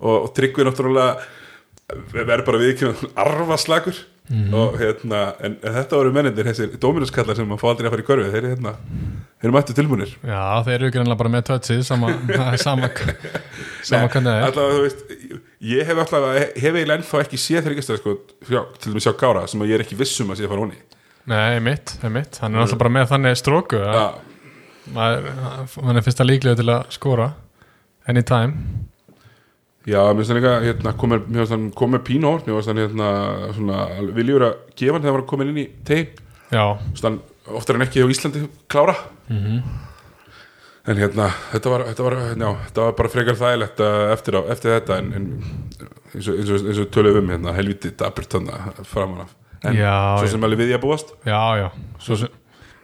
Og, 0.00 0.16
og 0.16 0.32
Tryggvi 0.36 0.66
náttúrulega 0.66 1.12
verður 2.14 2.46
bara 2.46 2.62
viðkynna 2.64 3.12
arfaslagur 4.30 4.46
Mhm. 4.50 4.54
og 4.54 4.76
hérna 4.78 5.20
en, 5.42 5.56
en 5.62 5.72
þetta 5.74 5.96
voru 5.98 6.12
mennindir, 6.14 6.44
þessir 6.46 6.76
Dominuskallar 6.78 7.34
sem 7.34 7.48
maður 7.50 7.58
fá 7.64 7.68
aldrei 7.72 7.86
að 7.88 7.90
fara 7.90 8.02
í 8.02 8.06
körfi, 8.06 8.26
þeir, 8.30 8.36
eru, 8.44 8.50
hérna, 8.54 8.72
þeir 9.40 9.48
eru 9.48 9.54
mættu 9.56 9.74
tilbúinir 9.74 10.12
já, 10.22 10.42
þeir 10.68 10.74
eru 10.76 10.90
greinlega 10.94 11.18
bara 11.18 11.32
með 11.34 11.42
touchið 11.48 11.82
sama, 11.88 12.12
sama, 12.66 12.90
sama 13.82 14.06
er. 14.36 14.44
Alltaf, 14.46 14.70
þú 14.70 14.84
veist, 14.84 15.02
ég 15.72 15.86
hef 15.90 15.98
alltaf 16.04 16.28
hef 16.62 16.74
eiginlega 16.78 16.98
ennþá 17.00 17.22
ekki 17.24 17.40
séð 17.42 17.64
þeir 17.66 17.74
ekki 17.74 17.86
sko, 17.98 18.14
til 18.78 18.92
dæmis 18.92 19.08
sjá 19.08 19.12
Kára 19.18 19.46
sem 19.50 19.60
að 19.66 19.72
ég 19.72 19.80
er 19.80 19.84
ekki 19.86 19.98
viss 19.98 20.20
um 20.22 20.30
að 20.30 20.38
sé 20.44 20.50
fara 20.52 20.62
honi 20.66 20.78
Nei, 21.30 21.58
mitt, 21.60 21.96
mitt, 22.10 22.38
hann 22.40 22.54
er 22.54 22.62
alltaf 22.62 22.78
bara 22.80 22.90
með 23.00 23.10
þannig 23.10 23.36
stróku 23.42 23.82
hann 24.94 25.96
er 25.98 26.06
fyrsta 26.06 26.24
líklega 26.26 26.56
til 26.62 26.70
að 26.70 26.86
skora 26.94 27.32
anytime 28.08 28.86
Já, 29.88 30.00
mér 30.12 30.18
finnst 30.20 30.32
það 30.32 30.38
líka 30.40 30.54
hérna, 30.66 30.92
komið, 31.00 31.28
komið 31.78 32.02
pínu 32.04 32.28
orð 32.28 32.48
mér 32.48 32.58
finnst 32.58 32.70
hann 32.70 32.80
hérna, 32.82 33.10
svona, 33.56 33.84
viljur 34.16 34.44
að 34.50 34.58
gefa 34.76 34.96
hann 34.96 35.04
þegar 35.04 35.14
hann 35.14 35.20
var 35.20 35.28
komin 35.30 35.52
inn 35.52 35.62
í 35.62 35.68
Já, 36.50 36.64
hann 37.00 37.20
oftar 37.56 37.78
en 37.78 37.86
ekki 37.86 38.02
á 38.04 38.12
Íslandi 38.12 38.42
klára. 38.68 38.96
Mhm. 39.30 39.62
en 40.90 40.96
hérna 40.96 41.28
þetta 41.52 41.70
var, 41.70 41.82
þetta 41.90 42.04
var, 42.04 42.14
já, 42.34 42.50
þetta 42.66 42.84
var 42.86 42.94
bara 42.98 43.08
frekar 43.12 43.36
þægilegt 43.38 43.80
uh, 43.84 44.12
eftir, 44.14 44.36
á, 44.36 44.40
eftir 44.50 44.72
þetta 44.74 44.96
en, 44.98 45.10
en 45.14 45.26
eins 46.14 46.28
og, 46.28 46.38
eins 46.40 46.50
og, 46.50 46.64
eins 46.66 46.80
og 46.82 46.90
tölum 46.90 47.20
um 47.20 47.30
hérna, 47.30 47.54
helviti 47.54 47.92
daburt 47.96 48.32
hann 48.36 48.48
framan 48.88 49.26
af. 49.26 49.34
En 49.60 49.76
Já, 49.76 50.16
svo 50.18 50.30
sem 50.32 50.44
alveg 50.44 50.62
við 50.64 50.72
ég 50.72 50.80
að 50.80 50.86
búast. 50.86 51.12
Já, 51.28 51.40
já. 51.60 51.68
Svo 52.00 52.16
sem, 52.16 52.32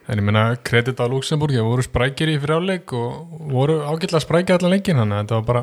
En 0.07 0.21
ég 0.21 0.23
meina, 0.23 0.55
kredit 0.63 1.01
á 1.03 1.07
Luxemburg 1.11 1.57
voru 1.67 1.83
sprækir 1.83 2.31
í 2.31 2.37
frjáleik 2.39 2.93
og 2.95 3.41
voru 3.51 3.81
ágætlega 3.83 4.23
sprækir 4.23 4.55
allan 4.55 4.77
leikin 4.77 5.01
þannig 5.01 5.17
að 5.17 5.25
þetta 5.25 5.39
var 5.41 5.47
bara 5.49 5.63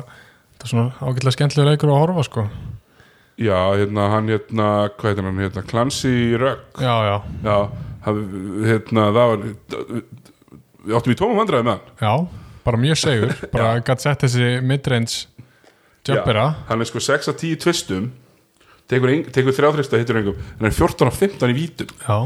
þetta 0.64 0.78
var 0.78 0.94
svona 0.94 1.12
ágætlega 1.12 1.34
skemmtilega 1.36 1.72
leikur 1.74 1.92
að 1.92 2.00
horfa 2.00 2.24
sko. 2.24 2.44
Já, 3.34 3.58
hérna, 3.74 4.06
hann 4.12 4.30
hérna, 4.30 4.68
hvað 4.94 5.10
heitir 5.10 5.26
hann 5.26 5.42
hérna, 5.42 5.64
Clancy 5.68 6.14
Rugg. 6.38 6.80
Já, 6.80 6.94
já, 7.04 7.16
já, 7.44 7.56
hann, 8.06 8.22
hérna, 8.64 9.06
það 9.10 9.30
var 9.32 9.44
við 10.84 10.96
áttum 10.98 11.14
í 11.14 11.18
tómum 11.18 11.40
vandræði 11.42 11.66
með 11.66 11.76
hann. 11.76 11.94
Já, 12.00 12.48
bara 12.64 12.80
mjög 12.80 13.00
segur 13.02 13.36
bara 13.54 13.74
gætt 13.84 14.04
sett 14.06 14.24
þessi 14.24 14.50
midrange 14.64 15.26
jumpera. 16.06 16.48
Já, 16.54 16.66
hann 16.70 16.84
er 16.84 16.90
sko 16.92 17.04
6 17.04 17.32
að 17.32 17.38
10 17.42 17.62
tvistum 17.64 18.10
tekur, 18.88 19.14
tekur 19.34 19.56
þrjáþrista 19.56 20.00
hittur 20.00 20.20
engum 20.20 20.40
en 20.40 20.62
hann 20.62 20.70
er 20.70 20.76
14 20.78 21.10
að 21.10 21.22
15 21.26 21.52
í 21.52 21.58
vítum. 21.58 21.94
Já, 22.04 22.16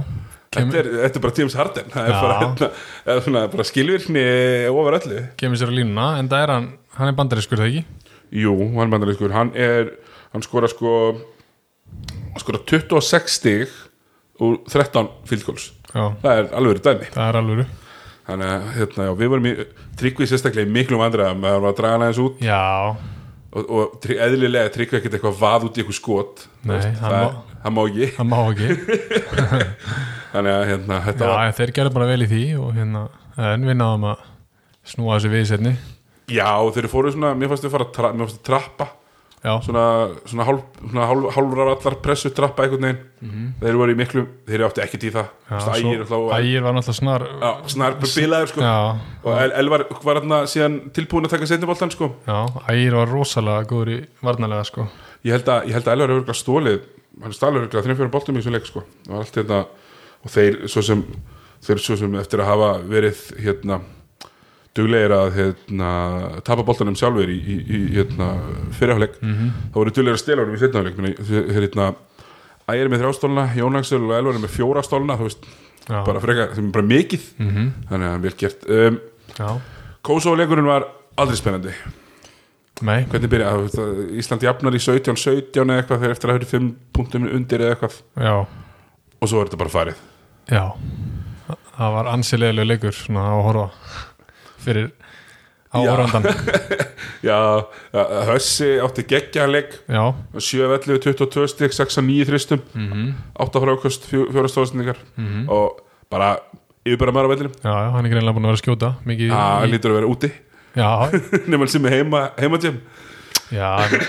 þetta 0.55 0.83
er, 0.83 0.91
þetta 1.07 1.19
er 1.19 1.25
bara 1.25 1.39
James 1.41 1.57
Harden 1.59 1.95
það 1.95 2.11
er 2.11 2.19
bara, 2.19 2.73
hérna, 3.09 3.47
bara 3.55 3.67
skilvirkni 3.67 4.27
ofar 4.75 5.01
öllu. 5.01 5.25
Kemur 5.41 5.63
sér 5.63 5.73
að 5.73 5.81
línuna 5.81 6.11
en 6.21 6.31
það 6.31 6.45
er 6.45 6.55
hann, 6.59 6.69
hann 6.99 7.11
er 7.13 7.19
bandarískur 7.19 7.63
það 7.63 7.73
ekki 7.73 7.87
jú, 8.35 8.55
hann 8.77 8.91
bandarískur, 8.93 9.33
hann 9.35 9.53
er 9.57 9.93
hann 10.35 10.43
skora 10.45 10.69
sko 10.69 10.95
hann 11.17 12.41
skora 12.43 12.61
26 12.69 13.29
stig 13.39 13.69
úr 14.41 14.59
13 14.69 15.09
fieldgoals 15.29 15.71
Já, 15.89 16.05
það 16.21 16.33
er 16.43 16.49
alveg 16.59 16.81
dæmi. 16.85 17.07
Það 17.15 17.29
er 17.33 17.37
alveg 17.41 17.69
þannig 18.29 18.51
að 18.53 18.67
hérna, 18.77 19.05
já, 19.09 19.13
við 19.17 19.31
vorum 19.33 19.47
í 19.49 19.53
tryggvið 19.97 20.29
sérstaklega 20.35 20.69
í 20.69 20.73
miklum 20.75 21.01
vandræðum 21.01 21.47
að 21.49 21.55
var 21.63 21.71
að 21.71 21.79
draga 21.79 21.95
hann 21.97 22.05
aðeins 22.05 22.21
út. 22.27 22.43
Já, 22.45 22.59
og, 23.57 23.71
og 23.73 23.95
tri- 24.05 24.19
eðlilega 24.21 24.73
tryggvið 24.75 24.99
ekkert 25.01 25.17
eitthvað 25.17 25.39
vað 25.41 25.65
út 25.71 25.79
í 25.81 25.83
eitthvað 25.83 25.97
skot. 25.97 26.43
Nei, 26.69 26.75
veist, 26.77 27.01
hann 27.01 27.15
það, 27.15 27.25
má- 27.25 27.57
hann 27.65 27.77
má 27.79 27.81
ekki. 27.89 28.11
það 28.19 28.29
má 28.29 28.39
ekki. 28.53 28.69
Þannig 30.35 30.53
að 30.59 30.65
hérna, 30.69 30.99
þetta 31.09 31.31
var 31.33 31.47
Já, 31.49 31.57
þeir 31.63 31.73
gerðu 31.79 31.95
bara 31.97 32.11
vel 32.13 32.21
í 32.21 32.29
því 32.35 32.43
og 32.61 32.69
hérna, 32.77 33.05
en 33.49 33.65
við 33.71 33.79
náðum 33.81 34.05
að 34.13 34.27
snúa 34.93 35.17
þessu 35.17 35.33
við 35.33 35.41
í 35.47 35.49
setni 35.55 35.73
Já, 36.29 36.49
þeir 36.77 36.89
fóru 36.93 37.13
svona, 37.15 37.35
mér 37.39 37.53
fannst 37.53 37.67
þau 37.67 37.75
fara 37.75 37.87
tra, 37.95 38.11
mér 38.15 38.27
fannst 38.29 38.41
þau 38.41 38.49
trappa. 38.51 38.89
Já, 39.39 39.53
svona, 39.63 39.83
svona, 40.27 40.45
hálf, 40.49 40.63
svona 40.83 41.05
hálf, 41.07 41.27
hálfrar 41.37 41.69
allar 41.71 41.97
pressu 42.03 42.33
trappa 42.35 42.65
einhvern 42.67 42.87
veginn. 42.89 43.53
Þeir 43.63 43.79
voru 43.79 43.95
í 43.95 43.99
miklu, 43.99 44.25
þeir 44.49 44.65
áttu 44.67 44.83
ekkert 44.83 45.07
í 45.07 45.13
það. 45.15 45.29
Já 45.47 45.55
Þú 45.55 45.69
veist, 45.69 45.79
Ægir 45.79 46.03
svo, 46.09 46.19
alltaf 46.19 46.41
Ægir 46.43 46.65
var 46.67 46.75
náttúrulega 46.77 46.99
snar 46.99 47.27
Já, 47.29 47.51
snar 47.75 47.99
bilaður 48.03 48.53
sko. 48.53 48.73
Og 49.23 49.39
El 49.39 49.55
Elvar 49.63 49.85
var 50.09 50.21
hérna 50.21 50.41
síðan 50.51 50.79
tilbúin 50.97 51.29
að 51.29 51.37
taka 51.37 51.51
setniboltan 51.53 51.95
sko. 51.95 52.11
Já, 52.27 52.39
Ægir 52.75 52.99
var 52.99 53.15
rosalega 53.15 53.69
góður 53.71 53.93
í 53.95 53.99
varnalega 54.27 54.67
sko. 54.67 54.89
Ég 55.23 55.39
held 55.39 55.53
að, 55.55 55.71
ég 55.71 55.79
held 55.79 55.87
að 55.87 55.95
Elvar 55.95 56.13
hefur 56.13 56.25
örgulega 56.25 56.43
stólið 56.43 56.81
hann 57.23 57.35
stálur 57.35 57.65
örgulega 57.65 57.85
þrjum 57.87 57.99
fjórum 57.99 58.15
boltum 58.15 58.37
í 58.39 58.43
þessu 58.43 58.55
leik 58.55 58.69
sko. 58.69 58.83
Og 59.09 59.21
allt 59.23 59.39
hérna 59.39 59.61
og 60.25 60.33
þeir 60.35 60.59
svo 60.71 60.83
sem 60.87 61.05
þeir 61.65 61.81
svo 61.83 61.97
sem 61.99 62.19
eftir 62.21 62.43
að 62.43 62.51
hafa 62.53 62.71
verið 62.87 63.23
hérna 63.43 63.81
duglegir 64.79 65.15
að 65.19 65.29
hérna, 65.39 65.91
tapa 66.47 66.65
boltanum 66.67 66.97
sjálfur 66.99 67.29
í, 67.35 67.39
í, 67.39 67.57
í 67.69 67.81
hérna, 67.99 68.31
fyrirháleik 68.79 69.19
Mhm. 69.23 69.51
þá 69.73 69.79
voru 69.83 69.95
duglegir 69.99 70.17
að 70.19 70.23
stela 70.25 70.45
honum 70.45 70.57
í 70.57 70.63
þeir 70.63 71.51
hérna 71.59 71.95
Ægir 72.69 72.85
er 72.85 72.91
með 72.93 73.01
þrjástóluna, 73.01 73.47
Jón 73.57 73.77
Axel 73.79 74.03
og 74.05 74.11
Elvar 74.13 74.35
er 74.37 74.43
með 74.43 74.51
fjóra 74.53 74.83
stóluna 74.85 75.15
þú 75.17 75.25
veist, 75.31 75.47
Já, 75.89 76.03
bara 76.05 76.21
frekar, 76.21 76.51
sem 76.55 76.67
er 76.67 76.73
bara 76.75 76.85
mikið. 76.85 77.23
Mhm. 77.41 77.69
þannig 77.89 78.09
að 78.13 78.21
vel 78.27 78.33
gert. 78.43 78.67
Um, 78.69 78.99
Kosovo-leikurinn 80.05 80.67
var 80.69 80.85
aldrei 81.17 81.37
spennandi. 81.41 81.73
Nei. 82.85 83.07
Hvernig 83.11 83.31
byrja, 83.33 83.55
þú 83.57 83.63
veist, 83.65 83.79
að 83.83 84.19
Ísland 84.21 84.45
jafnar 84.47 84.77
í 84.77 84.83
17-17 84.85 85.65
eða 85.65 85.79
eitthvað 85.83 86.03
þegar 86.05 86.15
eftir 86.15 86.31
að 86.31 86.37
höfðu 86.39 86.51
5 86.53 86.69
punktum 86.95 87.25
undir 87.35 87.65
eða 87.65 87.73
eitthvað. 87.75 87.97
Já, 88.21 88.35
og 89.19 89.29
svo 89.33 89.41
er 89.43 89.49
þetta 89.49 89.59
bara 89.65 89.75
farið. 89.75 90.05
Já. 90.53 90.63
Það 91.79 91.93
var 91.97 92.11
ansilega 92.13 92.65
leikur 92.69 92.93
svona 92.95 93.25
að 93.33 93.43
horfa 93.49 93.67
fyrir 94.65 94.93
áhorfandan 95.69 96.33
já, 97.21 97.39
Hössi 98.31 98.71
átti 98.81 99.05
geggjaðleik 99.11 99.75
Já, 99.85 100.15
7-11, 100.33 101.03
22 101.05 101.51
stík, 101.53 101.75
6-9 101.77 102.31
þristum 102.31 102.63
mhm, 102.73 103.11
8 103.37 103.65
frákast, 103.67 104.09
4 104.09 104.55
stóðsendingar 104.55 105.03
mhm. 105.19 105.45
Og 105.53 105.85
bara 106.09 106.39
yfirbara 106.89 107.15
maður 107.15 107.29
á 107.29 107.33
vellinum. 107.35 107.57
Já, 107.61 107.73
já, 107.73 107.89
hann 107.95 108.07
er 108.07 108.13
greinlega 108.13 108.37
búin 108.37 108.47
að 108.47 108.53
vera 108.53 108.59
að 108.59 108.63
skjóta 108.63 108.93
það 109.03 109.25
í, 109.25 109.73
lítur 109.73 109.93
að 109.93 109.99
vera 109.99 110.11
úti. 110.13 110.31
Já, 110.79 110.91
nema 111.51 111.69
sem 111.71 111.89
er 111.89 111.97
heima, 111.99 112.23
tjum 112.39 112.79
já, 113.49 113.69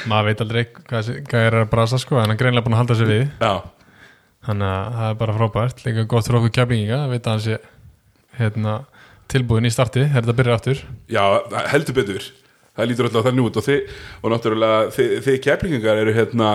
maður 0.09 0.27
veit 0.27 0.41
aldrei 0.43 0.63
hvað, 0.75 1.11
hvað 1.29 1.45
er 1.47 1.57
að 1.61 1.69
brasa 1.71 1.99
sko 2.01 2.17
en 2.17 2.25
hann 2.25 2.35
er 2.35 2.39
greinlega 2.41 2.65
búin 2.65 2.75
að 2.75 2.81
halda 2.83 2.97
sig 2.99 3.09
við. 3.09 3.25
Já, 3.39 3.53
þannig 4.47 4.71
að 4.75 4.97
það 4.99 5.09
er 5.09 5.19
bara 5.23 5.35
frábært. 5.39 5.83
Líka 5.87 6.07
gott 6.11 6.27
fyrir 6.27 6.39
okkur 6.41 6.55
keflinginga 6.59 7.01
að 7.05 7.15
vita 7.15 7.31
að 7.31 7.37
hann 7.37 7.45
sé 7.47 7.59
hérna, 8.39 8.75
tilbúin 9.31 9.67
í 9.67 9.73
starti 9.73 10.05
er 10.05 10.15
þetta 10.21 10.37
byrjar 10.37 10.59
aftur? 10.59 10.81
Já, 11.11 11.23
heldur 11.73 11.97
betur. 11.99 12.25
Það 12.79 12.89
lítur 12.89 13.09
alltaf 13.09 13.27
þannig 13.27 13.49
út 13.49 13.59
og 13.59 13.65
þið 13.65 13.93
og 14.23 14.33
náttúrulega 14.33 14.81
þið, 14.95 15.13
þið 15.25 15.37
keplingingar 15.45 16.01
eru 16.01 16.15
hérna 16.15 16.49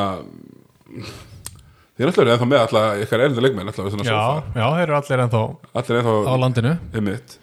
þið 1.94 2.04
er 2.04 2.10
náttúrulega 2.10 2.36
ennþá 2.38 2.50
með 2.50 2.62
alltaf 2.64 3.04
ykkar 3.04 3.24
erindu 3.26 3.44
leikmenn 3.44 3.70
alltaf 3.70 3.96
Já, 4.00 4.04
sófa 4.08 4.60
já, 4.60 4.64
þeir 4.64 4.84
eru 4.86 4.98
allir 4.98 5.24
ennþá 5.26 5.42
allir 5.82 5.98
á 5.98 6.00
ennþá 6.00 6.36
landinu. 6.44 6.76
Einmitt. 6.94 7.36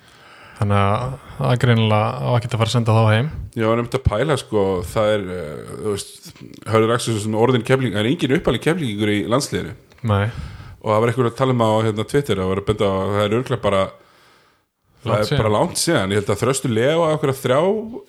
Þannig 0.62 0.78
að 0.78 1.14
það 1.38 1.52
er 1.52 1.62
greinilega 1.62 2.10
á 2.22 2.30
ekki 2.38 2.50
að 2.50 2.60
fara 2.62 2.70
að 2.70 2.74
senda 2.76 2.96
þá 2.98 3.06
heim. 3.10 3.30
Ég 3.58 3.70
var 3.70 3.80
nefnt 3.80 3.96
að 3.98 4.04
pæla 4.06 4.36
sko 4.38 4.66
það 4.92 5.14
er, 5.16 5.24
uh, 5.34 5.72
þú 5.72 5.94
veist 5.96 6.28
Hörður 6.70 6.94
Axelsson 6.98 7.38
orðin 7.42 7.66
kefling, 7.66 7.96
það 7.96 8.04
er 8.04 8.10
engin 8.12 8.36
uppalinn 8.38 8.66
keflingur 8.66 9.14
í 9.14 9.18
landsliðinu. 9.32 9.74
Nei, 10.12 10.28
og 10.82 10.92
það 10.92 11.02
var 11.02 11.14
einhver 11.14 11.30
að 11.32 11.40
tala 11.40 11.56
um 11.56 11.64
á 11.66 11.72
hérna, 11.86 12.06
Twitter 12.12 12.42
á 12.42 12.46
að 12.46 12.62
það 12.78 13.24
er 13.24 13.38
örglega 13.40 13.64
bara 13.66 13.82
það 15.02 15.10
Langt 15.12 15.22
er 15.22 15.28
síðan. 15.32 15.42
bara 15.42 15.52
langt 15.56 15.80
síðan, 15.82 16.12
ég 16.14 16.20
held 16.22 16.30
að 16.34 16.42
þröstu 16.44 16.70
lega 16.70 16.94
á 17.02 17.10
okkur 17.16 17.32
að 17.34 17.40
þrjá 17.42 17.60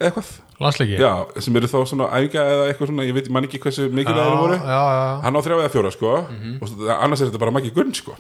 eitthvað. 0.06 0.30
Landsleiki? 0.62 0.96
Já, 1.00 1.12
sem 1.42 1.56
eru 1.56 1.70
þá 1.72 1.78
svona 1.88 2.08
æfinga 2.12 2.42
eða 2.52 2.66
eitthvað 2.68 2.90
svona, 2.92 3.06
ég 3.08 3.14
veit 3.16 3.30
man 3.32 3.46
ekki 3.48 3.60
hversu 3.64 3.86
mikið 3.90 4.18
það 4.18 4.26
eru 4.28 4.40
voru. 4.42 4.58
Já, 4.60 4.80
já, 4.92 5.06
hann 5.24 5.36
á 5.36 5.40
þrjá 5.46 5.56
eða 5.62 5.72
fjóra 5.72 5.92
sko. 5.94 6.12
Mhm. 6.30 6.54
og 6.62 6.68
svo- 6.68 6.96
annars 6.98 7.20
er 7.24 7.26
þetta 7.30 7.38
bara 7.42 7.54
Maggi 7.56 7.72
Gunn 7.74 7.94
sko. 7.96 8.16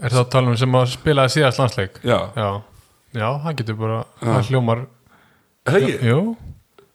Er 0.00 0.08
það 0.10 0.20
að 0.24 0.30
tala 0.30 0.48
um 0.52 0.56
sem 0.56 0.72
að 0.72 0.86
spilaði 0.94 1.34
síðast 1.36 1.58
landsleik? 1.60 1.98
Já, 2.04 2.18
Já, 2.36 2.48
já, 3.14 3.28
hann 3.42 3.56
getur 3.56 3.76
bara 3.80 4.04
hann 4.22 4.44
hljómar, 4.48 4.86
ekki, 5.66 5.96
jú. 6.06 6.36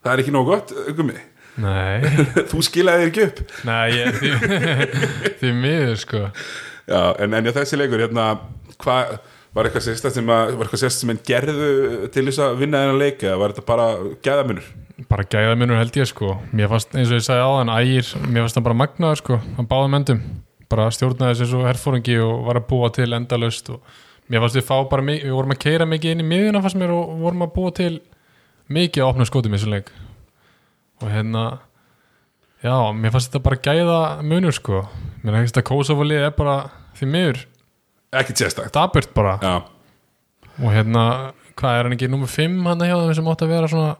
Það 0.05 0.13
er 0.13 0.21
ekki 0.23 0.31
nóg 0.35 0.45
gott 0.45 0.71
gummi, 0.95 1.17
Nei, 1.57 2.01
þú 2.51 2.59
skilaði 2.65 3.05
þér 3.05 3.09
ekki 3.11 3.25
upp. 3.29 3.37
Nei, 3.63 3.91
ég, 3.95 4.17
því, 4.19 4.31
því 5.39 5.51
miður 5.55 5.95
sko. 6.01 6.23
Já, 6.85 7.01
en, 7.23 7.33
en 7.33 7.45
já, 7.47 7.51
þessi 7.55 7.77
leikur 7.79 8.03
hérna, 8.03 8.25
hvað 8.83 9.13
var 9.55 9.69
eitthvað 9.69 9.85
sérsta 9.85 10.11
sem 10.11 10.31
sem 10.99 11.11
en 11.13 11.19
gerðu 11.23 12.07
til 12.11 12.25
þess 12.27 12.41
að 12.43 12.57
vinna 12.59 12.81
þennan 12.83 12.99
leik 12.99 13.21
eða 13.23 13.37
var 13.39 13.53
þetta 13.53 13.67
bara 13.69 13.85
gæðamunur? 14.25 14.65
Bara 15.11 15.27
gæða 15.31 15.53
minnur 15.59 15.79
held 15.79 15.99
ég 15.99 16.09
sko. 16.09 16.33
Mér 16.55 16.71
fannst 16.71 16.95
eins 16.95 17.11
og 17.11 17.19
ég 17.19 17.23
sagði 17.25 17.45
áðan 17.45 17.71
ægir 17.71 18.09
mér 18.25 18.43
fannst 18.45 18.59
hann 18.59 18.65
bara 18.67 18.79
magnaður 18.81 19.21
sko 19.21 19.37
hann 19.55 19.69
báðum 19.71 19.95
endum. 19.99 20.19
Bara 20.71 20.89
stjórnaði 20.91 21.39
þessu 21.43 21.63
herfóringi 21.63 22.17
og 22.25 22.43
var 22.49 22.59
að 22.59 22.67
búa 22.71 22.91
til 22.95 23.07
endalaust 23.15 23.71
og 23.71 23.95
mér 24.27 24.43
fannst 24.43 24.59
við 24.59 24.67
fá 24.67 24.75
bara 24.91 25.07
við 25.07 25.31
vorum 25.31 25.55
að 25.55 25.63
keira 25.63 25.87
mikið 25.87 26.15
inn 26.15 26.25
í 26.25 26.27
miðuna 26.33 26.63
fannst 26.65 26.81
mér 26.81 26.91
og 26.95 27.15
vorum 27.23 27.47
að 27.47 27.55
búa 27.55 27.73
til 27.79 27.93
mikið 28.75 29.05
að 29.05 29.13
opna 29.13 29.29
skotum 29.29 29.55
í 29.55 29.59
þessum 29.59 29.77
leik. 29.77 29.93
Og 31.03 31.11
hérna 31.11 31.47
Já, 32.65 32.75
mér 32.97 33.11
fannst 33.13 33.29
þetta 33.29 33.43
bara 33.45 33.61
gæða 33.61 33.97
munur 34.25 34.55
sko. 34.55 34.87
Mér 35.21 35.43
finnst 35.43 35.59
að 35.59 35.67
Kosovo 35.67 36.05
lið 36.07 36.23
er 36.25 36.31
bara 36.33 36.55
því 36.97 37.09
miður 37.11 37.43
ekki 38.21 38.35
sérstakt. 38.39 38.73
Daburt 38.75 39.13
bara. 39.15 39.37
Já, 39.43 39.55
og 40.61 40.69
hérna, 40.73 41.05
hvað 41.59 41.79
er 41.79 41.87
hann 41.89 41.95
ekki 41.97 42.09
nummer 42.11 42.31
5 42.31 42.59
hann 42.69 42.85
hjá 42.85 42.95
þeim 42.95 43.15
sem 43.19 43.31
átti 43.33 43.47
að 43.47 43.53
vera 43.55 43.71
svona 43.71 43.95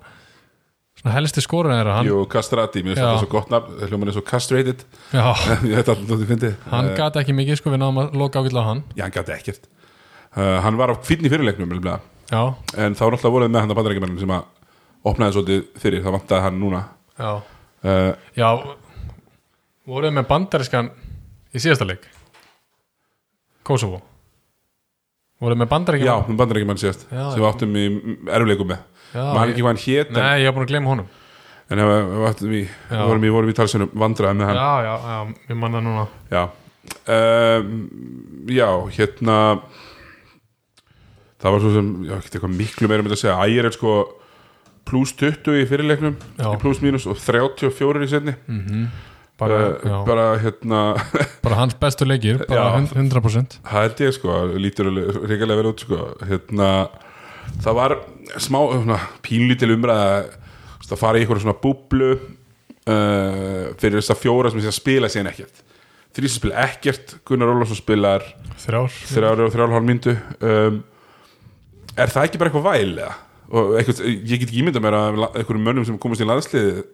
svona 0.95 1.13
helsti 1.17 1.43
skorun 1.43 1.75
þeirra? 1.75 1.97
Hann, 1.99 2.07
jú, 2.09 2.21
Castrati, 2.31 2.81
mér 2.85 2.95
finnst 2.95 3.03
þetta 3.03 3.21
svo 3.25 3.31
gott 3.33 3.51
nafn 3.51 3.81
hljóman 3.89 4.09
er 4.11 4.15
svo 4.15 4.23
castrated. 4.25 4.85
Ég 5.69 5.75
veit 5.75 5.91
alltaf 5.91 6.07
þú 6.07 6.27
fyndið 6.31 6.55
hann 6.71 6.91
Eh, 6.91 6.97
gati 6.97 7.21
ekki 7.21 7.35
mikið 7.35 7.59
sko 7.59 7.73
við 7.73 7.81
náðum 7.83 8.01
að 8.05 8.15
loka 8.21 8.41
ágætla 8.41 8.63
á 8.63 8.69
hann. 8.71 8.83
Já, 8.95 9.03
hann 9.05 9.15
gæti 9.15 9.35
ekkert. 9.35 9.67
Uh, 10.35 10.57
Hann 10.63 10.79
var 10.79 10.91
á 10.91 10.95
fínni 10.99 11.31
fyrirleiknum 11.31 11.71
En 12.31 12.95
þá 12.97 13.01
var 13.05 13.13
náttúrulega 13.13 13.33
voruð 13.35 13.51
með 13.53 13.61
hann 13.61 13.71
að 13.71 13.77
bandarækjumannin 13.79 14.19
sem 14.23 14.31
að 14.33 14.47
opnaði 15.05 15.35
svolítið 15.35 15.61
fyrir, 15.79 16.01
það 16.03 16.15
vantaði 16.17 16.41
hann 16.47 16.57
núna. 16.59 16.81
Já, 17.19 17.31
uh, 17.85 18.11
já 18.35 18.49
voruð 19.85 20.15
með 20.17 20.27
bandarískan 20.31 20.89
í 21.53 21.61
síðasta 21.61 21.85
leik 21.87 22.07
Kosovo. 23.65 24.01
Voruð 25.43 25.59
með 25.59 25.65
Já, 25.67 25.71
bandarískan 25.73 26.27
með 26.31 26.39
bandarækjumann 26.39 26.79
síðast 26.79 27.05
Já. 27.11 27.23
sem 27.33 27.41
við 27.41 27.47
áttum 27.49 27.75
í 27.75 27.85
erfleikum 28.37 28.69
með. 28.71 28.83
Já, 29.15 29.23
Man 29.35 29.49
ekki 29.51 29.63
hvað 29.63 29.71
hann 29.73 29.81
hét 29.83 30.11
en, 30.11 30.19
Nei, 30.19 30.35
ég 30.41 30.47
hef 30.49 30.55
búin 30.55 30.65
að 30.65 30.71
glemma 30.71 30.91
honum. 30.93 31.09
En 31.65 31.81
ef 31.81 31.89
við, 31.89 32.13
áttum 32.29 32.53
í, 32.53 32.61
Já. 32.65 32.93
við 32.95 33.09
vorum 33.09 33.25
í, 33.25 33.31
vorum 33.35 33.51
í 33.51 33.55
talsinu 33.57 33.87
vandraði 34.05 34.39
með 34.39 34.51
hann. 34.51 34.59
Já, 34.61 34.71
já, 34.85 34.93
já, 35.11 35.49
ég 35.49 35.59
manna 35.59 35.81
núna. 35.83 36.05
Já. 36.31 36.43
Um, 37.09 37.73
Já, 38.45 38.67
hérna 38.93 39.37
Það 41.41 41.55
var 41.55 41.63
svo 41.63 41.71
sem 41.73 41.89
Já, 42.05 42.13
ekki 42.19 42.37
eitthvað 42.37 42.55
miklu 42.59 42.89
meira 42.91 43.05
með 43.05 43.15
að 43.17 43.21
segja. 43.23 43.39
Ægir 43.45 43.67
er 43.69 43.75
sko 43.75 43.95
pluss 44.85 45.15
20 45.17 45.59
í 45.59 45.65
fyrirleiknum 45.69 46.15
Já. 46.37 46.47
pluss 46.61 46.81
mínus 46.85 47.07
og 47.09 47.17
34 47.19 48.05
í 48.05 48.09
setni 48.11 48.35
bara, 49.41 49.57
uh, 49.75 49.81
bara, 49.83 50.03
bara 50.07 50.25
hérna. 50.43 50.81
Hans 51.59 51.75
bestu 51.79 52.07
leikir 52.07 52.41
bara 52.47 52.61
Já. 52.61 52.77
hund- 52.77 52.95
100% 52.95 53.59
það 53.63 53.81
held 53.85 54.01
ég 54.05 54.15
sko, 54.15 54.37
lítur 54.61 54.89
reyngarlega 54.91 55.59
vel 55.61 55.71
út 55.73 55.83
sko, 55.85 55.99
hérna 56.29 56.69
það 57.61 57.77
var 57.77 57.97
smá, 58.41 58.59
svona, 58.73 58.99
pínlítil 59.25 59.73
umræða 59.75 60.07
að 60.85 60.99
fara 61.01 61.17
í 61.19 61.23
eitthvað 61.23 61.43
svona 61.43 61.57
búblu 61.61 62.09
uh, 62.15 63.69
fyrir 63.81 63.99
þess 64.01 64.13
að 64.13 64.19
fjóra 64.23 64.51
sem 64.53 64.61
sé 64.61 64.69
að 64.69 64.77
spila 64.79 65.09
síðan 65.11 65.31
ekkert. 65.31 65.63
Þrý 66.15 66.29
sem 66.29 66.39
spila 66.39 66.59
ekkert, 66.63 67.15
Gunnar 67.27 67.51
Ólafsson 67.51 67.79
spilar 67.79 68.23
þrjár. 68.61 68.93
þrjára 69.11 69.47
og 69.47 69.53
þrjára 69.55 69.75
hálf 69.75 69.87
myndu 69.89 70.13
um, 70.45 70.77
er 71.95 72.11
það 72.13 72.27
ekki 72.29 72.39
bara 72.41 72.51
eitthvað 72.51 72.69
væl 72.69 72.91
eða? 72.93 73.15
og 73.55 73.73
eitthvað, 73.77 73.99
ég 74.09 74.39
get 74.41 74.47
ekki 74.47 74.61
ímynda 74.63 74.81
mér 74.81 74.95
að 74.97 75.19
einhverjum 75.27 75.65
mönnum 75.67 75.85
sem 75.85 75.97
komast 76.01 76.23
í 76.23 76.25
landsliði 76.25 76.85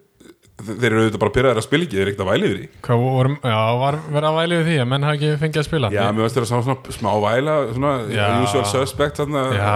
þeir 0.69 0.87
eru 0.91 1.01
auðvitað 1.01 1.21
bara 1.23 1.33
byrjaðir 1.37 1.59
að 1.61 1.65
spila 1.67 1.85
ekki 1.87 1.97
þeir 1.97 2.03
eru 2.05 2.11
ekkert 2.13 2.23
að 2.25 2.31
væli 2.31 2.47
yfir 2.47 2.57
því. 2.61 2.69
Hvað 2.87 3.03
vorum, 3.05 3.35
já, 3.51 3.59
var 3.81 3.97
verið 4.07 4.29
að 4.29 4.37
væli 4.39 4.57
við 4.59 4.69
því 4.69 4.77
að 4.83 4.89
menn 4.93 5.05
hafa 5.07 5.17
ekki 5.19 5.31
fengið 5.41 5.61
að 5.61 5.67
spila? 5.67 5.91
Já, 5.95 6.01
mér 6.17 6.33
þeirra 6.35 6.49
sá 6.49 6.55
svona 6.57 6.95
smá 6.97 7.11
væla 7.25 7.55
svona 7.75 7.93
Já. 8.11 8.25
usual 8.45 8.65
suspect 8.71 9.21
þarna. 9.21 9.43
já, 9.57 9.75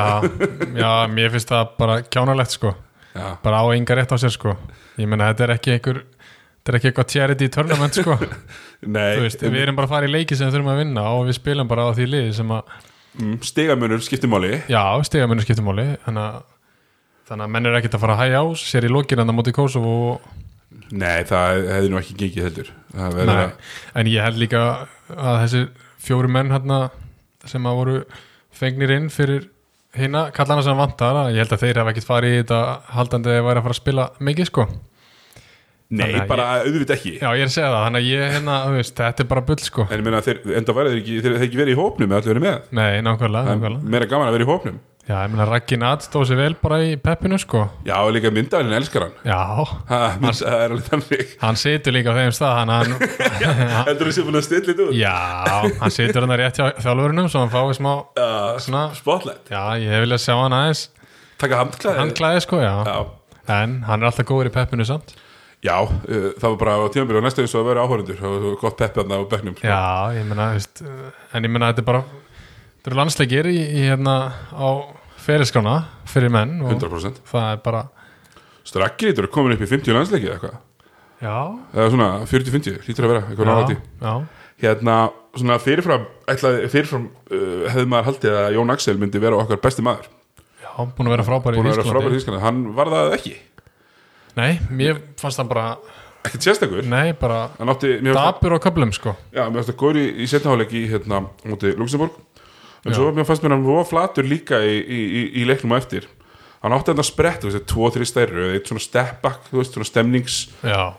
já, 0.81 0.89
mér 1.15 1.35
finnst 1.35 1.53
það 1.53 1.71
bara 1.79 1.99
kjánalegt 2.07 2.55
sko. 2.57 2.73
Já. 3.15 3.27
bara 3.43 3.61
á 3.63 3.65
enga 3.71 3.95
rétt 3.95 4.11
á 4.11 4.17
sér 4.19 4.33
sko. 4.35 4.57
Ég 4.99 5.07
meina 5.07 5.29
þetta 5.31 5.47
er 5.47 5.55
ekki 5.55 5.75
einhver 5.77 6.01
þetta 6.03 6.71
er 6.73 6.77
ekki 6.79 6.89
eitthvað 6.91 7.11
charity 7.13 7.47
tournament 7.53 7.95
sko. 7.95 8.17
Nei, 8.95 9.15
veist, 9.23 9.41
við 9.41 9.61
erum 9.63 9.77
bara 9.77 9.87
að 9.87 9.93
fara 9.95 10.09
í 10.09 10.11
leiki 10.11 10.35
sem 10.35 10.49
við 10.49 10.57
þurfum 10.57 10.73
að 10.73 10.81
vinna 10.83 11.05
og 11.15 11.23
við 11.29 11.37
spilum 11.39 11.69
bara 11.69 11.87
á 11.87 11.95
því 11.95 12.05
liði 12.11 12.33
sem 12.37 12.51
að 12.53 12.73
mm, 13.21 13.37
stigamunur 13.47 14.03
skiptumáli 14.05 14.51
já, 14.69 14.81
stigamennur 15.07 15.45
skiptumáli 15.47 15.85
þannig 16.03 16.25
að 16.25 16.41
þannig 17.25 17.47
að 17.47 17.53
menn 17.55 17.69
er 17.69 17.77
ekkert 17.79 17.95
að 17.97 18.03
fara 18.03 18.15
að 18.17 18.21
hæja 18.25 18.41
á 18.41 18.45
sér 18.61 18.85
í 18.85 18.91
lokinn 18.91 19.21
en 19.23 19.31
það 19.31 19.37
móti 19.39 19.53
Kosovo 19.55 19.93
og 20.11 20.27
Nei, 20.93 21.23
það 21.25 21.65
hefði 21.71 21.89
nú 21.91 21.99
ekki 21.99 22.15
gengið 22.19 22.47
heldur. 22.49 22.71
Nei, 22.95 23.49
en 23.97 24.09
ég 24.11 24.23
held 24.25 24.39
líka 24.39 24.61
að 25.09 25.41
þessi 25.43 25.63
fjóru 26.05 26.29
menn 26.31 26.53
hérna 26.53 26.79
sem 27.49 27.65
að 27.65 27.79
voru 27.79 27.99
fengnir 28.55 28.93
inn 28.95 29.11
fyrir 29.13 29.47
hérna 29.95 30.27
kallana 30.35 30.63
sem 30.65 30.77
vantar 30.77 31.17
ég 31.31 31.41
held 31.41 31.55
að 31.55 31.63
þeir 31.63 31.79
hafa 31.81 31.93
ekkert 31.93 32.09
farið 32.09 32.35
í 32.35 32.41
þetta 32.41 32.59
haldandi 32.97 33.31
að 33.31 33.37
þeir 33.37 33.47
væri 33.47 33.61
að 33.61 33.65
fara 33.65 33.75
að 33.75 33.81
spila 33.81 34.09
mikið 34.29 34.51
sko. 34.51 34.67
Nei, 35.95 36.15
bara 36.25 36.47
auðvitað 36.63 36.95
ekki. 36.95 37.11
Já, 37.21 37.27
ég 37.37 37.43
er 37.45 37.49
að 37.49 37.53
segja 37.53 37.67
það, 37.69 37.83
þannig 37.85 38.01
að 38.01 38.07
ég 38.09 38.31
hérna, 38.33 38.55
veist, 38.73 38.95
þetta 38.97 39.21
er 39.21 39.27
bara 39.29 39.43
bull 39.45 39.61
sko. 39.61 39.85
En 39.85 40.01
ég 40.01 40.07
meina, 40.07 40.21
þeir, 40.25 40.39
enda 40.57 40.75
væri 40.75 40.91
þeir 40.91 41.01
ekki, 41.01 41.17
þeir 41.21 41.35
hefði 41.35 41.47
ekki 41.47 41.59
verið 41.61 41.75
í 41.75 41.77
hópnum 41.79 42.09
eða 42.09 42.21
allir 42.21 42.33
verið 42.33 42.45
með? 42.47 42.71
Nei, 42.79 42.89
nákvæmlega, 43.05 43.73
meira 43.85 44.09
gaman 44.09 44.31
að 44.31 44.37
vera 44.37 44.47
í 44.47 44.49
hópnum 44.49 44.79
Já, 45.05 45.19
ég 45.21 45.29
meina 45.29 45.45
Raggi 45.45 45.77
Nat 45.77 46.01
stóð 46.01 46.23
sér 46.31 46.39
vel 46.39 46.55
bara 46.57 46.79
í 46.81 46.95
peppinu 46.97 47.37
sko. 47.37 47.59
Já, 47.85 47.93
og 48.01 48.09
líka 48.15 48.31
myndavælinn 48.33 48.73
elskar 48.73 49.03
hann. 49.05 49.11
Já, 49.21 49.37
ha, 49.91 49.99
mynd, 50.17 50.39
Það 50.39 50.55
er 50.63 50.71
alveg 50.73 50.87
þannig. 50.89 51.35
hann 51.43 51.59
situr 51.61 51.93
líka 51.93 52.09
á 52.09 52.17
þeim 52.17 52.33
stað 52.33 52.55
hann, 52.57 52.71
hann, 52.73 52.95
Heldur 53.91 54.09
þú 54.09 54.15
sé 54.17 54.23
búin 54.25 54.39
að 54.39 54.45
stilla 54.47 54.65
þetta 54.71 54.87
út? 54.87 54.95
Já, 54.97 55.13
hann 55.83 55.93
situr 55.93 56.25
hann 56.25 56.33
rétt 56.41 56.57
hjá 56.57 56.65
þjálfurinnum 56.81 57.29
svo 57.29 57.43
hann 57.43 57.53
fái 57.53 57.77
smá 57.77 57.91
Uh, 58.17 58.57
svona, 58.65 58.81
spotlight. 58.97 59.45
Já, 59.53 59.61
ég 59.77 59.93
hef 59.93 60.03
viljað 60.07 60.23
sjá 60.25 60.33
hann 60.41 60.57
aðeins. 60.57 60.81
Taka 61.37 61.61
handklæði? 61.61 61.97
Handklæði 62.01 62.41
sko, 62.47 62.63
já. 62.65 62.73
Já, 62.89 62.97
En 63.61 63.77
hann 63.85 64.01
er 64.01 64.09
alltaf 64.09 64.25
góður 64.25 64.49
í 64.49 64.55
peppinu 64.57 64.89
samt. 64.89 65.13
Já 65.65 65.77
uh, 65.85 66.33
það 66.41 66.49
var 66.49 66.57
bara 66.65 66.73
á 66.81 66.89
tímabili 66.93 67.21
og 67.21 67.25
næsta 67.29 67.45
eins 67.45 67.53
og 67.53 67.61
að 67.61 67.69
vera 67.75 67.85
áhórendur 67.85 68.25
og 68.25 68.57
gott 68.61 68.77
peppi 68.81 69.03
þarna 69.03 69.21
á 69.21 69.29
bekknum. 69.29 69.53
Sko. 69.61 69.69
Já, 69.69 70.17
ég 70.17 70.25
meina, 70.25 70.49
þetta 72.85 72.93
eru 72.93 73.01
landsleikir 73.01 73.47
í, 73.49 73.57
í 73.57 73.83
hérna 73.89 74.15
á 74.53 74.69
ferilskrána 75.25 75.79
fyrir 76.05 76.29
menn 76.29 76.59
og 76.61 76.75
100% 76.75 77.23
það 77.25 77.47
er 77.55 77.61
bara 77.65 77.79
Strakki 78.65 79.09
lítur 79.09 79.25
að 79.25 79.33
komin 79.33 79.55
upp 79.55 79.61
í 79.61 79.69
50 79.69 79.93
landsleiki 79.93 80.29
eða 80.29 80.35
eitthvað. 80.35 80.61
Já, 81.21 81.37
eða 81.73 81.89
svona 81.93 82.09
40-50, 82.29 82.77
lítur 82.85 83.07
að 83.07 83.11
vera 83.13 83.23
eitthvað 83.29 83.81
já, 84.05 84.13
hérna, 84.61 84.95
svona 85.37 85.57
fyrirfram 85.61 86.07
ætlaði, 86.29 86.69
fyrirfram 86.73 87.05
uh, 87.09 87.65
hefði 87.71 87.85
maður 87.93 88.09
haldið 88.09 88.37
að 88.41 88.57
Jón 88.57 88.73
Axel 88.73 88.97
myndi 89.01 89.21
vera 89.21 89.41
okkar 89.41 89.61
besti 89.63 89.85
maður. 89.85 90.09
Já, 90.61 90.71
búin 90.81 91.09
að 91.09 91.15
vera 91.15 91.27
frábær 91.29 91.57
í 91.57 91.61
búin 91.61 91.69
að 91.71 91.77
vera 91.77 91.87
frábær 91.89 92.09
í 92.09 92.17
Þýskalandi. 92.17 92.41
Þýskalandi, 92.41 92.45
hann 92.47 92.77
var 92.79 92.93
það 92.95 93.15
ekki? 93.19 93.35
Nei, 94.35 94.51
mér 94.81 95.01
fannst 95.21 95.41
það 95.41 95.51
bara 95.53 95.65
ekkert 96.25 96.49
sérstakur, 96.49 96.85
Nei, 96.89 97.13
bara 97.21 97.43
hann 97.59 97.71
átti 97.71 97.99
dapur 98.09 98.57
á 98.57 98.59
köflum 98.65 98.93
sko. 98.97 99.13
Já, 99.29 99.45
mér 99.45 99.61
fannst 99.61 99.75
það 99.75 99.81
góður 99.83 100.01
í, 100.01 100.07
í 100.25 100.29
setnaháleik 100.31 100.73
í 100.73 100.87
hérna, 100.89 101.27
múti 101.45 101.77
Luxemburg 101.77 102.17
en 102.85 102.93
svo 102.95 103.09
mér 103.15 103.25
fannst 103.27 103.43
mér 103.45 103.55
hann 103.55 103.65
var 103.65 103.87
flatur 103.89 104.27
líka 104.29 104.59
í, 104.61 104.75
í, 104.81 104.99
í, 105.01 105.23
í 105.41 105.47
leiknum 105.49 105.73
á 105.73 105.81
eftir. 105.81 106.05
Hann 106.61 106.73
átti 106.73 106.93
þetta 106.93 107.05
sprett, 107.05 107.41
þú 107.43 107.49
veist, 107.51 107.65
tvo, 107.69 107.89
þri 107.93 108.07
stærru 108.09 108.45
eitt 108.55 108.69
svona 108.69 108.81
step 108.83 109.19
back, 109.25 109.49
þú 109.51 109.59
veist, 109.61 109.75
svona 109.75 109.89
stemnings 109.89 110.37
Já, 110.65 110.93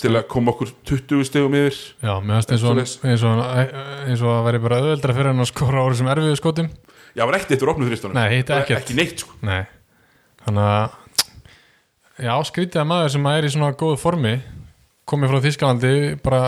til 0.00 0.14
að 0.16 0.24
koma 0.32 0.54
okkur 0.54 0.72
20 0.88 1.26
stegum 1.28 1.54
yfir. 1.58 1.76
Já, 2.02 2.14
mér 2.22 2.38
fannst 2.40 2.54
eins 2.56 2.64
eins 3.06 3.26
og 3.28 3.42
eins 3.44 4.24
og 4.24 4.32
að 4.32 4.48
veri 4.48 4.62
bara 4.64 4.80
auðveldra 4.80 5.14
fyrir 5.18 5.30
hann 5.30 5.44
að 5.44 5.50
skora 5.52 5.84
ári 5.84 5.98
sem 6.00 6.10
erfiðu 6.14 6.40
skotum. 6.40 6.72
já, 7.14 7.22
var 7.28 7.38
ekkert 7.38 7.62
Nei, 8.16 8.28
hitt 8.38 8.50
ekkert. 8.50 8.82
ekki 8.82 8.98
neitt, 8.98 9.22
sko. 9.22 9.36
Nei, 9.46 9.62
þannig 10.46 10.70
að 10.72 10.98
já, 12.26 12.34
skrítið 12.48 12.82
að 12.82 12.90
maður 12.90 13.14
sem 13.14 13.26
er 13.32 13.46
í 13.46 13.52
svona 13.52 13.72
góðu 13.78 13.98
formi 14.00 14.34
komið 15.08 15.32
frá 15.32 15.42
Þýskalandi 15.46 15.92
bara 16.24 16.42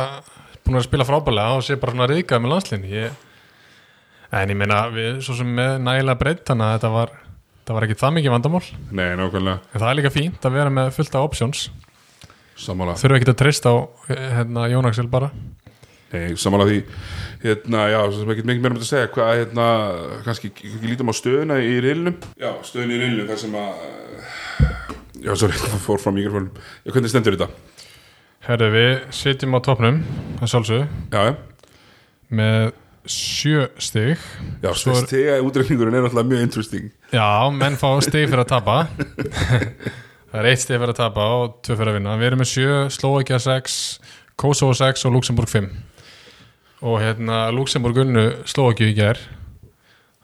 búin 0.64 0.78
að 0.80 0.87
spila 0.87 1.07
frábælega 1.09 1.59
og 1.59 1.64
sé 1.66 1.76
bara 1.80 1.94
svona 1.94 2.09
riðgað 2.11 2.42
með 2.44 2.52
landslinn 2.54 2.87
ég, 2.88 3.16
en 4.35 4.53
ég 4.53 4.59
meina 4.59 4.83
við 4.92 5.20
svo 5.25 5.37
sem 5.38 5.51
með 5.57 5.77
nægilega 5.85 6.20
breytt 6.20 6.44
þannig 6.49 6.66
að 6.68 6.77
þetta 6.77 6.92
var 6.94 7.14
það 7.64 7.77
var 7.79 7.87
ekki 7.87 7.99
það 8.01 8.14
mikið 8.18 8.35
vandamál. 8.35 8.62
En 8.75 8.99
nei, 9.01 9.09
nákvæmlega, 9.20 9.59
það 9.75 9.88
er 9.90 9.99
líka 10.01 10.14
fínt 10.14 10.47
að 10.49 10.57
vera 10.59 10.73
með 10.75 10.90
fullt 10.99 11.14
af 11.18 11.27
options. 11.29 11.66
Sammála. 12.61 12.94
Þurfa 13.01 13.18
ekki 13.18 13.31
að 13.33 13.38
treysta 13.40 13.73
á 13.73 13.77
hérna, 14.11 14.66
Jón 14.70 14.87
Axel 14.90 15.09
bara. 15.11 15.31
Nei, 16.14 16.37
samanlega 16.38 16.70
því. 16.70 16.83
Hérna, 17.44 17.81
já, 17.90 17.99
svo 18.07 18.20
sem 18.20 18.31
ekki 18.35 18.44
mikið 18.47 18.62
meira 18.64 18.75
um 18.75 18.79
þetta 18.79 18.87
að 18.87 18.92
segja 18.92 19.09
hvað, 19.16 19.31
hérna, 19.40 19.64
kannski 20.25 20.51
ekki 20.53 20.90
lítum 20.92 21.11
á 21.11 21.14
stöðuna 21.18 21.57
í 21.61 21.73
reilnum 21.85 22.14
Já, 22.40 22.53
stöðuna 22.64 22.94
í 22.94 23.01
reilnum 23.03 23.27
þar 23.29 23.40
sem 23.42 23.57
að 23.59 23.83
Já, 25.25 25.33
sorry, 25.40 25.59
það 25.59 25.83
fór 25.88 26.01
frá 26.05 26.12
mikrofónum. 26.14 26.62
Já, 26.85 26.92
hvernig 26.94 27.12
stendur 27.12 27.37
þetta? 27.37 27.51
Herðu, 28.44 28.70
við 28.77 28.94
sitjum 29.18 29.57
á 29.57 29.61
topnum 29.64 30.01
að 30.38 30.51
sjálfsögðu. 30.53 30.87
Já, 31.12 31.20
já, 31.31 31.35
með 32.40 32.73
sjö 33.11 33.67
stig. 33.83 34.19
Já 34.64 34.71
Svo 34.79 34.95
stega 35.03 35.38
útreikningurinn 35.45 35.95
er 35.99 36.07
náttúrulega 36.07 36.31
mjög 36.31 36.43
interesting. 36.47 36.90
Já, 37.12 37.27
menn 37.53 37.77
fá 37.81 37.88
stig 38.05 38.29
fyrir 38.31 38.45
að 38.45 38.53
tapa. 38.55 38.77
Það 40.35 40.40
er 40.40 40.49
eitt 40.51 40.62
stig 40.64 40.81
fyrir 40.81 40.90
að 40.95 40.99
tapa 40.99 41.25
og 41.38 41.59
tvö 41.62 41.77
fyrir 41.79 41.93
að 41.93 41.99
vinna. 42.01 42.17
Við 42.19 42.27
erum 42.31 42.40
með 42.43 42.51
sjö, 42.51 42.79
Slovakia 42.90 43.38
6 43.38 43.79
Kosovo 44.40 44.75
6 44.75 45.05
og 45.07 45.12
Luxemburg 45.14 45.51
5 45.53 45.69
og 46.85 46.97
hérna 47.01 47.37
Luxemburg 47.55 48.01
unnu 48.03 48.25
Slovakíu 48.51 48.90
í 48.90 48.97
ger 48.99 49.21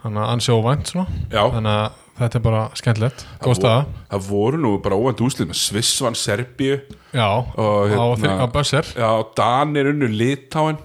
þannig 0.03 0.25
að 0.25 0.33
ansi 0.35 0.51
óvænt 0.57 0.91
svona. 0.91 1.07
Já, 1.31 1.45
þannig 1.55 1.77
að 1.77 1.99
þetta 2.21 2.37
er 2.41 2.43
bara 2.45 2.63
skemmtilegt. 2.77 3.23
Góð 3.41 3.55
staða. 3.61 3.85
það 4.11 4.27
voru 4.33 4.59
nú 4.61 4.73
bara 4.83 4.99
óvænt 4.99 5.23
úslið 5.25 5.53
með 5.53 5.61
Svissvan, 5.63 6.19
Serbíu. 6.19 6.81
Já, 7.15 7.29
Og 7.55 7.95
á, 7.95 8.05
hérna- 8.19 8.45
á 8.45 8.47
Bösser 8.53 8.85
Já, 8.99 9.11
Danir 9.39 9.89
unnu 9.95 10.09
Litáin 10.11 10.79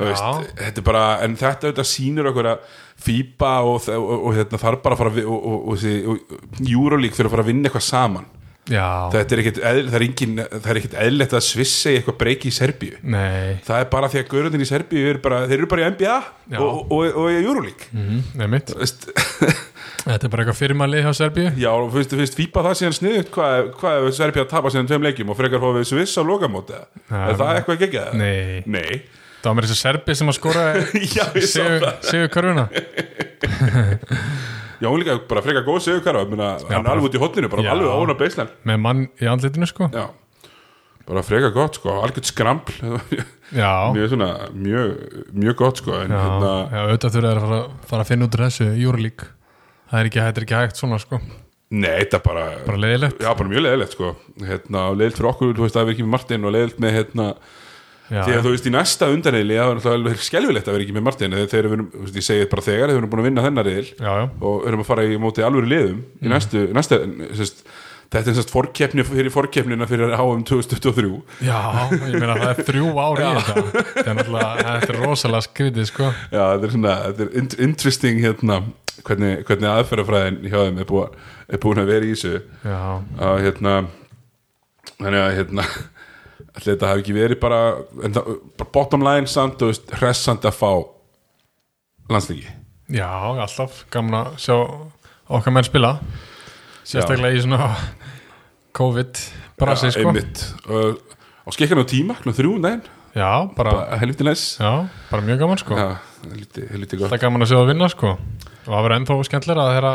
veist, 0.00 0.52
þetta 0.58 0.82
er 0.82 0.86
bara 0.86 1.06
en 1.24 1.34
þetta 1.40 1.68
auðvitað 1.68 1.90
sýnir 1.92 2.30
okkur 2.32 2.50
að 2.52 2.76
FIBA 3.02 3.54
og, 3.66 3.88
og, 3.88 4.04
og, 4.04 4.28
og 4.28 4.38
hérna, 4.38 4.62
þarf 4.62 4.84
bara 4.84 4.96
að 4.96 5.02
fara 5.02 5.24
og, 5.24 5.32
og, 5.32 5.66
og, 5.72 5.88
og, 6.14 6.38
og 6.38 6.62
Euroleague 6.62 7.16
fyrir 7.16 7.30
að 7.30 7.36
fara 7.36 7.46
að 7.46 7.52
vinna 7.52 7.68
eitthvað 7.70 7.88
saman. 7.88 8.30
Já, 8.70 9.10
þetta 9.10 9.34
er 9.34 9.40
ekkit, 9.42 9.56
eðl, 9.66 9.86
það 9.90 9.96
er 9.98 10.04
engin 10.06 10.36
það 10.38 10.68
er 10.70 10.78
ekkit 10.78 10.92
eðlilegt 11.02 11.32
að 11.34 11.42
Sviss 11.48 11.80
segja 11.82 11.98
eitthvað 11.98 12.18
breyki 12.20 12.46
í 12.46 12.54
Serbíu. 12.54 13.00
Nei, 13.02 13.58
það 13.66 13.80
er 13.82 13.88
bara 13.90 14.10
því 14.12 14.20
að 14.20 14.28
gaurundin 14.30 14.62
í 14.62 14.68
Serbíu 14.68 15.08
er 15.10 15.18
bara, 15.24 15.40
þeir 15.50 15.56
eru 15.56 15.68
bara 15.72 15.82
í 15.82 15.88
NBA 15.96 16.18
og, 16.60 16.78
og, 16.94 17.02
og 17.08 17.26
í 17.26 17.40
Euroleague. 17.40 17.88
Mm, 17.90 18.20
Þetta 20.02 20.26
er 20.26 20.30
bara 20.32 20.44
eitthvað 20.44 20.58
fyrirmælið 20.58 21.04
hjá 21.06 21.12
Serbíu. 21.18 21.50
Já, 21.58 21.68
og 21.72 21.90
finnst, 21.94 22.14
finnst 22.18 22.38
fýpa 22.38 22.62
það 22.66 22.78
síðan 22.80 22.96
sniðut 23.00 23.34
hvað, 23.34 23.66
hvað 23.80 24.06
ef 24.06 24.16
Serbíu 24.20 24.44
að 24.44 24.48
tapa 24.54 24.72
síðan 24.74 24.90
tveim 24.90 25.08
leikjum 25.08 25.34
og 25.34 25.38
frekar 25.38 25.62
fóða 25.62 25.80
við 25.80 25.90
Sviss 25.90 26.18
á 26.18 26.22
lokamóti 26.26 26.78
er 26.78 27.36
það 27.38 27.52
eitthvað 27.58 27.84
það? 27.98 28.16
Nei, 28.18 28.62
Nei. 28.66 29.02
Það 29.42 29.50
var 29.50 29.58
mér 29.58 29.68
þessi 29.68 29.82
Serbi 29.82 30.16
sem 30.18 30.30
að 30.32 30.38
skora 30.38 30.64
Sigur 31.52 31.86
sigur 32.06 32.32
körfuna 32.32 32.68
Já, 34.82 34.88
hún 34.90 34.98
líka 34.98 35.14
bara 35.30 35.42
frekar 35.44 35.62
góð 35.66 35.84
segur 35.84 36.02
karfa 36.02 36.24
hann 36.26 36.42
er 36.42 36.90
alveg 36.90 37.06
út 37.06 37.14
í 37.14 37.20
hotninu, 37.22 37.50
bara 37.52 37.62
Já. 37.62 37.70
alveg 37.70 37.92
ón 37.94 38.10
á 38.10 38.16
beislan. 38.18 38.48
Með 38.66 38.80
mann 38.82 39.02
í 39.22 39.28
andlitinu 39.30 39.68
sko. 39.70 39.86
Já, 39.94 40.08
bara 41.06 41.22
frekar 41.22 41.52
gott 41.54 41.78
sko, 41.78 42.00
algjört 42.02 42.26
skrampl 42.26 42.74
mjög 43.94 44.10
svona, 44.10 44.30
mjög, 44.56 44.96
mjög 45.36 45.56
gott 45.60 45.82
sko 45.82 45.94
en 46.00 46.10
já, 46.10 46.18
hérna, 46.18 46.50
já 46.72 46.82
auðvitað 46.88 47.14
þurfa 47.16 47.30
að 47.32 47.44
fara, 47.44 47.60
fara 47.92 48.04
að 48.06 48.10
finna 48.10 48.26
út 48.26 48.36
úr 48.38 48.44
þessu 48.48 48.68
Júrlík 48.80 49.24
Það 49.92 50.00
er 50.00 50.08
ekki, 50.08 50.20
er 50.24 50.44
ekki 50.46 50.56
hægt 50.56 50.78
svona 50.80 50.96
sko. 51.02 51.18
Nei, 51.72 51.90
þetta 52.00 52.22
bara 52.24 52.44
Bara 52.64 52.78
leiðilegt 52.80 53.20
Já, 53.20 53.28
bara 53.36 53.50
mjög 53.50 53.66
leðilegt 53.66 53.96
sko. 53.96 54.14
Hérna, 54.40 54.86
og 54.88 54.96
leiðilt 54.98 55.18
fyrir 55.18 55.30
okkur, 55.34 55.52
þú 55.58 55.66
veist, 55.66 55.76
að 55.76 55.84
vera 55.90 55.94
ekki 55.98 56.06
með 56.06 56.14
Martin 56.14 56.48
og 56.48 56.54
leiðilt 56.56 56.80
með, 56.80 56.94
hérna, 56.96 57.26
Já, 58.12 58.22
því 58.26 58.34
að 58.36 58.42
þú 58.44 58.50
veist 58.52 58.66
í 58.68 58.72
næsta 58.74 59.06
undanriðli, 59.14 59.54
það 59.56 59.68
var 59.70 59.78
náttúrulega 59.78 60.00
alveg 60.02 60.24
skelfilegt 60.26 60.66
að 60.68 60.74
vera 60.76 60.84
ekki 60.86 60.96
með 60.98 61.06
Martin 61.06 61.36
þegar 61.38 61.52
þeir 61.52 61.68
eru, 61.70 61.78
þú 61.94 62.02
veist, 62.06 62.18
ég 62.20 62.26
segi 62.26 62.42
þetta 62.42 62.52
bara 62.56 62.66
þegar 62.66 62.90
þeir 62.92 62.98
eru 63.00 63.08
búin 63.14 63.22
að 63.22 63.28
vinna 63.30 63.44
þennar 63.46 63.68
riðil 63.70 63.88
og 64.50 64.66
erum 64.68 64.82
að 64.84 64.90
fara 64.92 65.06
í 65.08 65.16
móti 65.22 65.46
alvöru 65.46 65.70
liðum 65.72 66.02
í 66.20 66.32
næstu, 66.32 66.64
næsta, 66.76 66.98
sérst, 67.38 67.62
þetta 68.12 68.28
er 68.28 68.36
sérst 68.36 68.52
fórkeppni 68.52 69.06
fyrir 69.08 69.32
fórkeppnina 69.32 69.86
fyrir 69.88 70.12
HM 70.18 70.42
2023 70.44 71.14
já, 71.48 71.56
ég 72.12 72.18
meina 72.20 72.36
það 72.36 72.50
er 72.52 72.60
þrjú 72.68 72.90
ári 73.00 73.24
í 73.24 73.32
þetta. 73.38 73.84
Þetta 74.60 74.92
er 74.92 75.00
rosalega 75.06 75.46
skrítið 75.48 75.88
sko. 75.88 76.10
Já, 76.28 76.42
þetta 76.52 76.68
er 76.68 76.74
svona, 76.76 76.96
þetta 77.08 77.24
er 77.24 77.32
int- 77.40 77.56
interesting 77.70 78.20
hérna, 78.20 78.58
hvernig, 79.08 79.40
hvernig 79.48 79.70
aðferðafræðin 79.72 80.38
hjá 80.52 80.58
þeim 80.66 80.82
er, 80.84 80.90
búa, 80.92 81.06
er 81.48 81.62
búin 81.64 81.80
að 81.80 81.88
vera 81.94 82.04
í 82.04 82.12
þessu. 82.12 82.42
Já, 82.68 82.78
að 83.30 83.40
hérna 83.46 83.74
þannig 85.00 85.20
að 85.24 85.34
hérna 85.40 85.64
þetta 86.58 86.90
hafi 86.90 87.04
ekki 87.04 87.14
verið 87.16 87.40
bara, 87.40 87.60
það, 88.02 88.34
bara 88.60 88.72
bottom 88.74 89.06
line 89.06 89.30
samt, 89.30 89.60
þú 89.60 89.70
veist, 89.70 89.94
hressandi 90.00 90.50
að 90.50 90.58
fá 90.58 90.72
landslíki 92.12 92.50
já, 92.92 93.08
alltaf 93.08 93.84
gaman 93.92 94.18
að 94.20 94.34
sjá 94.42 94.56
okkar 95.32 95.54
menn 95.54 95.66
spila. 95.66 95.96
Sérstaklega 96.84 97.38
í 97.38 97.42
svona 97.44 97.68
COVID 98.76 99.20
brasi 99.60 99.90
Já, 99.90 99.94
sko. 99.94 100.12
og, 100.74 101.14
og 101.46 101.56
skekkan 101.56 101.80
á 101.80 101.86
tíma, 101.88 102.16
þrjú 102.26 102.56
um 102.56 102.64
daginn. 102.64 102.82
Já, 103.12 103.44
bara, 103.56 103.74
bara 103.76 104.00
helviti 104.00 104.24
næs. 104.26 104.44
Já, 104.60 104.88
bara 105.10 105.24
mjög 105.24 105.42
gaman 105.44 105.60
sko. 105.60 105.76
Já, 105.76 105.88
helviti, 106.26 106.64
helviti 106.72 107.00
Það 107.02 107.16
er 107.16 107.22
gaman 107.26 107.44
að 107.44 107.52
sjá 107.52 107.58
að 107.60 107.70
vinna 107.72 107.90
sko. 107.92 108.14
Og 108.16 108.70
það 108.70 108.78
verður 108.78 108.96
ennþá 108.98 109.18
skemmtilega 109.28 109.66
að 109.66 109.76
þeirra 109.76 109.94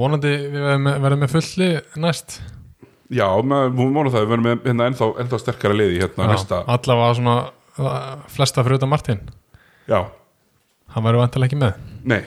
vonandi 0.00 0.32
við 0.40 0.66
verðum 1.04 1.22
með 1.24 1.34
fulli 1.34 1.70
næst 2.00 2.40
Já, 3.10 3.26
hún 3.34 3.94
vona 3.96 4.12
það, 4.12 4.22
við 4.22 4.30
verðum 4.34 4.46
með 4.46 4.68
hérna, 4.68 4.90
ennþá, 4.90 5.10
ennþá 5.24 5.40
sterkara 5.42 5.74
liði 5.74 5.98
hérna 6.04 6.28
næsta, 6.30 6.60
allavega 6.70 7.16
svona 7.18 7.34
flesta 8.30 8.62
fyrir 8.62 8.78
utan 8.78 8.92
Martin. 8.92 9.24
Já, 9.90 10.04
hann 10.94 11.06
verður 11.06 11.24
vantilega 11.24 11.50
ekki 11.50 11.60
með. 11.64 11.82
Nei 12.10 12.22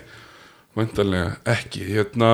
væntanlega 0.78 1.38
ekki. 1.54 1.86
Hérna 1.94 2.32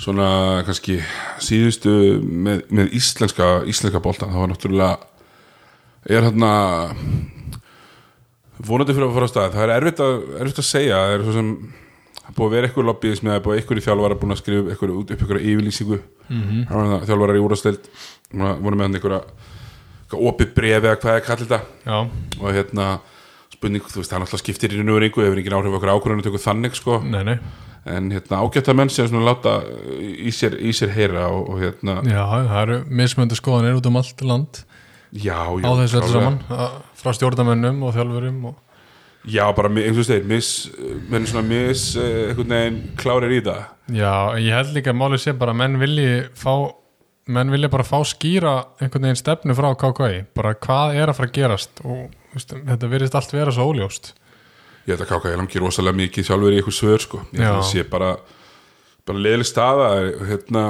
svona 0.00 0.62
kannski 0.64 1.00
síðustu 1.42 1.92
með, 2.22 2.64
með 2.72 2.94
íslenska 2.96 3.50
íslenska 3.68 4.00
boltan, 4.02 4.32
það 4.32 4.44
var 4.44 4.52
náttúrulega 4.54 4.92
er 6.08 6.24
hérna 6.24 6.52
vonandi 8.64 8.96
fyrir 8.96 9.10
að 9.10 9.18
fara 9.18 9.28
á 9.28 9.32
stað. 9.34 9.52
Það 9.56 9.66
er 9.66 9.74
erfitt 9.76 10.02
að, 10.06 10.16
erfitt 10.40 10.62
að 10.62 10.70
segja 10.70 11.02
það 11.02 11.16
er 11.16 11.26
svo 11.26 11.36
sem 11.36 11.52
það 12.30 12.36
búið 12.38 12.46
að 12.46 12.56
vera 12.56 12.70
eitthvað 12.70 12.88
lobbyism 12.88 13.30
eða 13.30 13.44
búið 13.44 13.60
eitthvað 13.60 13.80
í 13.80 13.86
þjálfara 13.86 14.18
búin 14.20 14.34
að 14.34 14.40
skrifa 14.40 14.72
eitthvað 14.72 14.96
út 14.96 15.10
upp 15.10 15.22
eitthvað 15.24 15.46
yfirlýsingu. 15.50 16.02
Mm 16.30 16.42
-hmm. 16.42 16.66
það 16.70 17.06
þjálfarar 17.10 17.38
í 17.38 17.44
úrasteld 17.44 17.88
voru 18.30 18.76
með 18.76 18.84
hann 18.86 18.98
eitthvað 19.00 20.28
opið 20.30 20.54
bref 20.54 20.84
eða 20.84 20.98
hvað 21.00 21.16
er 21.16 21.26
kallið 21.26 21.48
þetta. 21.50 21.60
Já, 21.86 21.98
og 22.40 22.54
hérna 22.54 22.86
spurning, 23.60 23.84
þú 23.84 24.00
veist, 24.00 24.10
það 24.10 24.16
er 24.16 24.22
náttúrulega 24.24 24.44
skiptir 24.44 24.72
í 24.72 24.78
veru 24.80 25.04
einhver, 25.04 25.26
hefur 25.26 25.40
engin 25.42 25.56
áhrif 25.58 25.76
okkur 25.76 25.92
ákvörðan 25.92 26.22
að 26.22 26.28
tökja 26.28 26.46
þannig 26.46 26.78
sko, 26.78 27.00
nei, 27.04 27.22
nei. 27.28 27.36
En 27.90 28.10
hérna 28.12 28.40
ágætta 28.44 28.74
menn 28.76 28.90
sem 28.92 29.08
svona 29.08 29.24
láta 29.24 29.60
í 30.00 30.30
sér, 30.32 30.56
í 30.60 30.72
sér 30.76 30.92
heyra 30.92 31.28
og, 31.32 31.48
og 31.48 31.60
hérna, 31.62 32.00
Já, 32.04 32.24
það 32.28 32.60
eru 32.62 32.78
mismöndu 33.00 33.38
skoðanir 33.38 33.78
út 33.78 33.88
um 33.88 34.00
allt 34.00 34.24
land. 34.24 34.62
Já, 35.10 35.40
já 35.58 35.66
á 35.66 35.72
þessu 35.80 36.00
öllu 36.00 36.12
saman 36.12 36.40
frá 37.00 37.14
stjórnamönnum 37.16 37.80
og 37.82 37.96
þjálfurum 37.96 38.44
og... 38.52 38.58
já, 39.28 39.44
bara, 39.56 39.68
eins 39.68 40.00
og 40.00 40.26
mis 40.28 40.50
menn 41.10 41.26
svona 41.28 41.46
mis, 41.46 41.96
eh, 41.96 42.30
einhvern 42.30 42.54
veginn 42.54 42.82
klárir 43.00 43.36
í 43.36 43.40
það. 43.44 43.64
Já, 43.90 44.14
ég 44.38 44.54
held 44.54 44.76
líka 44.76 44.94
að 44.94 45.00
málið 45.00 45.24
sé 45.24 45.34
bara 45.38 45.52
að 45.52 45.60
menn 45.62 45.80
vilji 45.80 46.12
fá 46.38 46.54
menn 47.30 47.52
vilja 47.52 47.70
bara 47.70 47.86
fá 47.86 48.00
skýra 48.06 48.54
einhvern 48.80 49.06
veginn 49.06 49.20
stefnu 49.20 49.54
frá 49.54 49.70
KKI 49.78 50.24
bara 50.34 50.54
hvað 50.54 50.96
er 50.98 51.10
að 51.10 51.18
fara 51.18 51.30
að 51.30 51.36
gerast 51.36 51.82
og 51.84 52.10
veist, 52.34 52.54
þetta 52.54 52.90
virðist 52.90 53.16
allt 53.18 53.34
vera 53.34 53.54
svo 53.54 53.68
óljóst. 53.70 54.12
Ég 54.88 54.96
held 54.96 55.04
að 55.04 55.30
ég 55.30 55.38
langi 55.38 55.62
rosalega 55.62 55.98
mikið 56.00 56.26
sjálfur 56.26 56.54
í 56.54 56.60
eitthvað 56.60 56.78
svör, 56.78 57.04
sko, 57.04 57.24
ég 57.34 57.42
held 57.42 57.50
að 57.52 57.60
það 57.60 57.70
sé 57.70 57.84
bara 57.90 58.14
bara 59.08 59.22
leðileg 59.24 59.48
staða 59.48 59.90
hérna, 60.28 60.64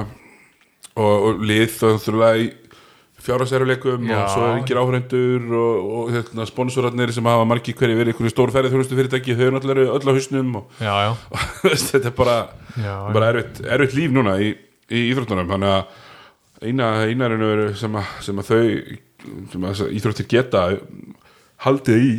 og, 0.96 1.14
og 1.28 1.44
lið 1.44 1.76
þá 1.76 1.86
þurfa 2.04 2.30
í 2.40 2.50
fjárhagserfuleikum 3.20 4.06
Já. 4.08 4.16
og 4.22 4.30
svo 4.32 4.44
er 4.48 4.58
ekki 4.62 4.76
áhrendur 4.80 5.48
og, 5.60 5.88
og 6.00 6.12
hérna, 6.14 6.46
sponsorarnir 6.48 7.12
sem 7.12 7.26
hafa 7.28 7.44
margi 7.48 7.74
hverju 7.76 7.98
verið 7.98 8.14
einhverju 8.14 8.32
stór 8.32 8.52
ferðið 8.54 8.74
þjónustu 8.76 8.96
fyrirtæki 8.98 9.36
þau 9.36 9.44
eru 9.46 9.56
náttúrulega 9.58 9.96
öll 9.98 10.08
á 10.08 10.12
hausnum 10.16 10.54
og 10.62 10.80
Já, 10.80 10.94
já, 11.04 11.10
þetta 11.90 12.08
er 12.12 12.16
bara, 12.16 12.36
bara 13.12 13.28
erfitt, 13.34 13.60
erfitt 13.66 13.96
líf 13.98 14.14
núna 14.16 14.38
í, 14.40 14.54
í 14.90 15.04
íþróttunum. 15.12 15.50
Þannig 15.52 15.74
að 15.76 16.66
eina, 16.70 16.88
eina 17.08 17.28
nú 17.34 17.50
veru 17.52 17.68
sem, 17.78 17.94
að- 18.00 18.16
sem 18.24 18.40
að 18.40 18.50
þau 18.50 18.64
sem 19.52 19.64
að 19.68 19.84
íþróttir 20.00 20.28
geta 20.32 20.64
haldið 21.66 22.04
í. 22.08 22.12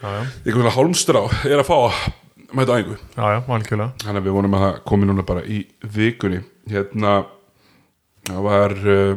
Einhvern 0.00 0.62
veginn 0.62 0.72
hálmstrá 0.78 1.20
er 1.50 1.58
að 1.60 1.66
fá 1.68 1.74
að 1.90 1.98
mæta 2.56 2.76
algjörlega. 2.78 3.10
Þannig 4.00 4.20
að 4.22 4.28
við 4.30 4.36
vonum 4.38 4.54
að 4.56 4.62
það 4.64 4.78
komi 4.90 5.08
núna 5.10 5.24
bara 5.28 5.42
í 5.44 5.58
vikunni. 5.98 6.40
Hérna 6.70 7.12
það 8.30 8.40
var 8.46 8.74
uh, 8.80 9.12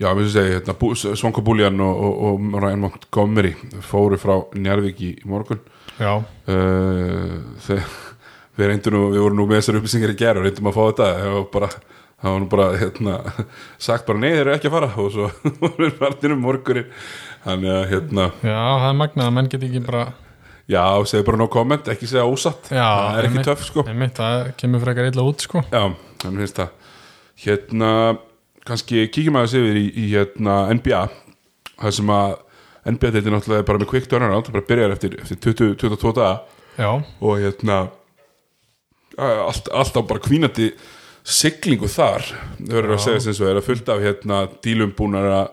já, 0.00 0.08
við 0.16 0.28
sem 0.28 0.34
segi 0.36 0.54
hérna, 0.56 0.76
Svanko 1.20 1.44
Búljan 1.44 1.80
og, 1.84 2.02
og, 2.06 2.22
og 2.32 2.62
Ryan 2.62 2.84
Montgomery 2.86 3.52
fóru 3.84 4.18
frá 4.20 4.34
Njarðvík 4.56 5.02
í 5.04 5.12
morgun. 5.28 5.60
Já, 6.00 6.14
uh, 6.18 7.34
þegar 7.66 7.96
við 8.58 8.68
reyndum 8.68 8.96
nú, 8.96 9.02
við 9.14 9.24
vorum 9.24 9.40
nú 9.40 9.48
með 9.48 9.60
þessar 9.60 9.80
upplýsingar 9.80 10.14
í 10.14 10.18
gerð 10.20 10.42
og 10.42 10.48
reyndum 10.48 10.70
að 10.70 10.78
fá 10.78 10.82
þetta. 10.88 11.10
Var 11.34 11.46
bara, 11.52 11.70
það 12.22 12.34
var 12.34 12.42
nú 12.42 12.50
bara 12.52 12.66
hérna, 12.80 13.18
sagt 13.88 14.08
bara 14.08 14.22
nei 14.22 14.30
þeir 14.30 14.42
eru 14.46 14.56
ekki 14.56 14.70
að 14.72 14.76
fara. 14.78 14.90
Og 15.02 15.12
svo 15.14 15.30
vorum 15.62 15.86
við 15.86 15.94
farnir 16.00 16.36
um 16.36 16.44
morgunin 16.48 16.90
þannig 17.46 17.72
að 17.74 17.86
hérna 17.90 18.28
já, 18.38 18.58
það 18.58 18.88
er 18.88 19.00
magnað 19.00 19.28
að 19.28 19.32
menn 19.38 19.48
get 19.50 19.64
ekki 19.66 19.80
bara 19.82 20.02
já, 20.70 20.82
segðu 21.10 21.26
bara 21.26 21.40
no 21.40 21.48
comment, 21.52 21.88
ekki 21.90 22.08
segja 22.10 22.26
ósatt. 22.28 22.70
Já, 22.70 22.86
það 22.86 23.16
er 23.16 23.26
ekki 23.26 23.32
einmitt. 23.32 23.48
töff 23.48 23.64
sko. 23.66 23.86
Einmitt, 23.90 24.14
það 24.18 24.52
kemur 24.60 24.84
frekar 24.84 25.08
illa 25.10 25.24
út 25.26 25.46
sko. 25.46 25.64
Já, 25.72 25.82
þannig 26.22 26.44
finnst 26.44 26.60
það. 26.60 26.76
Hérna, 27.42 27.90
kannski 28.68 29.06
kíkjum 29.12 29.38
aðeins 29.40 29.56
yfir 29.58 29.78
í, 29.80 29.84
í 29.90 30.08
hérna, 30.14 30.64
NBA 30.78 31.02
Það 31.82 31.94
sem 31.98 32.12
að 32.14 32.34
NBA 32.92 33.12
þetta 33.14 33.28
er 33.28 33.34
náttúrulega 33.36 33.66
bara 33.68 33.82
með 33.82 33.90
quick 33.90 34.10
turnaround 34.10 34.46
Það 34.46 34.58
bara 34.58 34.68
byrjar 34.70 34.96
eftir, 34.96 35.16
eftir 35.22 35.40
20, 35.48 35.76
22 35.82 36.14
daga. 36.18 36.34
Og 37.20 37.42
hérna 37.42 37.78
allt, 39.18 39.72
Alltaf 39.72 40.06
bara 40.08 40.22
kvínandi 40.22 40.72
siglingu 41.22 41.90
þar 41.90 42.24
Það 42.28 42.76
verður 42.76 42.96
að 42.96 43.04
segja 43.06 43.24
sem 43.26 43.36
svo 43.38 43.50
er 43.50 43.60
að 43.60 43.68
fullt 43.68 43.92
af 43.92 44.02
hérna, 44.02 44.44
dílum 44.64 44.94
búnar 44.98 45.28
að 45.30 45.50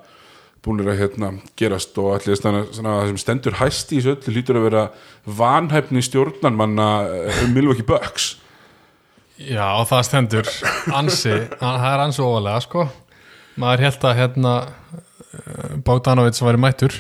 búnir 0.66 0.90
að 0.92 1.00
hérna, 1.04 1.32
gerast 1.60 1.96
og 2.02 2.18
allir 2.18 2.38
svona, 2.38 2.66
svona, 2.74 2.98
það 3.00 3.12
sem 3.12 3.20
stendur 3.22 3.58
hæst 3.62 3.94
í 3.94 4.02
þessu 4.02 4.16
öllu 4.16 4.34
hlýtur 4.36 4.60
að 4.60 4.66
vera 4.68 4.84
vanhæfni 5.40 6.04
stjórnarmanna 6.04 6.88
um 7.46 7.54
Milwaukee 7.56 7.88
Bucks 7.88 8.34
já, 9.40 9.68
það 9.90 10.04
stendur 10.08 10.52
ansi, 10.96 11.36
það 11.60 11.88
er 11.92 12.04
ansi 12.04 12.24
ofalega 12.26 12.66
sko. 12.66 12.86
Maður 13.60 13.86
held 13.88 14.06
að 14.10 14.20
hérna 14.20 14.54
eh, 14.68 15.74
Bogdanovic 15.86 16.40
væri 16.44 16.62
mættur 16.62 17.00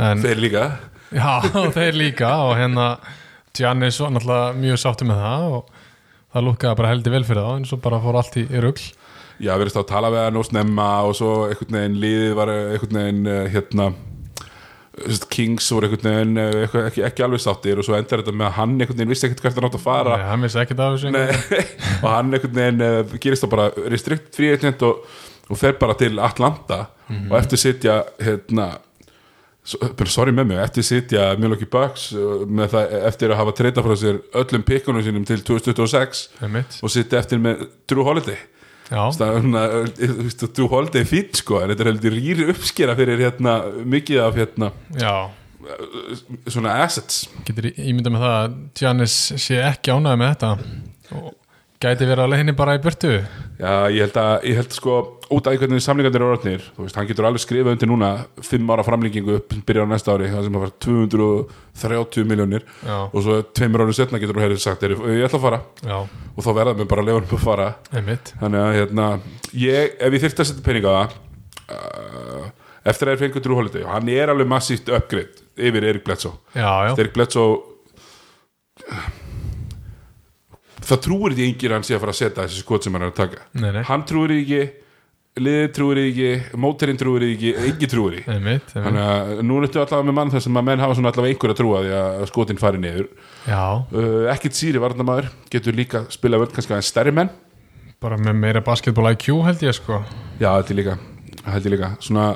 en 0.00 0.22
Þeir 0.24 0.44
líka. 0.44 0.64
Já, 1.10 1.40
þeir 1.76 1.98
líka 1.98 2.30
og 2.46 2.54
hérna 2.60 2.92
Giannis 3.56 3.98
var 4.00 4.14
náttúrulega 4.14 4.56
mjög 4.60 4.80
sáttu 4.84 5.08
með 5.08 5.24
það 5.24 5.46
og 5.56 5.74
það 6.30 6.46
lúkkaði 6.46 6.78
bara 6.78 6.92
heldur 6.92 7.16
vel 7.16 7.24
fyrir 7.26 7.42
það 7.42 7.58
eins 7.58 7.74
og 7.74 7.82
bara 7.84 8.02
fór 8.04 8.20
allt 8.20 8.38
í, 8.38 8.46
í 8.46 8.62
rugl. 8.62 8.86
Já, 9.40 9.54
verðist 9.56 9.78
þá 9.78 9.82
að 9.82 9.90
tala 9.90 10.12
við 10.12 10.24
hann 10.26 10.38
og 10.38 10.46
snemma 10.46 10.86
og 11.08 11.14
svo 11.16 11.32
einhvern 11.48 11.78
veginn 11.78 12.00
liðið 12.02 12.32
var 12.36 12.52
einhvern 12.54 12.98
veginn 13.00 13.30
eh, 13.32 13.44
hérna 13.54 13.90
Kings 15.30 15.68
voru 15.70 15.86
einhvern 15.86 16.08
veginn 16.10 16.40
eh, 16.42 16.56
eitthvað, 16.64 16.86
ekki, 16.90 17.02
ekki 17.06 17.24
alveg 17.24 17.42
sáttir 17.44 17.78
og 17.78 17.86
svo 17.86 17.94
endar 17.96 18.24
þetta 18.24 18.34
með 18.34 18.48
að 18.48 18.56
hann 18.58 18.76
einhvern 18.76 18.98
veginn 18.98 19.12
vissi 19.12 19.28
ekkert 19.28 19.44
hvert 19.44 19.58
hann 19.60 19.68
átt 19.68 19.78
að 19.78 19.84
fara. 19.84 20.16
Nei, 20.18 20.28
hann 20.28 20.46
vissi 20.46 20.60
ekkert 20.64 20.82
af 20.84 20.96
þessu 20.96 21.12
og 22.02 22.06
hann 22.10 22.34
einhvern 22.34 22.56
veginn 22.58 22.86
uh, 22.86 23.16
gerist 23.22 23.46
það 23.46 23.52
bara 23.54 23.88
restrikt 23.94 24.34
frí 24.36 24.50
agent 24.56 24.84
og, 24.88 25.04
og 25.48 25.60
fer 25.60 25.78
bara 25.80 25.96
til 26.00 26.18
Atlanta 26.22 26.84
og 27.10 27.34
eftir 27.38 27.58
sitja 27.58 28.00
hérna 28.22 28.68
sorry 30.08 30.32
með 30.34 30.46
mig, 30.50 30.60
eftir 30.62 30.86
sitja 30.86 31.26
Milwaukee 31.38 31.68
Bucks 31.70 32.10
með 32.48 32.72
það, 32.74 32.94
eftir 33.10 33.32
að 33.34 33.40
hafa 33.42 33.54
treyta 33.58 33.84
frá 33.84 33.96
sér 33.98 34.20
öllum 34.40 34.64
pikkunum 34.66 35.04
sínum 35.04 35.26
til 35.28 35.42
2026 35.46 36.22
Einmitt. 36.40 36.78
og 36.80 36.92
sitja 36.92 37.20
eftir 37.20 37.42
með 37.42 37.66
Drew 37.90 38.06
Holiday 38.06 38.38
Uh, 38.90 39.10
þú 40.40 40.66
er 40.98 41.06
fínt 41.06 41.38
sko, 41.38 41.60
en 41.60 41.70
þetta 41.70 41.84
er 41.84 41.90
heldur 41.92 42.16
rýri 42.16 42.48
uppskera 42.50 42.96
fyrir 42.98 43.22
hérna, 43.22 43.60
mikið 43.86 44.22
af 44.24 44.38
hérna 44.40 44.72
já. 44.98 45.14
svona 46.50 46.80
assets. 46.82 47.24
Getur 47.46 47.70
ímyndað 47.70 48.16
með 48.16 48.24
það 48.26 48.38
að 48.38 48.56
Giannis 48.80 49.18
sé 49.38 49.60
ekki 49.62 49.94
ánæði 49.94 50.22
með 50.22 50.32
þetta? 50.34 50.54
og 51.10 51.30
gæti 51.80 52.04
verið 52.04 52.26
að 52.26 52.32
leiðinni 52.34 52.52
bara 52.58 52.74
í 52.76 52.80
burtu? 52.84 53.10
Já, 53.56 53.72
ég 53.88 54.02
held 54.04 54.16
að, 54.20 54.32
ég 54.50 54.58
held 54.58 54.74
sko 54.76 54.96
út 55.32 55.46
af 55.48 55.54
hvernig 55.56 55.80
samlingarnir 55.80 56.20
eru 56.20 56.34
orðnir, 56.34 56.64
þú 56.76 56.84
veist, 56.84 56.96
hann 56.98 57.06
getur 57.08 57.28
alveg 57.28 57.40
skrifað 57.40 57.72
undir 57.72 57.88
núna 57.88 58.10
fimm 58.44 58.72
ára 58.74 58.84
framlengingu 58.84 59.38
upp 59.38 59.54
byrjar 59.68 59.88
á 59.88 59.92
næsta 59.94 60.12
ári, 60.12 60.28
það 60.28 60.44
sem 60.44 60.58
að 60.58 60.64
var 60.66 60.74
230 60.84 62.28
miljónir 62.28 62.66
og 62.90 63.16
svo 63.24 63.38
tveimur 63.56 63.86
árið 63.86 63.96
setna 63.96 64.20
getur 64.20 64.36
þú 64.36 64.44
hefðið 64.44 64.60
sagt, 64.64 64.84
er, 64.84 64.96
ég 65.14 65.24
ætla 65.24 65.40
að 65.40 65.46
fara. 65.46 65.60
Já, 65.86 65.96
og 66.34 66.44
þá 66.44 66.50
verða 66.58 66.74
mér 66.76 66.90
bara 66.90 67.06
hann 67.06 67.30
að 67.30 67.44
fara. 67.46 67.70
Einmitt. 67.96 68.34
Þannig 68.42 68.64
að 68.66 68.76
hérna, 68.76 69.08
ég, 69.62 69.96
ef 69.96 70.18
ég 70.18 70.24
þyrfti 70.26 70.44
að 70.44 70.50
setja 70.50 70.66
peninga 70.66 70.92
á 70.92 70.96
það 70.98 71.16
uh, 71.78 72.44
eftir 72.92 73.08
að 73.08 73.14
þeir 73.14 73.22
fengur 73.24 73.46
Drew 73.46 73.56
Holiday 73.56 73.86
og 73.86 73.94
hann 73.94 74.12
er 74.12 74.34
alveg 74.34 74.52
massíft 74.52 74.92
uppgreitt 74.92 75.40
yfir 75.56 75.88
Erik 75.94 76.04
Bledsoe. 76.04 76.36
Erik 76.58 77.16
Bledsoe 77.16 77.62
það 80.90 81.02
trúir 81.06 81.38
því 81.38 81.48
engir 81.48 81.72
að 81.72 81.78
hann 81.78 81.88
sé 81.88 81.96
að 81.96 82.04
fara 82.04 82.14
að 82.16 82.20
setja 82.20 82.44
þessi 82.44 82.62
skot 82.64 82.86
sem 82.86 82.96
hann 82.96 83.06
er 83.06 83.12
að 83.12 83.18
taka. 83.22 83.44
Nei, 83.56 83.70
nei, 83.76 83.82
hann 83.88 84.06
trúir 84.08 84.34
því 84.34 84.40
ekki 84.44 84.62
liðið 85.40 85.68
trúir 85.76 85.98
því 86.00 86.06
ekki, 86.10 86.30
móterinn 86.60 86.98
trúir 86.98 87.22
því 87.22 87.30
ekki 87.36 87.50
engin 87.68 87.90
trúir 87.92 88.16
því. 88.16 88.22
Þannig 88.72 89.04
að 89.04 89.42
nú 89.46 89.58
er 89.60 89.66
þetta 89.68 89.82
allavega 89.84 90.08
með 90.08 90.16
mann 90.18 90.32
sem 90.34 90.58
að 90.58 90.66
menn 90.66 90.82
hafa 90.82 90.96
allavega 90.98 91.30
einhver 91.30 91.52
að 91.54 91.60
trúa 91.60 91.82
því 91.84 91.92
að 92.00 92.24
skotin 92.32 92.60
fari 92.60 92.80
niður. 92.82 93.06
Uh, 93.46 94.26
ekkert 94.32 94.58
síri 94.58 94.82
varnamaður 94.82 95.30
getur 95.52 95.78
líka 95.78 96.02
spila 96.12 96.40
völd 96.42 96.54
kannski 96.56 96.74
aðeins 96.74 96.90
stærri 96.90 97.14
menn. 97.14 97.30
Bara 98.02 98.18
með 98.18 98.38
meira 98.42 98.62
basketball 98.64 99.12
IQ 99.12 99.30
held 99.46 99.62
ég 99.64 99.76
sko. 99.76 100.00
Já, 100.40 100.50
held 100.56 100.72
ég 100.72 100.80
líka, 100.80 100.96
held 101.46 101.68
ég 101.68 101.76
líka. 101.76 101.92
svona, 102.02 102.26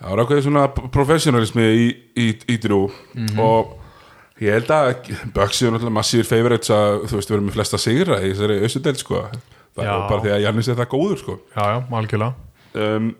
já, 0.00 0.08
rákvæði 0.20 0.46
svona 0.46 0.66
professionalismi 0.72 1.66
í, 1.68 1.88
í, 2.16 2.28
í 2.54 2.58
drú. 2.62 2.86
Og 3.36 3.76
ég 4.42 4.56
held 4.56 4.72
að 4.74 4.90
Bucks 5.34 5.62
er 5.62 5.72
náttúrulega 5.72 5.96
massífur 5.96 6.28
favorites 6.28 6.72
að 6.74 7.06
þú 7.08 7.20
veist, 7.20 7.30
erum 7.32 7.46
með 7.48 7.56
flesta 7.56 7.80
sigra 7.80 8.18
í 8.20 8.32
þessari 8.32 8.58
austudel 8.66 8.96
sko, 9.00 9.22
það 9.76 9.86
Já. 9.86 9.92
er 9.92 10.02
bara 10.10 10.24
því 10.24 10.32
að 10.34 10.42
Jannis 10.44 10.68
er 10.68 10.80
það 10.80 10.90
góður 10.92 11.22
sko. 11.22 11.36
Já, 11.54 11.62
já, 11.72 11.78
algjörlega. 12.00 12.34
Um, 12.76 13.10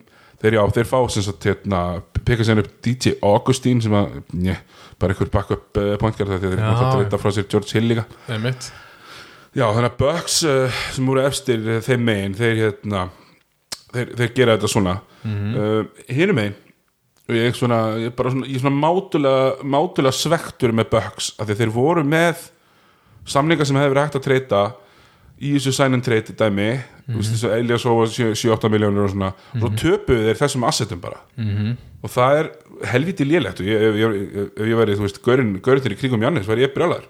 þeir 0.42 0.58
já, 0.58 0.62
þeir 0.76 0.90
fá 0.90 0.98
sem 1.14 1.26
sagt 1.26 1.48
hérna, 1.48 1.82
peka 2.26 2.46
sér 2.46 2.60
upp 2.60 2.72
DJ 2.84 3.14
Augustín 3.24 3.80
sem 3.84 3.96
að, 3.96 4.18
njö, 4.36 4.56
bara 5.00 5.16
einhver 5.16 5.32
backup 5.32 5.80
uh, 5.80 5.94
pointgar 6.02 6.28
þegar 6.28 6.44
þeir 6.44 6.58
eru 6.58 6.74
að 6.90 6.98
reyta 7.00 7.22
frá 7.22 7.32
sér 7.32 7.48
George 7.48 7.72
Hill 7.72 7.88
líka. 7.94 8.04
Einmitt, 8.28 8.68
já, 9.56 9.64
þannig 9.64 9.88
að 9.88 9.98
Bucks 10.04 10.42
uh, 10.44 10.84
sem 10.92 11.08
voru 11.08 11.24
efstir 11.24 11.64
uh, 11.64 11.80
þeim 11.86 12.06
megin, 12.10 12.36
þeir 12.36 12.62
hérna 12.66 13.08
þeir, 13.94 14.14
þeir 14.20 14.36
gera 14.36 14.58
þetta 14.58 14.72
svona. 14.74 14.98
Mm 15.26 15.36
-hmm. 15.36 15.86
hinum 16.14 16.36
megin 16.38 16.60
og 16.60 16.65
ég 17.34 17.56
svona, 17.58 17.80
ég 17.98 18.10
er 18.10 18.16
bara 18.16 18.30
svona, 18.30 18.46
ég 18.46 18.58
er 18.58 18.62
svona 18.62 18.80
mátulega, 18.82 19.54
mátulega 19.66 20.14
svektur 20.14 20.74
með 20.76 20.90
Bucks 20.94 21.32
af 21.40 21.48
því 21.48 21.58
þeir 21.60 21.72
voru 21.74 22.04
með 22.06 22.50
samlinga 23.26 23.66
sem 23.66 23.78
hefur 23.80 24.02
hægt 24.02 24.18
að 24.20 24.26
treyta 24.28 24.60
í 25.36 25.56
þessu 25.56 25.74
sign 25.76 25.96
and 25.96 26.04
trade 26.06 26.32
dæmi 26.32 26.70
mm 26.72 27.18
-hmm. 27.18 27.50
Elias 27.58 27.84
Hova 27.84 28.06
7-8 28.06 28.70
miljónir 28.72 29.04
og 29.04 29.10
svona, 29.10 29.32
svo 29.58 29.68
töpuðu 29.68 30.30
þeir 30.30 30.40
þessum 30.40 30.64
assetum 30.64 31.00
bara. 31.00 31.20
Mhm, 31.36 31.76
og 32.02 32.10
það 32.10 32.38
er 32.38 32.50
helviti 32.92 33.24
lélegt 33.24 33.60
og 33.60 33.66
ég, 33.66 33.82
ef, 33.82 33.94
ég, 33.94 34.50
ef 34.56 34.66
ég 34.66 34.76
væri, 34.76 34.96
þú 34.96 35.02
veist, 35.02 35.22
gaurin, 35.22 35.60
gaurin 35.60 35.92
í 35.92 35.98
kringum 35.98 36.22
Jannis, 36.22 36.46
væri 36.46 36.64
ég 36.64 36.74
brjálæður 36.74 37.04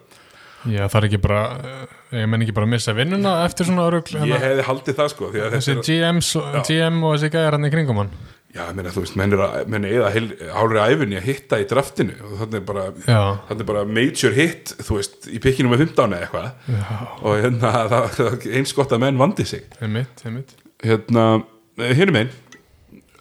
Já, 0.67 0.89
það 0.89 0.97
er 0.99 1.07
ekki 1.09 1.21
bara 1.23 1.41
eh, 1.63 2.23
ég 2.23 2.29
menn 2.31 2.43
ekki 2.43 2.55
bara 2.57 2.67
að 2.67 2.73
missa 2.75 2.95
vinnuna 2.97 3.45
eftir 3.45 3.69
svona 3.69 3.87
örugl 3.87 4.17
ég 4.27 4.43
hefði 4.43 4.65
haldið 4.67 4.99
það 4.99 5.11
sko 5.13 5.29
þessi 5.35 5.75
er, 5.77 6.63
GM 6.67 7.05
og 7.05 7.15
þessi 7.15 7.31
gæjar 7.31 7.57
hann 7.57 7.69
í 7.69 7.71
kringum 7.71 8.01
hann 8.03 8.11
já, 8.57 8.63
ég 8.65 8.79
meina, 8.79 8.93
þú 8.95 9.05
veist, 9.05 9.19
menn 9.21 9.37
er 9.37 9.43
að 9.45 9.73
menn 9.73 9.87
að 9.91 10.17
hálfri 10.57 10.83
æfinni 10.83 11.19
að 11.21 11.29
hitta 11.29 11.61
í 11.61 11.69
draftinu 11.71 12.17
og 12.17 12.39
þannig 12.43 12.65
bara 12.71 12.87
þannig 13.05 13.69
bara 13.69 13.85
major 13.89 14.37
hit, 14.37 14.73
þú 14.81 14.99
veist, 14.99 15.29
í 15.29 15.43
pikkinu 15.45 15.73
með 15.73 15.85
15 15.87 16.17
eða 16.17 16.25
eitthvað. 16.25 16.49
Og 17.21 17.45
hérna, 17.45 17.75
það, 17.93 18.09
það 18.17 18.49
eins 18.61 18.75
gott 18.77 18.97
að 18.97 19.05
menn 19.05 19.21
vandi 19.21 19.47
sig. 19.49 19.69
Einmitt, 19.85 20.25
einmitt. 20.25 20.57
Hérna, 20.85 21.29
hinum 21.97 22.21
einn 22.23 22.35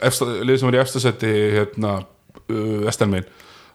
liðið 0.04 0.60
sem 0.60 0.70
var 0.70 0.78
í 0.78 0.82
efstasætti 0.84 1.34
hérna, 1.56 1.98
uh, 2.50 2.86
vestan 2.86 3.16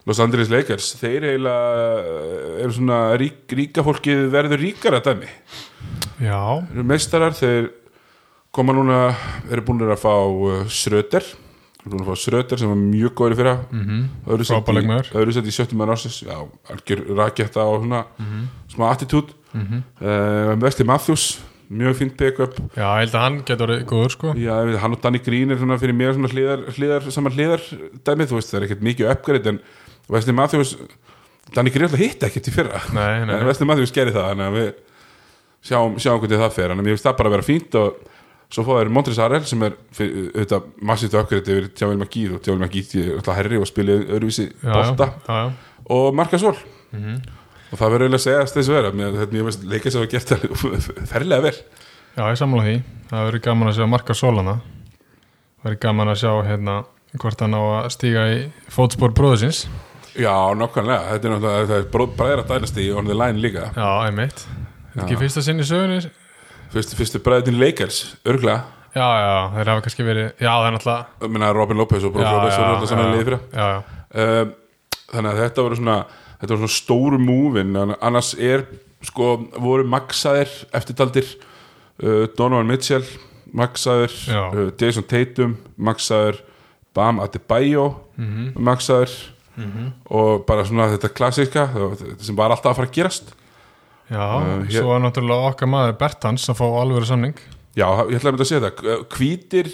Los 0.09 0.17
Angeles 0.19 0.49
Lakers, 0.49 0.95
þeir 0.97 1.27
eiginlega 1.29 1.99
uh, 2.01 2.63
eru 2.63 2.73
svona 2.73 3.01
rík, 3.21 3.43
ríka 3.53 3.83
fólkið 3.85 4.31
verður 4.33 4.63
ríkara 4.63 5.01
dæmi. 5.05 5.29
Já, 6.21 6.61
eru 6.73 6.85
meistarar, 6.89 7.35
þeir 7.37 7.69
koma 8.51 8.73
núna, 8.73 9.11
eru 9.51 9.61
búin 9.67 9.85
að 9.85 10.01
fá 10.01 10.15
uh, 10.25 10.65
Sröter 11.81 11.89
eru 11.89 11.97
búin 11.97 12.03
að 12.05 12.09
fá 12.11 12.21
Sröter 12.21 12.59
sem 12.59 12.69
var 12.69 12.77
mjög 12.77 13.13
góður 13.17 13.33
í 13.33 13.37
fyrra. 13.39 13.55
Mm 13.71 13.85
-hmm. 13.85 14.01
Öðru 14.27 15.33
sett 15.33 15.47
í 15.47 15.51
sjöttum 15.51 15.77
maður 15.77 15.95
ásins 15.95 16.21
já, 16.21 16.37
algjör 16.69 16.99
raketta 17.17 17.63
og 17.65 17.81
svona 17.81 18.05
smá 18.69 18.91
attitút. 18.91 19.33
Mm 19.53 19.65
-hmm. 19.65 19.81
uh, 20.01 20.61
Vesti 20.61 20.83
Matthews, 20.83 21.41
mjög 21.69 21.95
fínt 21.95 22.17
pick-up. 22.17 22.53
Já, 22.75 22.85
ég 22.85 22.99
held 22.99 23.15
að 23.15 23.21
hann 23.21 23.43
getur 23.45 23.67
orðið 23.67 23.85
góður 23.85 24.11
sko. 24.11 24.27
Já, 24.35 24.61
ég 24.61 24.65
veit, 24.65 24.79
hann 24.79 24.93
og 24.93 25.01
Danny 25.01 25.19
Green 25.19 25.51
er 25.51 25.57
svona 25.57 25.79
fyrir 25.79 25.95
mér 25.95 26.13
svona 26.13 26.27
hliðar, 26.29 26.59
hliðar, 26.75 27.11
saman 27.11 27.33
hliðar 27.33 27.61
dæmið, 28.05 28.29
þú 28.29 28.35
veist, 28.35 28.51
það 28.51 28.59
er 28.59 28.63
ekkert 28.63 28.81
mikið 28.81 29.11
uppgrætt 29.11 29.47
en 29.47 29.59
Wesley 30.09 30.33
Matthews 30.33 30.77
Danny 31.55 31.69
Green 31.69 31.85
alltaf 31.89 31.99
hitt 31.99 32.23
ekkert 32.23 32.47
í 32.47 32.51
fyrra. 32.51 32.81
Nei, 32.93 33.25
nei. 33.25 33.35
en 33.35 33.47
Wesley 33.47 33.67
Matthews 33.67 33.91
gerir 33.91 34.13
það, 34.13 34.29
þannig 34.29 34.45
að 34.45 34.57
við 34.59 34.73
sjáum, 35.61 35.97
sjáum 35.97 36.19
hvernig 36.19 36.39
það 36.39 36.53
fer, 36.53 36.69
að 36.69 36.77
mér 36.77 36.93
finnst 36.93 37.05
það 37.05 37.17
bara 37.17 37.29
að 37.29 37.35
vera 37.35 37.49
fínt 37.49 37.75
og 37.75 37.95
svo 38.51 38.65
fóða 38.67 38.85
er 38.85 38.93
Montres 38.93 39.19
Arel 39.23 39.45
sem 39.47 39.61
er 39.67 39.77
auðvitað 39.97 40.71
massíft 40.87 41.17
uppgrætt 41.19 41.51
yfir 41.51 41.69
Tjável 41.75 41.99
Magíð 42.01 42.37
og 42.37 42.41
Tjável 42.45 42.63
Magíð 42.65 42.95
er 43.01 43.13
alltaf 43.17 43.37
herri 43.39 43.61
og 43.61 43.69
spilið 43.69 44.09
öðruvísi 44.09 44.47
já, 44.49 44.65
já, 44.67 44.73
bolta 44.75 45.07
já, 45.27 45.37
já. 45.37 45.77
og 45.95 46.09
Marka 46.19 46.41
Sol 46.41 46.57
og 47.71 47.79
það 47.79 47.93
verður 47.93 48.09
eiginlega 48.09 48.19
að 48.19 48.25
segja 48.25 48.49
þessu 48.51 48.75
vera 48.75 48.91
með 48.91 49.21
leikast 49.71 49.95
að 49.95 50.01
hafa 50.01 50.11
gert 50.11 50.33
það 50.33 51.07
ferlega 51.13 51.47
vel 51.47 51.55
Já, 52.11 52.25
ég 52.27 52.39
samla 52.39 52.63
því. 52.65 52.73
Það 53.07 53.27
verður 53.27 53.43
gaman 53.45 53.69
að 53.69 53.77
sjá 53.77 53.85
marka 53.87 54.15
sólana. 54.19 54.55
Það 55.61 55.67
verður 55.67 55.81
gaman 55.85 56.11
að 56.11 56.17
sjá 56.19 56.31
hérna 56.43 56.73
hvort 57.21 57.43
hann 57.43 57.55
á 57.55 57.61
að 57.63 57.87
stíga 57.95 58.25
í 58.33 58.41
fótspor 58.71 59.13
bróðusins. 59.15 59.61
Já, 60.11 60.33
nákvæmlega, 60.59 61.05
þetta 61.13 61.29
er 61.29 61.33
náttúrulega 61.37 61.77
er 61.79 62.17
bræðra 62.19 62.43
dænasti 62.49 62.89
on 62.91 63.07
the 63.07 63.15
line 63.15 63.39
líka 63.39 63.69
Já, 63.77 63.87
einmitt. 64.09 64.43
Er 64.91 65.05
ekki 65.05 65.21
fyrsta 65.21 65.43
sinn 65.45 65.63
í 65.63 65.67
sögunni. 65.67 66.01
Fyrstu, 66.73 66.95
fyrstu 66.99 67.21
bræðin 67.25 67.59
Lakers, 67.61 68.01
örglega 68.25 68.61
Já, 68.91 69.07
já, 69.07 69.35
þeir 69.55 69.69
hafa 69.71 69.81
kannski 69.85 70.03
verið, 70.03 70.25
já, 70.35 70.49
það 70.51 70.65
er 70.67 70.73
náttúrulega. 70.75 71.05
ég 71.23 71.29
meina 71.31 71.51
Robin 71.55 71.77
Lopez 71.79 72.03
og 72.03 72.15
Lopez 72.17 72.53
já, 72.55 72.59
voru 72.59 72.73
alltaf 72.75 72.89
saman 72.91 73.13
liðið 73.13 73.29
fyrir 73.29 73.39
um, 73.71 74.51
þannig 75.13 75.31
að 75.31 75.39
þetta 75.45 75.63
voru 75.67 75.77
svona 75.79 75.95
þetta 76.41 76.49
voru 76.51 76.61
svona 76.65 76.75
stóru 76.75 77.19
múvin 77.23 77.77
annars 78.01 78.33
er 78.35 78.65
sko 79.07 79.29
voru 79.63 79.85
maksaðir 79.87 80.51
eftirtaldir 80.75 81.29
uh, 82.03 82.25
Donovan 82.37 82.67
Mitchell 82.69 83.05
maksaður, 83.55 84.13
Já. 84.27 84.41
uh, 84.51 84.67
Jason 84.79 85.03
Tatum 85.07 85.55
maksaður, 85.77 86.41
Bam 86.95 87.19
Adebayo 87.23 87.89
Mhm. 88.21 88.51
maksaður 88.59 89.11
og 90.11 90.43
bara 90.47 90.63
svona 90.67 90.89
þetta 90.91 91.09
klassíska 91.15 91.63
þetta 91.73 92.19
sem 92.23 92.35
var 92.37 92.51
alltaf 92.53 92.71
að 92.73 92.77
fara 92.79 92.87
að 92.89 92.93
gerast 92.95 93.31
já. 94.11 94.27
Uh, 94.37 94.61
hér- 94.67 94.77
Svo 94.83 94.93
er 94.97 95.03
náttúrulega 95.07 95.49
okkar 95.53 95.71
maður 95.71 95.97
Bertans 96.03 96.45
að 96.51 96.59
fá 96.61 96.65
alvöru 96.83 97.07
samning. 97.09 97.35
Já, 97.75 97.87
ég 98.11 98.19
ætlaði 98.19 98.27
að 98.27 98.31
mynda 98.35 98.45
að 98.45 98.51
segja 98.51 98.63
það 98.67 99.03
Hvítir, 99.15 99.69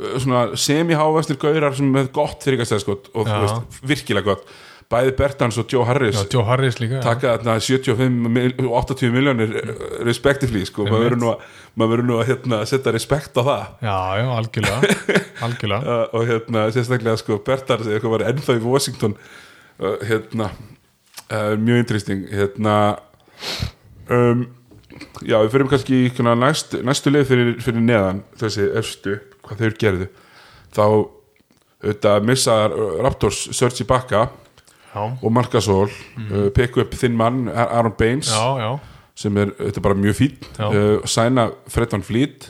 uh, 0.00 0.56
semi-hávestir 0.56 1.38
gaurar 1.42 1.74
sem 1.76 1.88
með 1.92 2.12
gott 2.14 2.44
þrygastæðskot 2.46 3.10
og 3.18 3.26
veist, 3.32 3.80
virkilega 3.82 4.30
gott 4.32 4.46
Bæði 4.92 5.12
Bertans 5.16 5.56
og 5.56 5.70
Joe 5.72 5.86
Harris 5.88 6.18
Já, 6.18 6.26
Joe 6.34 6.44
Harris 6.44 6.76
líka. 6.82 6.98
taka 7.00 7.38
þarna 7.38 7.54
75 7.64 8.28
mil- 8.28 8.54
og 8.68 8.74
80 8.92 9.12
miljónir 9.14 9.54
respektiflí, 10.04 10.66
sko, 10.68 10.84
maður 10.84 11.14
verður 11.78 12.04
nú 12.04 12.18
að 12.20 12.26
hérna, 12.28 12.58
setja 12.68 12.92
respekt 12.92 13.32
á 13.40 13.42
það 13.42 13.62
Já, 13.86 13.96
já, 14.20 14.26
algjörlega. 14.36 14.90
algjörlega. 15.46 15.82
uh, 15.96 16.04
og 16.12 16.26
hérna, 16.28 16.66
sérstaklega 16.76 17.16
sko, 17.22 17.38
Bertans 17.46 17.88
eitthvað 17.88 18.18
var 18.18 18.26
ennþá 18.28 18.58
í 18.58 18.62
Washington 18.66 19.16
uh, 19.80 19.96
hérna 20.04 20.50
uh, 21.32 21.54
mjög 21.56 21.80
interesting 21.86 22.26
hérna 22.28 22.76
um, 24.12 24.44
já, 25.24 25.38
við 25.38 25.50
fyrir 25.54 25.70
kannski 25.72 25.98
í 26.06 26.28
næst, 26.36 26.76
næstu 26.84 27.12
leið 27.12 27.26
fyrir, 27.30 27.50
fyrir 27.64 27.84
neðan 27.86 28.22
þessi 28.40 28.68
efstu, 28.78 29.18
hvað 29.46 29.64
þeir 29.64 29.76
gerðu. 29.80 30.08
Þá 30.72 30.84
auðvitað 31.82 32.28
missa 32.28 32.56
Raptors 33.02 33.48
Sergi 33.56 33.84
Bakka 33.88 34.28
og 34.94 35.28
Marcasol 35.32 35.88
mm. 35.88 36.50
pekku 36.54 36.84
upp 36.84 36.94
þinn 36.94 37.16
mann 37.18 37.46
Aaron 37.48 37.94
Baines 37.98 38.30
já, 38.30 38.60
já, 38.60 38.70
sem 39.18 39.38
er 39.40 39.54
auðvitað 39.56 39.84
bara 39.88 39.98
mjög 39.98 40.18
Já. 40.58 40.66
uh, 40.68 41.06
sæna 41.08 41.50
Fred 41.72 41.94
Van 41.94 42.04
Fleet 42.06 42.48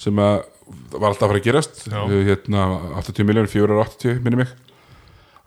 sem 0.00 0.18
að 0.18 0.44
var 0.90 1.12
alltaf 1.12 1.26
að 1.26 1.30
fara 1.30 1.40
að 1.40 1.46
gerast. 1.46 1.84
Uh, 1.90 2.16
hérna 2.26 2.64
80 2.98 3.26
miljónir, 3.28 3.50
480 3.52 4.22
minni 4.24 4.40
mig. 4.42 4.54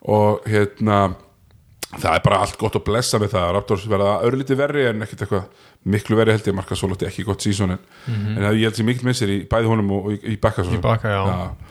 Og 0.08 0.46
hérna 0.48 1.14
það 1.96 2.14
er 2.14 2.22
bara 2.24 2.38
allt 2.44 2.56
gott 2.60 2.76
að 2.78 2.84
blessa 2.86 3.18
með 3.18 3.32
það. 3.34 3.48
Raptors 3.56 3.86
verða 3.90 4.12
örlítið 4.28 4.60
verri 4.60 4.86
en 4.90 5.04
ekkert 5.04 5.24
eitthvað 5.24 5.66
miklu 5.90 6.18
verri 6.18 6.36
held 6.36 6.50
ég. 6.50 6.56
Marka 6.56 6.78
svo 6.78 6.90
lótti 6.92 7.08
ekki 7.08 7.24
gott 7.26 7.42
sísón 7.44 7.74
en, 7.74 7.82
en 8.36 8.42
það 8.44 8.58
ég 8.60 8.68
held 8.68 8.78
sér 8.78 8.88
mikill 8.90 9.08
missir 9.08 9.32
í 9.34 9.38
bæði 9.50 9.70
honum 9.72 9.92
og, 9.96 10.10
í, 10.14 10.20
í 10.34 10.38
bakka 10.40 10.66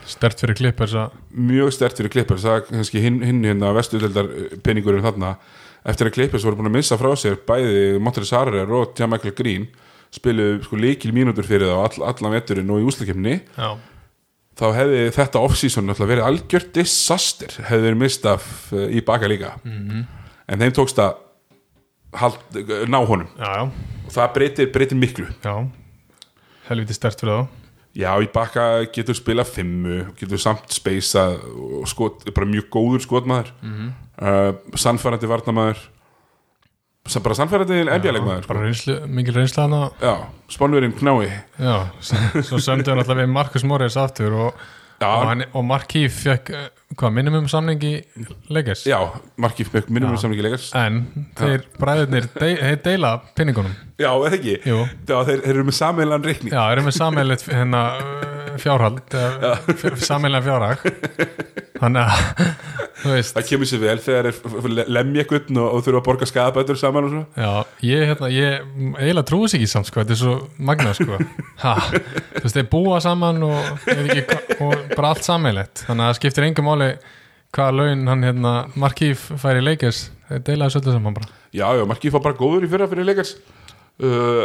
stert 0.10 0.44
fyrir 0.44 0.60
klippers 0.60 0.96
að, 1.00 1.16
mjög 1.52 1.74
stert 1.78 2.02
fyrir 2.02 2.14
Clippers. 2.18 2.48
Það 2.48 2.60
er 2.60 2.66
kannski 2.72 3.04
hinn, 3.06 3.22
hinn 3.24 3.44
hérna 3.48 3.74
vestuðeldar 3.78 4.32
peningurinn 4.66 5.06
þarna. 5.06 5.36
Eftir 5.88 6.10
að 6.10 6.18
Clippers 6.18 6.48
voru 6.48 6.60
búin 6.60 6.72
að 6.74 6.80
missa 6.82 7.00
frá 7.00 7.14
sér 7.16 7.40
bæði 7.48 8.02
Montrezl 8.04 8.36
Harrell 8.36 8.76
og 8.76 9.00
Jan 9.00 9.14
Michael 9.14 9.38
Green 9.38 9.70
spiluðu 10.14 10.64
sko 10.66 10.80
líkil 10.80 11.12
mínútur 11.14 11.46
fyrir 11.46 11.70
það 11.70 11.84
all, 11.84 12.06
allan 12.10 12.34
veturinn 12.34 12.72
og 12.74 12.82
í 12.82 12.86
úslakefni 12.90 13.36
já, 13.46 13.68
þá 14.60 14.66
hefði 14.76 15.04
þetta 15.16 15.44
off-season 15.48 15.96
verið 16.00 16.26
algjört 16.28 16.74
disaster 16.76 17.54
hefði 17.64 17.88
verið 17.88 18.02
mist 18.04 18.26
af 18.30 18.48
uh, 18.76 18.88
í 18.92 19.04
baka 19.06 19.30
líka. 19.32 19.56
-hmm. 19.64 20.06
en 20.48 20.66
þeim 20.66 20.76
tókst 20.76 21.00
að 21.00 21.16
hald, 22.14 22.40
ná 22.90 23.00
honum. 23.06 23.30
Já, 23.38 23.50
já, 23.56 23.64
og 24.06 24.12
það 24.12 24.34
breytir, 24.34 24.72
breytir 24.74 24.98
miklu. 24.98 25.28
Já. 25.44 25.56
Helviti 26.70 26.94
stert 26.98 27.22
fyrir 27.22 27.34
þá. 27.34 27.48
Já, 28.00 28.12
í 28.22 28.28
baka 28.34 28.86
getur 28.94 29.18
spila 29.18 29.44
fimmu 29.44 30.14
getur 30.18 30.38
samt 30.38 30.70
speisa 30.72 31.32
og 31.40 31.88
skot, 31.90 32.28
bara 32.36 32.46
mjög 32.46 32.70
góður 32.70 33.02
skotmaður. 33.06 33.54
Mm 33.62 33.74
-hmm. 33.74 33.90
uh, 34.22 34.78
sannfærandi 34.78 35.28
varnamaður 35.28 35.80
Sa- 37.08 37.22
bara 37.24 37.36
sannfærandi 37.40 37.84
NBA-leikmaður 37.86 38.44
sko. 38.44 38.54
reynslu, 38.60 38.98
mikil 39.08 39.34
reynsla 39.40 39.64
hana 39.68 39.92
Já, 40.02 40.16
spánverinn 40.52 40.94
knái. 41.00 41.30
Já, 41.60 41.78
svo 42.44 42.60
sömdu 42.62 42.92
hann 42.92 43.00
alltaf 43.02 43.18
við 43.18 43.32
Marcus 43.34 43.64
Morris 43.64 43.96
aftur 43.98 44.34
og, 44.34 44.54
Já, 45.00 45.08
og, 45.08 45.46
og 45.56 45.64
Mark 45.66 45.88
Keefe 45.88 46.20
fekk 46.28 46.50
eh, 46.54 46.68
hvað, 47.00 47.14
minimum 47.16 47.48
samning 47.50 47.82
í 47.88 47.94
Lakers? 48.52 48.84
Já 48.90 49.00
Marki 49.40 49.64
Fekk 49.64 49.88
minnum 49.90 50.12
við 50.12 50.22
samlingi 50.26 50.44
leikars 50.44 50.68
en 50.76 51.00
þeir 51.40 51.64
bræðirnir 51.80 52.28
de, 52.36 52.50
þeir 52.60 52.82
deila 52.84 53.14
pinningunum. 53.38 53.74
Já, 53.98 54.12
er 54.12 54.28
það 54.28 54.38
ekki? 54.42 54.58
Já, 54.68 54.80
þeir, 55.08 55.42
þeir 55.46 55.54
eru 55.56 55.66
með 55.70 55.78
sameilan 55.80 56.28
reikning. 56.28 56.54
Já, 56.54 56.62
erum 56.76 56.90
við 56.92 56.98
sameilet 57.00 57.48
hérna 57.48 57.84
uh, 57.96 58.54
fjárhald 58.66 59.18
sameilega 60.04 60.46
fjárhag 60.50 60.84
þannig 61.80 62.04
að 62.04 62.80
þú 63.00 63.14
Það 63.30 63.46
kemur 63.48 63.70
sér 63.70 63.82
vel 63.84 63.96
þegar 64.04 64.28
þeir 64.36 64.90
lemja 64.92 65.24
eitthvað 65.24 65.52
og, 65.54 65.68
og 65.68 65.84
þurfa 65.86 66.02
að 66.02 66.08
borga 66.10 66.28
skadabætur 66.28 66.80
saman 66.80 67.08
og 67.08 67.14
svo. 67.14 67.22
Já, 67.40 67.52
ég, 67.88 68.04
hérna, 68.10 68.30
ég 68.34 68.66
eiginlega 69.00 69.28
trúi 69.30 69.48
sig 69.48 69.62
ekki 69.62 69.72
samt, 69.72 69.88
sko, 69.88 70.04
þetta 70.04 70.16
er 70.16 70.20
svo 70.20 70.36
magnað, 70.70 71.00
sko. 71.00 71.20
Ha, 71.64 71.76
þú 71.94 72.44
veist, 72.44 72.58
þeir 72.58 72.68
búa 72.74 73.00
saman 73.04 73.40
og, 73.48 73.72
ekki, 73.96 74.26
og 74.66 74.76
bara 74.98 75.14
allt 75.14 75.28
sammeilegt 75.28 75.86
þannig 75.88 76.06
að 76.06 76.12
það 76.12 76.20
skiptir 76.20 76.48
engum 76.50 76.70
máli 76.70 76.90
hvaða 77.56 77.78
laun 77.80 78.04
hann, 78.12 78.28
hérna, 78.28 78.54
Markíf 78.80 79.30
fær 79.42 79.60
í 79.62 79.64
leikers, 79.64 80.10
þeir 80.28 80.44
deilaði 80.52 80.76
svolítið 80.76 81.00
saman 81.00 81.18
bara. 81.22 81.32
Já, 81.56 81.66
já, 81.80 81.86
Marki 81.90 82.12
fá 82.14 82.20
bara 82.22 82.38
góður 82.38 82.68
í 82.68 82.72
fyrra 82.72 82.90
fyrir 82.92 83.08
leikars 83.08 83.38
uh, 84.06 84.44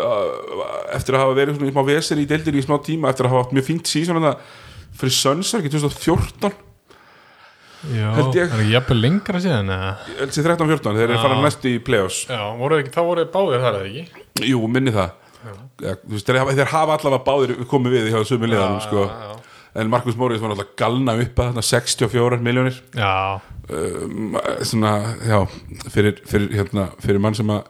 eftir 0.94 1.16
að 1.16 1.24
hafa 1.24 1.34
verið 1.36 1.58
svona 1.58 1.70
í 1.70 1.74
smá 1.74 1.82
vesir 1.88 2.22
í 2.22 2.28
deildir 2.28 2.56
í 2.56 2.62
smá 2.64 2.78
tíma 2.84 3.10
eftir 3.10 3.28
að 3.28 3.34
hafa 3.34 3.44
haft 3.44 3.56
mjög 3.56 3.66
fínt 3.68 3.90
en 4.00 4.22
það 4.24 4.54
fyrir 4.94 5.16
Sönsar, 5.18 5.60
ekki 5.60 5.74
2014 5.74 6.54
Já, 7.92 8.06
Held 8.16 8.38
ég. 8.38 8.48
það 8.52 8.62
er 8.64 8.70
jafnvel 8.72 9.00
lengra 9.02 9.40
síðan 9.44 9.72
eða? 9.74 9.90
LC 10.24 10.40
13-14, 10.46 10.96
þeir 10.96 11.04
eru 11.08 11.16
Já. 11.18 11.22
farin 11.24 11.42
næst 11.44 11.66
í 11.68 11.74
play-offs. 11.84 12.20
Já, 12.30 12.40
voru 12.56 12.78
ekki, 12.80 12.92
þá 12.94 13.00
voru 13.04 13.26
báðir 13.34 13.64
þar 13.66 13.78
eða 13.80 13.90
ekki? 13.90 14.24
Jú, 14.48 14.62
minni 14.72 14.94
það. 14.94 15.10
Ja, 15.84 15.96
þeir, 16.08 16.38
þeir 16.56 16.70
hafa 16.72 16.96
allavega 16.96 17.24
báðir 17.26 17.56
komið 17.68 17.96
við 17.98 18.06
hjá 18.14 18.22
sömu 18.24 18.48
liðanum 18.48 18.80
sko. 18.80 19.04
já, 19.10 19.34
en 19.82 19.90
Markus 19.92 20.16
Móriðs 20.16 20.40
var 20.40 20.54
alltaf 20.54 20.70
galna 20.80 21.16
upp 21.20 21.40
að 21.42 21.50
þarna 21.50 21.64
64 21.68 22.38
miljónir 22.46 22.76
já, 22.94 23.10
um, 23.68 24.38
svona, 24.62 24.92
já 25.26 25.40
fyrir, 25.90 26.22
fyrir, 26.30 26.48
hérna, 26.54 26.86
fyrir 27.04 27.20
mann 27.20 27.36
sem 27.36 27.50
að 27.52 27.66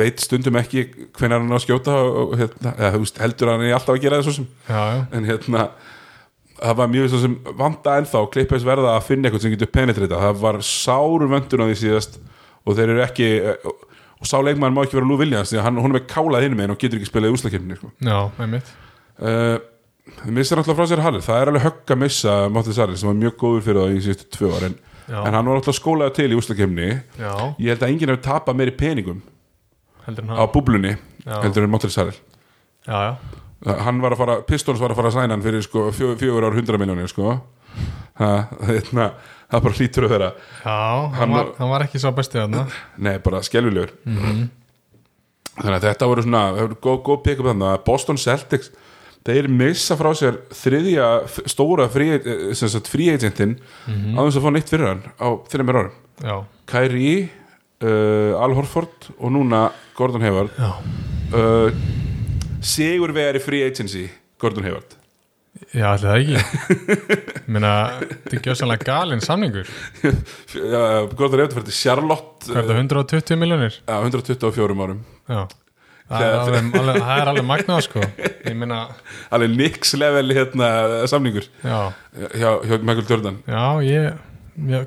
veit 0.00 0.22
stundum 0.22 0.58
ekki 0.60 0.84
hvenær 1.18 1.42
hann 1.42 1.50
á 1.50 1.58
að 1.58 1.64
skjóta 1.66 1.94
og, 2.00 2.34
hérna, 2.40 2.74
eða, 2.78 3.04
heldur 3.22 3.52
hann 3.52 3.64
er 3.66 3.76
alltaf 3.76 3.96
að 3.96 4.02
gera 4.04 4.20
það 4.20 4.28
svo 4.28 4.36
sem. 4.40 4.50
Já, 4.70 4.80
já, 4.94 5.00
en 5.18 5.30
hérna 5.30 5.64
það 6.60 6.76
var 6.80 6.90
mjög 6.92 7.08
svo 7.12 7.20
sem 7.22 7.36
vanda 7.58 7.96
ennþá 8.00 8.24
klippis 8.34 8.66
verða 8.66 8.96
að 8.96 9.06
finna 9.08 9.28
eitthvað 9.28 9.44
sem 9.46 9.54
getur 9.54 9.70
penetrita 9.74 10.20
það 10.20 10.42
var 10.42 10.60
sáru 10.66 11.28
vöndun 11.30 11.64
á 11.64 11.66
því 11.70 11.78
síðast 11.80 12.20
og 12.66 12.76
þeir 12.76 12.92
eru 12.94 13.04
ekki 13.06 13.28
og, 13.70 13.86
og 14.20 14.28
sá 14.28 14.36
leikmann 14.44 14.76
má 14.76 14.82
ekki 14.84 14.98
vera 14.98 15.08
Lou 15.08 15.18
Williams 15.20 15.52
því 15.52 15.60
að 15.60 15.66
hann, 15.68 15.80
hún 15.80 15.96
er 15.96 16.06
kálað 16.10 16.46
hinn 16.46 16.56
með 16.58 16.74
og 16.74 16.80
getur 16.82 17.00
ekki 17.00 17.08
spilað 17.08 17.32
í 17.32 17.36
úslakefni 17.38 17.78
sko. 17.78 17.90
já, 18.04 18.18
einmitt. 18.44 18.72
Uh, 19.20 19.56
missir 20.32 20.60
alltaf 20.60 20.76
frá 20.78 20.86
sér 20.90 21.02
Harrell. 21.04 21.24
Það 21.24 21.40
er 21.40 21.50
alveg 21.52 21.64
högg 21.66 21.92
að 21.94 22.00
missa 22.02 22.36
Máttis 22.52 22.78
Harrell 22.80 22.98
sem 23.00 23.08
var 23.10 23.18
mjög 23.20 23.36
góður 23.40 23.66
fyrir 23.66 23.82
það 23.82 23.96
í 23.96 24.04
síðustu 24.06 24.30
tvö 24.36 24.52
ár 24.56 24.66
en, 24.68 24.78
en 25.24 25.36
hann 25.36 25.50
var 25.50 25.60
alltaf 25.60 25.76
skólaði 25.78 26.16
til 26.20 26.30
í 26.30 26.38
úslakefni 26.40 26.88
ég 27.60 27.68
held 27.72 27.84
að 27.84 27.92
enginn 27.92 28.12
hefur 28.12 28.24
tapað 28.28 28.60
meiri 28.60 28.74
peningum 28.80 29.20
á 30.08 30.44
búblunni 30.50 30.96
Já. 31.24 31.36
heldur 31.44 31.66
en 31.66 31.72
Máttis 31.72 31.96
Harrell. 32.00 32.18
Já, 32.88 32.96
já, 33.08 33.12
hann 33.66 34.00
var 34.00 34.14
að 34.14 34.20
fara, 34.22 34.36
Pistons 34.48 34.80
var 34.80 34.90
að 34.94 34.96
fara 34.96 35.08
að 35.10 35.16
sæna 35.18 35.34
hann 35.36 35.42
fyrir 35.44 35.62
sko, 35.66 35.90
fjö, 35.92 36.14
fjögur 36.20 36.46
ár 36.48 36.56
hundra 36.56 36.78
miljónir 36.80 37.08
sko. 37.12 37.40
þetta, 38.20 39.10
það 39.50 39.62
bara 39.66 39.74
hlýtur 39.78 40.06
að 40.06 40.14
vera. 40.14 40.30
Já, 40.64 41.10
Hann 41.18 41.34
var, 41.34 41.50
hann 41.58 41.70
var 41.70 41.84
ekki 41.86 42.00
svo 42.02 42.12
bestið 42.16 42.42
þarna. 42.44 42.66
Nei, 42.98 43.18
bara 43.24 43.40
skelvilegur 43.46 43.90
Mhm. 44.06 44.48
þannig 45.60 45.76
að 45.80 45.86
þetta 45.88 46.08
voru 46.08 46.22
svona 46.24 46.42
það 46.56 46.74
góð, 46.80 47.02
góð 47.04 47.22
pick-up 47.24 47.46
þannig 47.50 47.68
að 47.74 47.84
Boston 47.84 48.16
Celtics 48.16 48.70
þeir 49.24 49.48
missa 49.52 49.96
frá 49.96 50.10
sér 50.16 50.38
þriðja 50.56 51.08
stóra 51.46 51.88
free, 51.90 52.14
eh, 52.14 52.54
agentin 53.12 53.58
Mhm. 53.86 54.16
á 54.16 54.20
þess 54.24 54.36
að 54.38 54.42
fá 54.42 54.52
neitt 54.52 54.68
fyrir 54.70 54.86
hann 54.88 55.02
á 55.20 55.28
þreymir 55.48 55.76
árum. 55.76 56.44
Kyrie, 56.66 57.28
uh, 57.82 58.36
Al 58.42 58.54
Horford 58.54 59.10
og 59.18 59.30
núna 59.32 59.70
Gordon 59.96 60.20
Hayward. 60.20 60.50
Já, 60.56 60.72
uh, 61.34 61.70
Sigur 62.60 63.12
vegari 63.16 63.40
free 63.42 63.62
agency 63.66 64.08
Gordon 64.40 64.64
Hayward. 64.68 64.96
Já, 65.74 65.86
allir 65.90 66.06
það 66.06 66.20
ekki. 66.20 67.16
Meina, 67.50 67.70
þetta 68.00 68.36
er 68.36 68.42
gjössanlega 68.46 68.86
galinn 68.86 69.22
samningur. 69.24 69.70
Já, 70.54 70.82
Gordon 71.18 71.40
Hayward 71.40 71.56
fyrir 71.56 71.74
Charlotte 71.74 72.46
Hvað 72.50 72.60
er 72.62 72.68
það, 72.70 72.82
120 72.84 73.40
miljonir? 73.40 73.80
á 73.90 73.96
124 73.98 74.78
árum. 74.86 75.02
Já. 75.30 75.42
Það 76.10 76.24
er 76.26 76.36
alveg, 76.40 76.70
alveg, 76.80 77.04
alveg 77.30 77.44
magnað 77.46 77.84
sko. 77.86 78.02
Meina, 78.58 78.80
alveg 79.36 79.52
nix 79.58 79.92
level 79.98 80.34
hérna 80.34 80.70
samningur. 81.10 81.46
Já, 81.62 81.80
hjá, 82.34 82.50
hjá 82.66 82.78
Michael 82.82 83.06
Jordan. 83.10 83.38
Já, 83.46 83.62
ég 83.86 84.08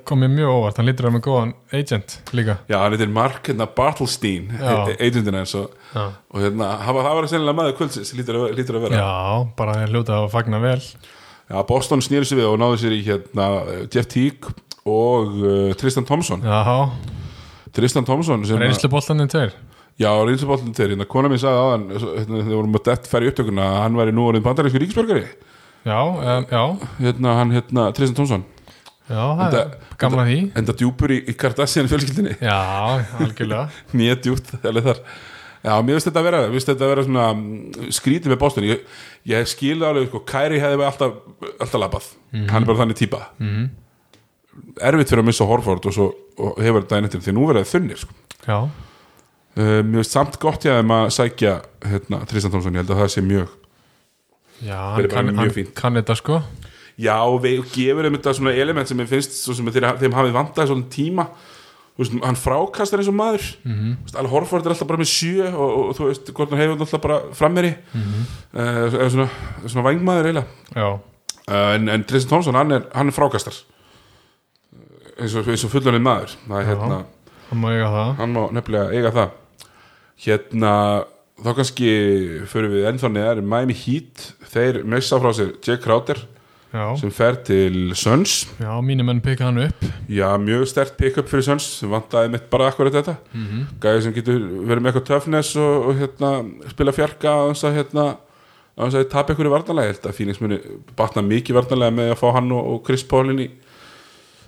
kom 0.07 0.19
mér 0.24 0.32
mjög 0.34 0.51
óvart. 0.53 0.78
Hann 0.80 0.88
lítur 0.89 1.07
að 1.09 1.15
með 1.15 1.24
góðan 1.28 1.53
agent 1.74 2.15
líka. 2.36 2.55
Já, 2.69 2.78
hann 2.82 2.95
heitir 2.95 3.11
Mark 3.13 3.49
hérna, 3.49 3.67
Bartelstein 3.78 4.51
Já. 4.59 4.74
agentin 4.97 5.38
hans 5.39 5.55
og, 5.59 5.74
Já, 5.93 6.05
og 6.32 6.39
hérna, 6.45 6.69
það 6.86 6.99
var 7.01 7.28
sennilega 7.32 7.57
maður 7.59 7.76
kvöldsins 7.82 8.13
lítur, 8.17 8.39
að- 8.41 8.55
lítur 8.57 8.80
að 8.80 8.88
vera. 8.88 9.01
Já 9.01 9.55
bara 9.57 9.78
ég 9.84 9.93
hljóta 9.93 10.19
að 10.21 10.30
fagna 10.34 10.61
vel. 10.63 10.80
Já, 11.49 11.57
Boston 11.67 12.01
snýri 12.01 12.26
sig 12.26 12.38
við 12.39 12.49
og 12.53 12.59
náðu 12.61 12.80
sér 12.84 12.95
í 12.95 13.03
hérna, 13.03 13.49
Jeff 13.93 14.07
Teague 14.07 14.53
og 14.86 15.36
uh, 15.43 15.74
Tristan 15.80 16.05
Thompson. 16.05 16.41
Já, 16.41 16.89
Tristan 17.74 18.05
Thompson 18.05 18.45
sem 18.45 18.57
reynslu 18.61 18.89
boltaninn 18.89 19.30
tveir. 19.32 19.53
Já, 20.01 20.09
reynsluboltin 20.26 20.74
til, 20.74 20.89
hérna, 20.89 21.05
kona 21.05 21.30
mín 21.30 21.38
sagði 21.41 21.59
aðan 21.61 21.84
hérna, 21.93 22.39
þegar 22.41 22.55
vorum 22.57 22.78
að 22.80 22.86
dett 22.88 23.09
færi 23.11 23.28
upptökuna 23.30 23.65
að 23.67 23.82
hann 23.84 23.97
væri 23.99 24.13
nú 24.15 24.24
orðin 24.26 24.45
bandarísku 24.45 24.80
ríkisborgari. 24.82 25.28
Já, 25.86 25.99
um, 26.01 26.47
já, 26.49 26.63
hérna, 26.97 27.36
hann, 27.38 27.51
hérna, 27.53 27.84
Tristan 27.93 28.17
Thompson 28.17 28.45
já, 29.09 29.23
gamla 29.99 30.23
því. 30.29 30.37
enda 30.59 30.73
djúpur 30.79 31.11
í, 31.11 31.19
í 31.27 31.33
Kardashian 31.37 31.89
fjölskyldinni 31.91 32.37
Já, 32.41 32.57
algjörlega. 33.19 33.67
Nýja 33.99 34.15
djúpt, 34.23 34.53
alveg 34.63 34.83
þar. 34.89 35.01
Já, 35.63 35.73
mér 35.79 35.95
finnst 35.95 36.07
þetta 36.09 36.19
að 36.19 36.25
vera, 36.27 36.39
þetta 36.51 36.83
að 36.87 36.91
vera 36.93 37.03
svona 37.07 37.25
mm, 37.33 37.91
skrítið 37.95 38.33
með 38.33 38.39
Boston. 38.41 38.65
Ég, 38.67 38.81
ég 39.31 39.45
skilði 39.47 39.85
alveg, 39.87 40.09
sko, 40.11 40.19
Kyrie 40.27 40.59
hefði 40.63 40.87
alltaf, 40.87 41.13
alltaf 41.55 41.79
labbað, 41.79 42.09
hann 42.35 42.57
er 42.63 42.67
bara 42.71 42.81
þannig 42.83 42.99
típa 42.99 43.21
Mhm. 43.39 43.69
erfitt 44.85 45.09
fyrir 45.09 45.23
að 45.23 45.29
missa 45.31 45.45
Horford 45.49 45.85
og, 45.89 45.93
svo, 45.95 46.09
og 46.37 46.59
hefur 46.61 46.83
þetta 46.83 46.97
einnig 46.99 47.11
til 47.13 47.21
því 47.25 47.33
nú 47.33 47.45
verða 47.49 47.63
þeir 47.63 47.71
þunnir 47.79 48.01
sko. 48.03 48.13
Já, 48.45 48.57
uh, 48.59 49.79
mér 49.87 50.01
finnst 50.03 50.13
samt 50.13 50.35
gott 50.43 50.67
ég 50.67 50.75
að 50.77 50.91
að 50.93 51.07
sækja 51.15 51.53
hérna, 51.89 52.19
Tristan 52.29 52.53
Thompson, 52.53 52.75
ég 52.75 52.83
held 52.83 52.93
að 52.93 53.01
það 53.01 53.13
sé 53.15 53.23
mjög 53.25 53.55
já, 54.67 54.77
hann 54.93 55.07
kann, 55.09 55.31
mjög 55.31 55.57
hann 55.57 55.71
kann 55.79 55.97
þetta 55.97 56.15
sko 56.19 56.41
Já, 56.99 57.15
og 57.25 57.39
við 57.41 57.63
gefur 57.73 58.05
þeim 58.05 58.19
þetta 58.19 58.35
svona 58.37 58.53
element 58.53 58.89
sem 58.89 58.99
ég 59.01 59.09
finnst 59.09 59.39
svo 59.39 59.55
sem 59.57 59.71
þeir, 59.73 59.89
þeim 60.01 60.15
hafið 60.17 60.35
vantað 60.35 60.69
svona 60.69 60.89
tíma. 60.93 61.27
Veist, 61.97 62.13
hann 62.25 62.37
frákastar 62.37 63.01
eins 63.01 63.09
og 63.09 63.17
maður. 63.17 63.47
Mm. 63.63 63.73
-hmm. 63.79 64.17
Al 64.17 64.29
Horford 64.29 64.65
er 64.65 64.73
alltaf 64.73 64.87
bara 64.87 65.01
með 65.01 65.11
sjö 65.13 65.49
og, 65.53 65.71
og, 65.77 65.95
þú 65.97 66.07
veist, 66.09 66.33
Gordon 66.33 66.57
Hayward 66.57 66.77
er 66.77 66.85
alltaf 66.85 67.01
bara 67.01 67.19
frammeri. 67.33 67.73
Mm 67.93 68.01
-hmm. 68.01 68.23
uh, 68.59 69.09
svona, 69.09 69.29
svona 69.65 69.87
vangmaður 69.89 70.25
eiginlega. 70.25 70.47
Uh, 70.75 71.75
en, 71.75 71.89
en 71.89 72.03
Tristan 72.03 72.29
Thompson, 72.29 72.55
hann 72.55 72.71
er, 72.71 72.81
hann 72.93 73.07
er 73.07 73.13
frákastar. 73.13 73.53
Eins 75.19 75.35
og, 75.35 75.47
eins 75.47 75.63
og 75.63 75.71
fullunni 75.71 75.99
maður. 75.99 76.37
Það 76.47 76.61
er 76.61 76.65
hérna 76.65 77.05
hann 77.49 77.61
má 77.61 77.69
eiga 77.69 77.89
það. 77.93 78.15
Hann 78.17 78.33
má 78.33 78.41
nefnilega 78.51 78.91
eiga 78.91 79.11
það. 79.11 79.29
Hérna 80.25 80.73
þá 81.43 81.49
kannski 81.57 81.89
fyrir 82.49 82.69
við 82.73 82.87
ennþá 82.89 83.11
neðar. 83.13 83.41
Miami 83.41 83.73
Heat, 83.73 84.33
þeir 84.53 84.83
missa 84.83 85.19
frá 85.21 85.33
sér 85.33 85.53
Jake 85.61 85.83
Crowder 85.83 86.19
já, 86.74 86.84
sem 86.99 87.13
fer 87.13 87.39
til 87.47 87.93
Suns 87.95 88.47
já 88.59 88.74
mínu 88.82 89.05
menn 89.07 89.21
peka 89.21 89.45
hann 89.47 89.61
upp. 89.67 89.88
Já, 90.09 90.34
mjög 90.41 90.67
stert 90.67 90.97
pick-up 90.97 91.30
fyrir 91.32 91.45
Suns 91.47 91.69
sem 91.80 91.89
vantaði 91.93 92.34
mitt 92.34 92.49
bara 92.49 92.67
akkurat 92.71 92.93
þetta. 92.93 93.15
Mm 93.34 93.47
-hmm. 93.47 93.65
gæði 93.80 94.03
sem 94.03 94.13
getur 94.13 94.39
verið 94.67 94.82
með 94.82 94.91
eitthvað 94.91 95.07
toughness 95.11 95.55
og, 95.55 95.88
og 95.88 95.95
hérna, 96.01 96.32
spila 96.69 96.91
fjarka 96.91 97.30
á 97.30 97.43
þess 97.53 97.63
að 97.63 97.76
hérna 97.78 98.07
að 98.78 99.09
tapa 99.09 99.34
ykkur 99.34 99.45
í 99.45 99.53
varnalega 99.53 100.11
Phoenix 100.11 100.41
muni 100.41 100.59
batna 100.97 101.21
mikið 101.21 101.55
varnalega 101.55 101.91
með 101.91 102.11
að 102.11 102.19
fá 102.19 102.32
hann 102.34 102.51
og, 102.51 102.65
og 102.74 102.86
Chris 102.86 103.03
Paul 103.03 103.30
inn 103.30 103.39
í 103.39 103.49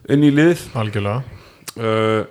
inn 0.09 0.23
í 0.25 0.31
lið 0.33 0.63
algjörlega. 0.77 1.23
Uh, 1.75 2.25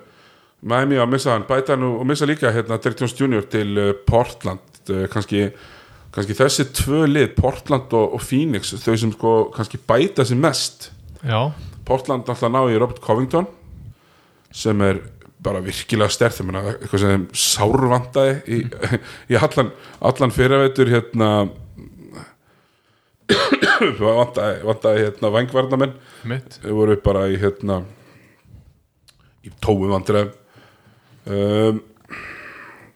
Miami 0.65 0.97
að 0.97 1.11
missa 1.11 1.33
hann. 1.35 1.45
Bæta 1.47 1.75
hann 1.75 1.85
og 1.85 2.01
og 2.01 2.07
missa 2.09 2.27
líka 2.27 2.51
hérna 2.53 2.79
Derek 2.81 3.01
Jones 3.01 3.15
Jr. 3.19 3.45
til 3.51 3.77
uh, 3.77 3.91
Portland. 4.07 4.63
Uh, 4.89 5.05
kannski, 5.11 5.49
kannski 6.15 6.37
þessi 6.37 6.67
tvö 6.75 7.03
lið 7.09 7.33
Portland 7.37 7.91
og, 7.95 8.15
og 8.15 8.23
Phoenix 8.23 8.71
þau 8.79 8.95
sem 8.95 9.11
sko 9.15 9.33
kannski 9.55 9.79
bæta 9.81 10.25
sér 10.27 10.39
mest. 10.39 10.89
Já, 11.25 11.51
Portland 11.87 12.29
alltaf 12.29 12.51
ná 12.51 12.61
í 12.71 12.79
Robert 12.79 13.01
Covington 13.03 13.49
sem 14.55 14.79
er 14.85 15.01
bara 15.45 15.61
virkilega 15.61 16.29
meina, 16.47 16.63
eitthvað 16.71 17.03
sem 17.03 17.27
sárvandaði 17.35 18.35
í, 18.47 18.61
í 19.31 19.37
allan, 19.37 19.71
allan 19.99 20.33
fyrirveitur 20.33 20.89
hérna 20.89 21.29
vandaði, 23.99 24.63
vandaði 24.65 25.03
hérna 25.03 25.31
vangvarnamenn 25.33 25.95
mitt 26.29 26.57
Þau 26.63 26.73
voru 26.79 26.97
bara 27.03 27.27
í 27.29 27.37
hérna 27.41 27.83
í 29.45 29.51
tóum 29.61 29.91
vandræðum. 29.91 30.33
Um, 31.25 31.81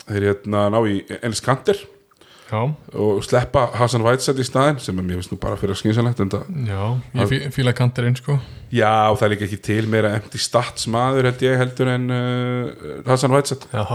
þeir 0.07 0.27
hérna 0.31 0.67
ná 0.73 0.79
í 0.89 1.01
Ennis 1.19 1.41
Kanter 1.45 1.77
já, 2.49 2.59
og 2.97 3.19
sleppa 3.25 3.67
Hassan 3.77 4.01
Whiteside 4.05 4.41
í 4.41 4.47
staðin 4.47 4.79
sem 4.81 4.97
mér 4.97 5.19
finnst 5.19 5.31
nú 5.33 5.37
bara 5.41 5.57
fyrir 5.59 5.75
að 5.75 5.79
það, 6.33 6.47
já, 6.65 6.81
ég 7.21 7.29
fí- 7.29 7.51
fíla 7.53 7.73
kanterinn 7.77 8.17
sko. 8.17 8.39
Já, 8.73 8.91
það 9.15 9.23
er 9.27 9.33
líka 9.35 9.45
ekki 9.49 9.59
til 9.69 9.85
meira 9.89 10.11
empty 10.17 10.41
stats 10.41 10.87
maður 10.89 11.29
held 11.29 11.45
ég 11.45 11.57
heldur 11.61 11.91
en 11.93 12.09
uh, 12.09 13.03
Hassan 13.07 13.31
Whiteside. 13.35 13.69
Já, 13.73 13.85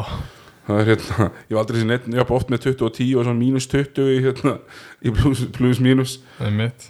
það 0.69 0.81
er 0.81 0.89
hérna, 0.93 1.27
ég 1.51 1.57
var 1.59 1.65
aldrei 1.65 1.81
sér 1.83 1.91
neitt 1.91 2.07
ég 2.09 2.23
var 2.23 2.33
oft 2.39 2.49
með 2.55 2.63
20 2.71 2.87
og 2.89 2.95
10 2.97 3.11
og 3.21 3.27
svona 3.27 3.41
mínus 3.43 3.67
20 3.75 4.15
í 4.15 4.23
hérna, 4.25 4.55
í 5.05 5.13
plus, 5.19 5.45
plus 5.59 5.83
mínus. 5.85 6.15
Það 6.39 6.49
er 6.53 6.57
mitt 6.63 6.89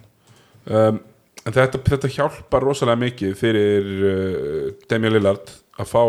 um, 0.68 1.00
en 1.44 1.52
þetta, 1.58 1.80
þetta 1.90 2.08
hjálpar 2.14 2.64
rosalega 2.64 3.00
mikið 3.02 3.34
fyrir 3.40 3.88
uh, 4.12 4.68
Damian 4.88 5.16
Lillard 5.16 5.50
að 5.80 5.90
fá 5.90 6.04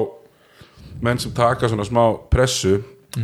menn 1.03 1.19
sem 1.19 1.33
taka 1.35 1.67
svona 1.71 1.83
smá 1.87 2.03
pressu 2.31 2.77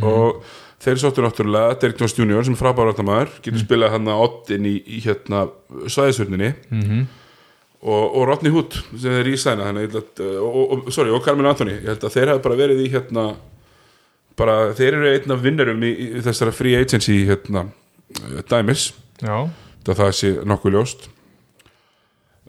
og 0.04 0.42
þeir 0.82 1.00
sóttu 1.00 1.24
náttúrulega 1.24 1.78
Derek 1.80 2.00
Jones 2.00 2.16
Jr. 2.18 2.44
sem 2.46 2.56
er 2.56 2.60
frábæra 2.60 2.92
áttamæður 2.94 3.34
getur 3.44 3.62
spilað 3.62 3.96
hann 3.96 4.10
að 4.10 4.22
oddin 4.26 4.68
í, 4.68 4.76
í 4.82 5.02
hérna 5.04 5.46
svæðisvörninni 5.86 6.54
mm 6.70 7.02
og, 7.82 8.16
og 8.16 8.28
Rodney 8.28 8.52
Hood 8.54 8.76
sem 8.94 9.14
er 9.18 9.26
í 9.26 9.38
sæna 9.40 9.72
held 9.74 9.96
að, 9.98 10.20
og, 10.38 10.60
og, 10.62 10.90
sorry, 10.94 11.10
og 11.10 11.24
Carmen 11.24 11.48
Anthony 11.50 11.80
ég 11.80 11.88
held 11.90 12.04
að 12.06 12.14
þeir 12.14 12.30
hafa 12.30 12.44
bara 12.44 12.58
verið 12.60 12.82
í 12.84 12.90
hérna 12.92 13.24
bara, 14.38 14.56
þeir 14.76 14.98
eru 14.98 15.08
einn 15.12 15.34
af 15.34 15.42
vinnarum 15.42 15.82
í, 15.86 15.92
í 15.92 16.22
þessara 16.24 16.54
free 16.54 16.78
agency 16.78 17.22
hérna, 17.28 17.66
uh, 18.20 18.38
dæmis. 18.48 18.90
Það 19.82 19.98
það 19.98 20.12
sé 20.18 20.30
nokkuð 20.46 20.76
ljóst. 20.76 21.08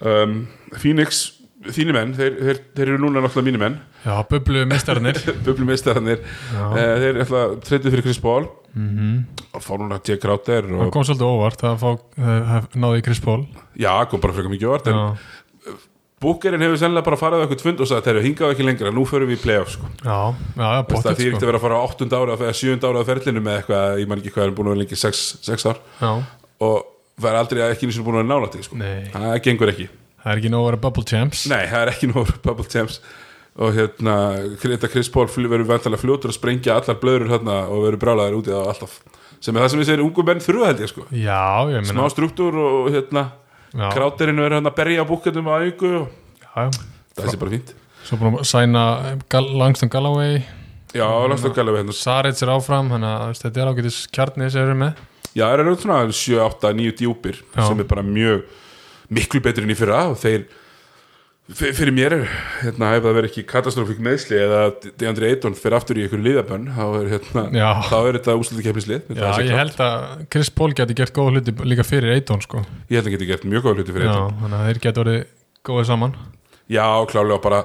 Um, 0.04 0.44
Phoenix 0.78 1.24
þínir 1.74 1.98
menn, 1.98 2.14
þeir, 2.18 2.38
þeir, 2.38 2.62
þeir 2.78 2.92
eru 2.92 3.02
núna 3.02 3.24
náttúrulega 3.24 3.50
mínir 3.50 3.64
menn, 3.64 3.80
já, 4.04 4.14
bublu 4.30 4.66
mestarnir 4.70 5.20
bublumistæðanir 5.46 6.20
já, 6.24 6.64
uh, 6.64 6.76
þeir 6.76 7.08
er 7.12 7.22
alltaf 7.26 7.56
treytið 7.68 7.96
fyrir 7.96 8.08
Chris 8.10 8.22
Paul. 8.24 8.50
Mhm. 8.74 9.14
Og 9.54 9.62
fór 9.62 9.84
núna 9.84 10.00
Jake 10.02 10.18
Crowder 10.24 10.66
og, 10.74 10.88
kom 10.94 11.06
svolítið 11.06 11.30
óvart 11.30 11.62
að 11.70 11.76
fá, 11.84 11.90
uh, 11.94 12.60
náði 12.74 13.04
Chris 13.06 13.22
Paul. 13.22 13.44
Já, 13.78 13.94
kom 14.10 14.22
bara 14.24 14.34
frekar 14.34 14.54
mikið 14.54 14.72
vart 14.74 14.92
en 14.92 15.18
Búkerinn 16.24 16.64
hefur 16.64 16.80
sennilega 16.80 17.04
bara 17.04 17.20
farið 17.20 17.42
á 17.42 17.44
eitthvað 17.44 17.64
fund 17.66 17.82
og 17.84 17.90
sagði 17.90 18.06
þeir 18.06 18.14
eru 18.14 18.24
hingað 18.24 18.54
ekki 18.54 18.66
lengra, 18.68 18.92
nú 18.96 19.04
förum 19.08 19.28
við 19.28 19.42
í 19.42 19.44
playoff 19.44 19.74
sko. 19.74 19.90
já, 20.00 20.20
já, 20.56 20.64
já 20.64 20.78
Veist, 20.80 20.88
það 20.88 20.88
bóttið 20.94 21.18
fyrir 21.20 21.34
ekki 21.34 21.36
sko. 21.36 21.44
að 21.44 21.50
vera 21.50 21.60
að 21.60 21.66
fara 21.66 21.80
á 21.80 21.84
8. 21.84 22.08
ára 22.20 22.38
eða 22.38 22.54
7. 22.60 22.78
ára 22.88 23.02
á 23.04 23.10
ferlinu 23.10 23.44
með 23.44 23.58
eitthvað, 23.60 23.98
ég 24.00 24.08
man 24.08 24.22
ekki 24.22 24.32
hvað 24.38 24.46
er 24.46 24.54
búin 24.56 24.70
að 24.70 24.74
vera 24.74 24.84
lengi 24.84 25.00
6 25.04 25.68
ár. 25.68 25.82
Já, 26.00 26.12
og 26.64 26.78
verður 27.20 27.40
aldrei 27.42 27.64
ekki 27.68 27.90
og 27.92 28.08
búin 28.08 28.16
að 28.16 28.24
vera 28.24 28.30
nála 28.32 28.52
til 28.54 28.64
sko. 28.64 28.80
það 28.80 29.42
gengur 29.50 29.74
ekki. 29.74 29.90
Það 30.24 30.32
er 30.32 30.40
ekki 30.40 30.54
nóg 30.54 30.64
að 30.64 30.70
vera 30.70 30.82
bubble 30.88 31.04
champs. 31.12 31.44
Nei, 31.52 31.64
það 31.68 31.82
er 31.82 31.92
ekki 31.92 32.12
nóg 32.14 32.30
Bubble 32.46 32.70
Champs 32.72 33.02
og 33.54 33.76
hérna, 33.76 34.16
þetta 34.62 34.90
Chris 34.90 35.12
Paul 35.14 35.28
verður 35.30 35.68
vantalega 35.70 36.02
fljótur 36.02 36.32
að 36.34 36.40
sprengja 36.40 36.80
allar 36.80 36.98
blöður 37.02 37.30
hérna 37.36 37.60
og 37.70 37.84
verður 37.86 38.02
brálaður 38.02 38.40
úti 38.40 38.56
á 38.56 38.62
alltaf. 38.64 38.98
Sem 39.44 39.56
er 39.56 39.66
það 39.66 39.72
sem 39.74 39.82
við 39.82 39.90
segir 39.92 40.04
ungu 40.06 40.26
menn 40.26 40.42
þurfa 40.42 40.72
held 40.72 40.82
ég 40.82 40.90
sko. 40.90 41.06
Já, 41.12 41.44
ég 41.74 41.88
smá 41.90 42.04
struktúr 42.10 42.58
og 42.58 42.90
hérna 42.96 43.28
já, 43.74 43.88
kráterinu 43.94 44.46
er 44.46 44.58
hérna 44.58 44.72
að 44.72 44.80
berja 44.80 45.06
búkendum 45.06 45.52
á 45.52 45.60
auku 45.60 45.94
það 46.54 47.30
sé 47.30 47.40
bara 47.42 47.54
fínt. 47.54 47.74
Svo 48.04 48.20
búin 48.20 48.38
að 48.40 48.50
sæna 48.50 48.84
Gal 49.32 49.46
Langston 49.60 49.92
Galloway. 49.92 50.42
Já, 50.94 51.06
Langston 51.30 51.54
Galloway 51.56 51.84
hérna. 51.84 51.96
Sarits 51.98 52.44
er 52.44 52.52
áfram, 52.54 52.92
þannig 52.94 53.10
að 53.10 53.38
þetta 53.42 53.62
er 53.64 53.72
ágætis 53.72 54.00
kjarnið 54.14 54.52
sem 54.54 54.66
eru 54.66 54.76
með. 54.82 55.06
Já, 55.34 55.48
það 55.48 55.64
eru 55.64 55.78
svona 55.82 56.02
7, 56.14 56.36
8, 56.46 56.74
9 56.78 56.98
djúpir 57.00 57.40
Já. 57.42 57.64
sem 57.66 57.80
er 57.82 57.88
bara 57.90 58.04
mjög 58.06 58.44
miklu 59.14 59.42
betur 59.44 59.66
enn 59.66 59.74
í 59.74 59.78
fyrra 59.78 60.04
og 60.12 60.20
þeir 60.22 60.46
fyrir 61.52 61.92
mér 61.92 62.14
er, 62.16 62.22
hérna, 62.62 62.94
ef 62.96 63.04
það 63.04 63.16
verður 63.18 63.26
ekki 63.28 63.42
katastrófík 63.50 63.98
meðsli 64.04 64.38
eða 64.40 64.60
Deandre 65.00 65.28
Ayton 65.28 65.58
fyrir 65.60 65.76
aftur 65.76 65.98
í 66.00 66.06
einhverju 66.06 66.24
liðabönn 66.24 66.70
þá 66.72 66.84
er, 67.02 67.10
hérna, 67.12 67.44
Já. 67.52 67.68
er 68.00 68.18
þetta 68.20 68.36
úslutu 68.40 68.64
keppnislið 68.64 69.10
Já, 69.18 69.28
ég 69.44 69.58
held 69.60 69.82
að 69.84 70.06
Chris 70.32 70.52
Paul 70.56 70.70
geti 70.78 70.96
gert 70.96 71.16
góða 71.18 71.34
hluti 71.36 71.56
líka 71.68 71.84
fyrir 71.84 72.16
Eiton 72.16 72.44
sko. 72.46 72.64
Ég 72.88 72.96
held 73.02 73.10
að 73.12 73.18
geti 73.18 73.28
gert 73.34 73.44
mjög 73.44 73.68
góða 73.68 73.82
hluti 73.82 73.98
fyrir 73.98 74.08
Já, 74.08 74.14
Ayton. 74.14 74.40
þannig 74.40 74.58
að 74.62 74.70
þeir 74.70 74.82
geti 74.88 75.04
orðið 75.04 75.20
góðið 75.68 75.90
saman. 75.92 76.16
Já, 76.72 76.88
klálega 77.12 77.42
bara 77.44 77.62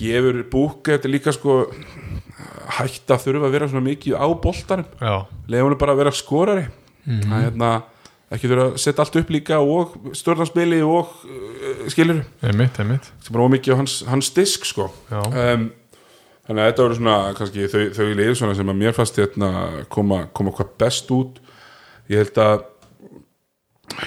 gefur 0.00 0.42
búk 0.50 0.90
eftir 0.96 1.14
líka 1.14 1.36
sko 1.36 1.60
hætt 2.80 3.14
að 3.14 3.24
þurfa 3.28 3.46
að 3.46 3.54
vera 3.54 3.70
svona 3.70 3.86
mikið 3.86 4.18
á 4.18 4.26
boltanum. 4.42 4.90
Já, 4.98 5.14
leiðum 5.46 5.70
hann 5.70 5.80
bara 5.86 5.94
að 5.94 6.02
vera 6.02 6.16
skorari. 6.18 6.66
Mhm. 7.06 7.22
það 7.30 7.38
er 7.38 7.46
hérna 7.46 7.70
ekki 8.30 8.50
þurfa 8.50 8.66
að 8.68 8.76
setja 8.78 9.04
allt 9.04 9.16
upp 9.18 9.30
líka 9.34 9.56
og 9.58 9.94
stjórnarspili 10.18 10.80
og 10.86 11.14
uh, 11.26 11.59
skilur 11.92 12.22
einmitt, 12.46 12.80
einmitt. 12.80 13.10
Sem 13.24 13.34
bara 13.34 13.46
ómikið 13.48 13.76
á 13.76 13.80
hans, 13.80 14.00
hans 14.08 14.30
disk 14.36 14.66
sko. 14.68 14.88
Um, 15.10 15.70
þannig 16.46 16.62
að 16.62 16.70
þetta 16.70 16.86
voru 16.86 16.98
svona 16.98 17.16
kannski 17.38 17.68
þau, 17.70 17.84
þau 17.96 18.04
liðið 18.08 18.34
svona 18.40 18.58
sem 18.58 18.72
að 18.72 18.80
mér 18.82 18.96
fannst 18.96 19.20
hérna 19.20 19.52
koma, 19.92 20.24
koma 20.36 20.54
hvað 20.56 20.74
best 20.82 21.10
út. 21.14 21.40
Ég 22.10 22.24
held 22.24 22.42
að 22.42 22.66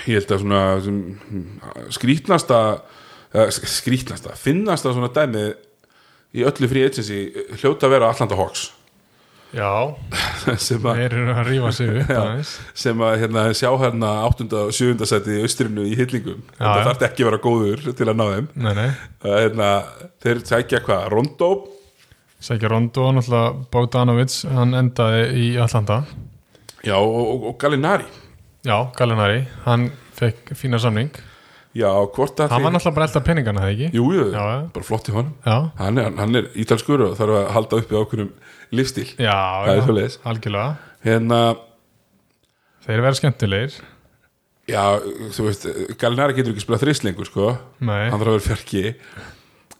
ég 0.07 0.19
held 0.19 0.31
að 0.31 0.43
svona 0.43 0.63
sem, 0.83 0.99
skrítnasta 1.93 2.59
eða 3.33 3.49
skrítnasta, 3.51 4.35
finnasta 4.37 4.93
svona 4.93 5.11
dæmi 5.13 5.49
í 6.33 6.45
öllu 6.47 6.69
frí 6.69 6.85
agency 6.87 7.25
hljóta 7.59 7.87
að 7.87 7.95
vera 7.97 8.09
Atlanta 8.13 8.37
Hawks 8.37 8.69
já. 9.53 9.71
Sem 10.65 10.87
að, 10.89 10.99
þeir 10.99 11.15
eru 11.19 11.33
að 11.33 11.37
að 13.05 13.17
hérna, 13.21 13.45
sjá 13.57 13.69
hérna 13.81 14.11
8. 14.29 14.47
og 14.59 14.73
7. 14.75 15.07
seti 15.09 15.37
í 15.37 15.43
austrinu 15.45 15.85
í 15.87 15.93
hillingum. 15.99 16.41
Já, 16.57 16.65
þetta 16.65 16.87
þarf 16.89 17.05
ekki 17.09 17.25
að 17.25 17.29
vera 17.31 17.41
góður 17.45 17.85
til 17.91 18.09
að 18.09 18.17
ná 18.19 18.25
þeim. 18.33 18.49
Nei, 18.55 18.71
nei, 18.79 18.87
að, 19.23 19.37
hérna, 19.39 19.69
þeir 20.25 20.43
sækja 20.51 20.83
hvað, 20.87 21.09
Rondo? 21.13 21.51
Sækja 22.43 22.71
Rondo 22.73 23.09
náttúrulega 23.15 23.67
Bogdanovic, 23.71 24.39
hann 24.51 24.77
endaði 24.79 25.27
í 25.39 25.51
Atlanta. 25.63 26.03
Já, 26.83 26.97
og, 26.99 27.21
og, 27.21 27.51
og 27.53 27.59
Gallinari. 27.61 28.09
Já, 28.67 28.77
Gallinari, 28.97 29.45
hann 29.67 29.91
fekk 30.17 30.55
fína 30.59 30.79
samning 30.79 31.13
já, 31.77 31.89
hvort 32.15 32.39
að 32.43 32.53
Hann 32.53 32.63
var 32.65 32.73
náttúrulega 32.75 32.97
bara 32.97 33.07
elda 33.09 33.21
peningana, 33.25 33.63
það 33.65 33.73
ekki? 33.73 33.87
jú, 33.97 34.05
jú, 34.13 34.25
Já, 34.33 34.43
bara 34.75 34.87
flott 34.87 35.09
í 35.09 35.15
honum. 35.15 35.33
Hann 35.79 36.01
er, 36.01 36.11
hann 36.19 36.39
er 36.39 36.49
ítalskur 36.63 37.05
og 37.07 37.15
þarf 37.19 37.37
að 37.39 37.47
halda 37.57 37.79
uppi 37.81 37.99
ákveðnum 37.99 38.29
lífstíl 38.73 39.07
já, 39.17 39.37
já. 39.67 40.09
Algjörlega. 40.29 40.67
Hérna, 41.03 41.39
Þeir 42.83 42.99
verða 42.99 43.19
skemmtilegir. 43.19 43.75
Já, 44.67 44.83
þú 45.35 45.45
veist 45.47 45.65
Gallinari 45.99 46.35
getur 46.37 46.53
ekki 46.53 46.63
spilað 46.63 46.85
þrist 46.85 47.05
lengur 47.07 47.27
sko. 47.27 47.49
Nei, 47.83 48.07
hann 48.11 48.19
þarf 48.19 48.31
að 48.31 48.37
vera 48.37 48.45
fjarki. 48.47 48.83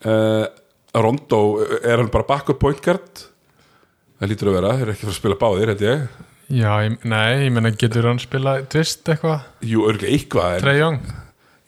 Uh, 0.04 0.46
Rondo, 0.94 1.40
er 1.80 2.00
hann 2.02 2.12
bara 2.14 2.28
backup 2.28 2.60
point 2.62 2.80
guard? 2.84 3.26
Það 4.20 4.32
lítur 4.32 4.52
að 4.52 4.58
vera, 4.60 4.76
þeir 4.78 4.86
eru 4.88 4.96
ekki 4.96 5.10
að 5.10 5.18
spila 5.18 5.40
báðir 5.40 5.72
held 5.74 5.84
ég. 5.88 6.06
Já, 6.54 6.70
ég, 6.86 6.98
nei, 7.08 7.46
ég 7.48 7.52
menna 7.56 7.72
getur 7.80 8.08
hann 8.08 8.20
spila 8.22 8.58
twist 8.72 9.08
eitthvað, 9.10 9.48
jú, 9.66 9.86
örgulega 9.90 10.16
eitthvað 10.20 10.80
Young 10.80 11.00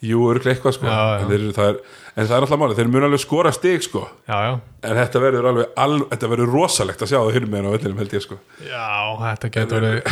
jú, 0.03 0.23
örgulega 0.31 0.55
eitthvað 0.55 0.75
sko. 0.77 0.89
Já, 0.89 0.95
já. 0.95 1.21
En, 1.21 1.29
þeir, 1.29 1.45
það 1.55 1.69
er, 1.69 1.77
en 2.15 2.27
það 2.27 2.35
er 2.37 2.45
alltaf 2.45 2.61
máli, 2.61 2.77
þeir 2.79 2.89
mun 2.93 3.07
alveg 3.07 3.23
skora 3.23 3.53
stig 3.55 3.85
sko. 3.85 4.03
Já, 4.27 4.39
en 4.55 4.99
þetta 4.99 5.21
verður 5.23 5.49
alveg, 5.51 5.71
al, 5.85 5.95
þetta 6.11 6.31
verður 6.33 6.51
rosalegt 6.55 7.05
að 7.05 7.11
sjá 7.11 7.17
það 7.19 7.31
hinn 7.37 7.47
með 7.51 7.61
henn 7.61 7.69
á 7.69 7.75
vellinum 7.75 8.01
held 8.03 8.17
ég 8.17 8.25
sko. 8.25 8.39
Já, 8.65 8.89
þetta 9.21 9.53
getur 9.55 9.87
verið 9.87 10.03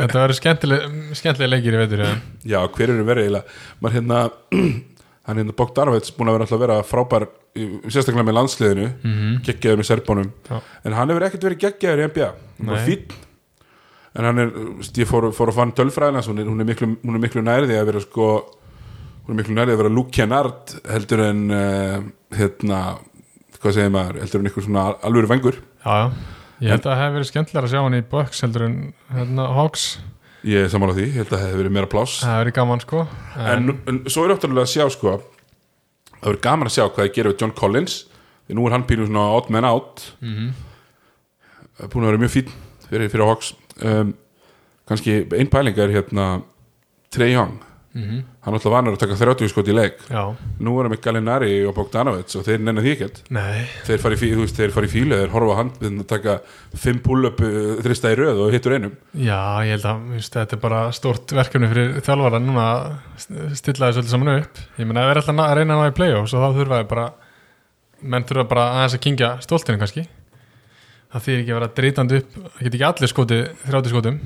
þetta 0.00 0.18
verður 0.18 0.38
skemmtileg, 0.40 0.98
skemmtileg 1.20 1.54
leikir 1.54 1.78
í 1.78 1.84
veitur. 1.84 2.04
Já, 2.42 2.58
hver 2.66 2.90
eru 2.90 3.06
verið 3.06 3.28
eiginlega? 3.28 3.62
Maður 3.80 3.98
hérna, 4.00 4.20
hann 5.28 5.40
hérna 5.40 5.56
Bogdanovits 5.56 6.14
búin 6.14 6.32
að 6.32 6.38
vera 6.38 6.48
alltaf 6.48 6.58
að 6.58 6.66
vera 6.66 6.80
frábær 6.88 7.28
sérstaklega 7.54 8.26
með 8.26 8.34
landsliðinu 8.38 8.86
mm 8.88 9.12
-hmm. 9.12 9.34
geggjaður 9.46 9.78
með 9.78 9.86
serbónum 9.86 10.30
en 10.50 10.96
hann 10.96 11.10
hefur 11.12 11.26
ekkert 11.28 11.44
verið 11.46 11.60
geggjaður 11.62 12.02
í 12.02 12.08
NBA 12.08 12.30
hann 12.58 12.72
var 12.72 12.82
fínn. 12.88 13.14
En 14.14 14.24
hann 14.24 14.38
er, 14.38 14.50
ég 14.94 15.08
fór, 15.10 15.32
fór 15.34 15.50
að 15.50 15.56
fann 15.58 15.72
tölfræðina 15.74 16.22
hún 16.22 16.38
er, 16.38 16.46
hún 16.46 16.60
er 16.60 16.66
miklu, 16.66 16.88
er 17.02 17.22
miklu 17.22 17.42
nærði 17.42 17.78
að 17.78 17.86
vera 17.86 18.02
sko 18.02 18.26
hún 19.24 19.34
er 19.34 19.40
miklu 19.40 19.56
nærði 19.56 19.74
að 19.74 19.82
vera 19.82 20.06
Kennard 20.12 20.72
heldur 20.92 21.24
en 21.24 21.44
uh, 21.50 21.98
hérna, 22.36 22.80
hvað 23.58 23.76
segir 23.78 23.92
maður 23.94 24.20
heldur 24.22 24.42
en 24.42 24.48
einhver 24.50 24.66
svona 24.66 24.86
alvöru 25.02 25.30
vengur 25.30 25.60
já, 25.60 25.94
já. 26.04 26.10
Ég 26.62 26.70
held 26.70 26.84
að 26.84 26.90
það 26.92 27.00
hefði 27.00 27.14
verið 27.18 27.28
skemmtilega 27.28 27.66
að 27.66 27.72
sjá 27.72 27.80
hann 27.82 27.96
í 27.96 28.02
Bucks 28.08 28.42
heldur 28.44 28.64
en 28.64 28.74
hérna, 29.12 29.46
Hawks. 29.56 29.84
Ég 30.46 30.64
er 30.64 30.70
saman 30.72 30.92
á 30.92 30.96
því, 30.96 31.06
ég 31.08 31.16
held 31.18 31.26
að 31.32 31.34
það 31.34 31.42
hefði 31.44 31.58
verið 31.58 31.74
meira 31.74 31.90
pláss. 31.90 32.14
Það 32.20 32.30
hefði 32.30 32.44
verið 32.44 32.56
gaman 32.58 32.82
sko. 32.84 33.00
En, 33.44 33.72
en 33.90 33.98
svo 34.06 34.24
er 34.24 34.32
náttúrulega 34.32 34.68
að 34.68 34.72
sjá 34.72 34.84
sko 34.94 35.14
það 36.14 36.28
verður 36.28 36.40
gaman 36.46 36.70
að 36.70 36.76
sjá 36.76 36.84
hvað 36.84 37.00
það 37.02 37.10
gerir 37.18 37.32
við 37.32 37.42
John 37.42 37.54
Collins 37.58 37.96
því 38.46 38.56
nú 38.56 38.66
er 38.68 38.76
hann 38.76 38.86
pínu 38.88 39.08
svona 39.08 39.26
odd 39.34 39.50
man 39.52 39.68
out. 39.68 40.06
Mhm. 40.24 40.54
búin 41.90 42.04
að 42.06 42.10
vera 42.12 42.22
mjög 42.22 42.34
fín 42.36 42.52
fyrir, 42.86 43.10
fyrir 43.10 43.26
Hawks. 43.26 43.52
Um, 43.82 44.14
kannski 44.88 45.24
einn 45.34 45.50
pæling 45.50 45.78
er 45.78 45.90
hérna 45.90 46.28
Trey 47.10 47.34
Young 47.34 47.58
Mhm. 47.94 48.24
hann 48.42 48.54
er 48.54 48.58
alltaf 48.58 48.72
vanar 48.74 48.92
að 48.96 48.98
taka 49.04 49.14
30 49.14 49.48
skot 49.52 49.68
í 49.70 49.74
leik. 49.74 50.00
Já, 50.10 50.34
nú 50.58 50.72
er 50.80 50.82
hann 50.88 50.92
með 50.92 51.00
Gallinari 51.04 51.50
og 51.68 51.74
Bogdanovits 51.76 52.34
og 52.34 52.42
þeir 52.44 52.58
nenni 52.66 52.82
því 52.82 52.92
ekkert. 52.96 53.20
Þeir 53.86 54.00
fara 54.02 54.14
í, 54.14 54.18
fílu 54.18 54.46
þeir 55.20 55.30
horfa 55.30 55.54
hann 55.60 55.70
að 56.00 56.06
taka 56.10 56.34
5 56.74 56.98
pull-up 57.06 57.38
uh, 57.40 57.76
þrista 57.86 58.10
í 58.10 58.16
röð 58.18 58.40
og 58.46 58.50
hittur 58.52 58.74
einum. 58.74 58.96
Já, 59.14 59.38
ég 59.62 59.76
held 59.76 59.86
að 59.86 60.02
víst, 60.16 60.34
þetta 60.34 60.56
er 60.58 60.62
bara 60.64 60.80
stórt 60.90 61.30
verkefni 61.38 61.70
fyrir 61.70 62.00
þjálfara 62.02 62.40
núna 62.42 62.64
að 62.72 62.88
st- 63.22 63.54
stilla 63.62 63.92
þessu 63.92 64.02
öllu 64.02 64.10
saman 64.16 64.32
upp. 64.40 64.58
Ég 64.78 64.86
meina, 64.90 65.04
ef 65.04 65.06
við 65.06 65.14
erum 65.14 65.22
alltaf 65.22 65.46
að 65.46 65.56
reyna 65.60 65.74
að 65.78 65.84
ná 65.84 65.92
í 65.92 65.96
play-offs 66.00 66.34
og 66.34 66.42
þá 66.42 66.58
þurfa 66.58 66.80
við 66.82 66.88
bara 66.90 67.06
menn 68.02 68.26
þurfa 68.26 68.48
bara 68.50 68.64
aðeins 68.74 68.98
að 68.98 69.04
kingja 69.06 69.30
stoltinu 69.46 69.78
kannski. 69.78 70.08
Það 71.14 71.22
þýr 71.28 71.38
ekki 71.44 71.52
að 71.54 71.60
vera 71.60 71.70
drítandi 71.78 72.18
upp 72.18 72.34
það 72.34 72.66
get 72.66 72.74
ekki 72.74 72.88
allir 72.90 73.12
skoti, 73.14 73.38
30 73.70 73.92
skotum. 73.94 74.18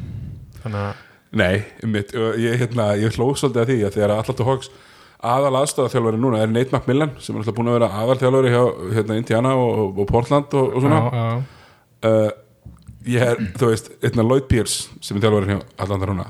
Þannig 0.65 0.81
að, 0.89 1.05
Nei, 1.37 1.65
mitt, 1.85 2.15
ég, 2.41 2.55
hérna, 2.63 2.93
ég 2.97 3.17
hlóð 3.19 3.35
svolítið 3.37 3.63
að 3.63 3.71
því 3.73 3.79
að 3.85 3.97
þegar 3.99 4.15
alltaf 4.17 4.47
Hawks 4.49 4.71
aðal 5.19 5.55
aðstæðaþjálfari 5.59 6.21
núna 6.23 6.43
er 6.45 6.51
Nate 6.53 6.73
McMillan 6.73 7.15
sem 7.21 7.35
er 7.35 7.43
alltaf 7.43 7.57
búin 7.57 7.71
að 7.73 7.79
vera 7.81 7.89
aðalþjálfari 8.03 8.53
hjá 8.55 8.63
hérna, 8.97 9.17
Indiana 9.19 9.55
og, 9.59 9.99
og 9.99 10.07
Portland 10.09 10.55
og, 10.55 10.75
og 10.77 10.85
svona. 10.85 11.01
Já, 11.03 11.25
já, 11.25 12.11
uh, 12.11 12.29
ég 13.09 13.25
er, 13.25 13.41
þú 13.59 13.71
veist, 13.73 13.91
einna 14.05 14.27
Lloyd 14.27 14.47
Pierce 14.51 15.01
sem 15.05 15.19
er 15.19 15.27
þjálfari 15.27 15.51
hjá 15.53 15.59
Atlanta 15.85 16.11
núna. 16.11 16.29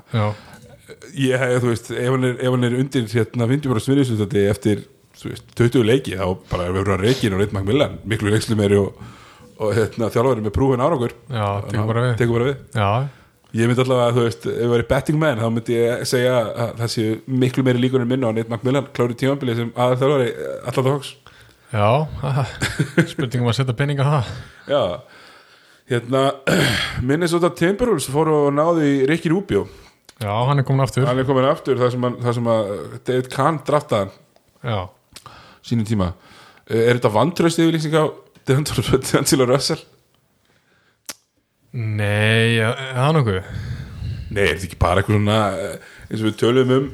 Ég 1.19 1.45
hef, 1.45 1.59
þú 1.63 1.73
veist, 1.75 1.93
ef 1.93 2.15
hann 2.15 2.31
er, 2.31 2.39
ef 2.41 2.57
hann 2.57 2.69
er 2.71 2.79
undir 2.81 3.13
hérna 3.13 3.51
50% 3.53 3.87
svinnisutati 3.87 4.47
eftir 4.49 4.83
veist, 5.21 5.53
20 5.59 5.85
leiki, 5.85 6.17
þá 6.17 6.33
bara 6.49 6.69
er 6.69 6.75
verið 6.79 6.97
að 6.97 7.05
reikin 7.05 7.37
og 7.37 7.43
Nate 7.43 7.55
McMillan, 7.55 8.01
miklu 8.09 8.33
leikslu 8.33 8.57
meiri 8.59 8.81
og, 8.81 9.05
og 9.59 9.77
hérna, 9.77 10.09
þjálfari 10.15 10.47
með 10.47 10.57
prúfin 10.57 10.85
árangur. 10.85 11.13
Já, 11.29 11.47
tekur 11.69 11.93
bara 11.93 12.07
við. 12.07 12.19
tekur 12.23 12.39
bara 12.39 12.49
við. 12.49 12.61
Já, 12.73 12.91
Ég 13.57 13.65
myndi 13.71 13.81
allavega 13.81 14.11
að 14.11 14.17
þú 14.19 14.25
veist, 14.27 14.43
ef 14.51 14.59
ég 14.61 14.69
væri 14.75 14.85
betting 14.91 15.19
man 15.21 15.39
þá 15.41 15.47
myndi 15.55 15.77
ég 15.79 16.03
segja 16.09 16.35
að 16.45 16.73
það 16.83 16.91
séu 16.93 17.15
miklu 17.45 17.63
meiri 17.65 17.81
líkur 17.81 18.03
en 18.05 18.11
minna 18.11 18.29
á 18.29 18.33
Nate 18.37 18.51
McMillan. 18.53 18.91
Klári 18.93 19.17
tímambili 19.17 19.55
sem 19.57 19.71
aðal 19.73 19.97
þjálfari 20.03 20.29
alltaf 20.69 20.85
það 20.85 20.93
hóks 20.99 21.15
já 21.69 21.89
spurningum 23.13 23.49
að 23.51 23.57
setja 23.59 23.75
pening 23.77 23.99
á 24.01 24.07
það. 24.09 24.29
Já, 24.69 24.83
hérna 25.93 26.23
Minnesota 27.09 27.51
Timberwolves 27.57 28.09
fóru 28.13 28.37
og 28.47 28.55
náðu 28.57 28.85
í 28.85 28.95
Ricky 29.09 29.33
Rubio. 29.33 29.65
Já, 30.21 30.33
hann 30.49 30.61
er 30.61 30.67
komin 30.69 30.85
aftur. 30.85 31.05
Hann 31.09 31.21
er 31.23 31.29
komin 31.29 31.49
aftur 31.49 31.79
þar 31.81 31.93
sem, 31.95 32.07
þar 32.25 32.37
sem 32.41 32.49
að 32.53 32.71
David 33.07 33.29
Kahn 33.33 33.61
draftaði 33.69 34.09
hann. 34.09 34.17
Já, 34.73 35.31
sínum 35.69 35.87
tíma. 35.89 36.13
Eh, 36.69 36.85
Er 36.91 36.99
þetta 36.99 37.13
vantraust 37.17 37.61
yfirlýsing 37.65 37.95
á 37.97 38.05
D'Angelo 38.49 39.47
Russell? 39.49 39.85
Nei, 41.73 42.59
það 42.59 43.15
nokkuð? 43.19 43.39
Nei, 44.29 44.43
er 44.45 44.53
þetta 44.55 44.69
ekki 44.69 44.81
bara 44.81 45.03
eitthvað 45.03 45.19
svona 45.19 45.39
eh, 45.57 45.95
eins 46.09 46.21
og 46.21 46.29
við 46.29 46.37
tölum 46.43 46.75
um 46.77 46.91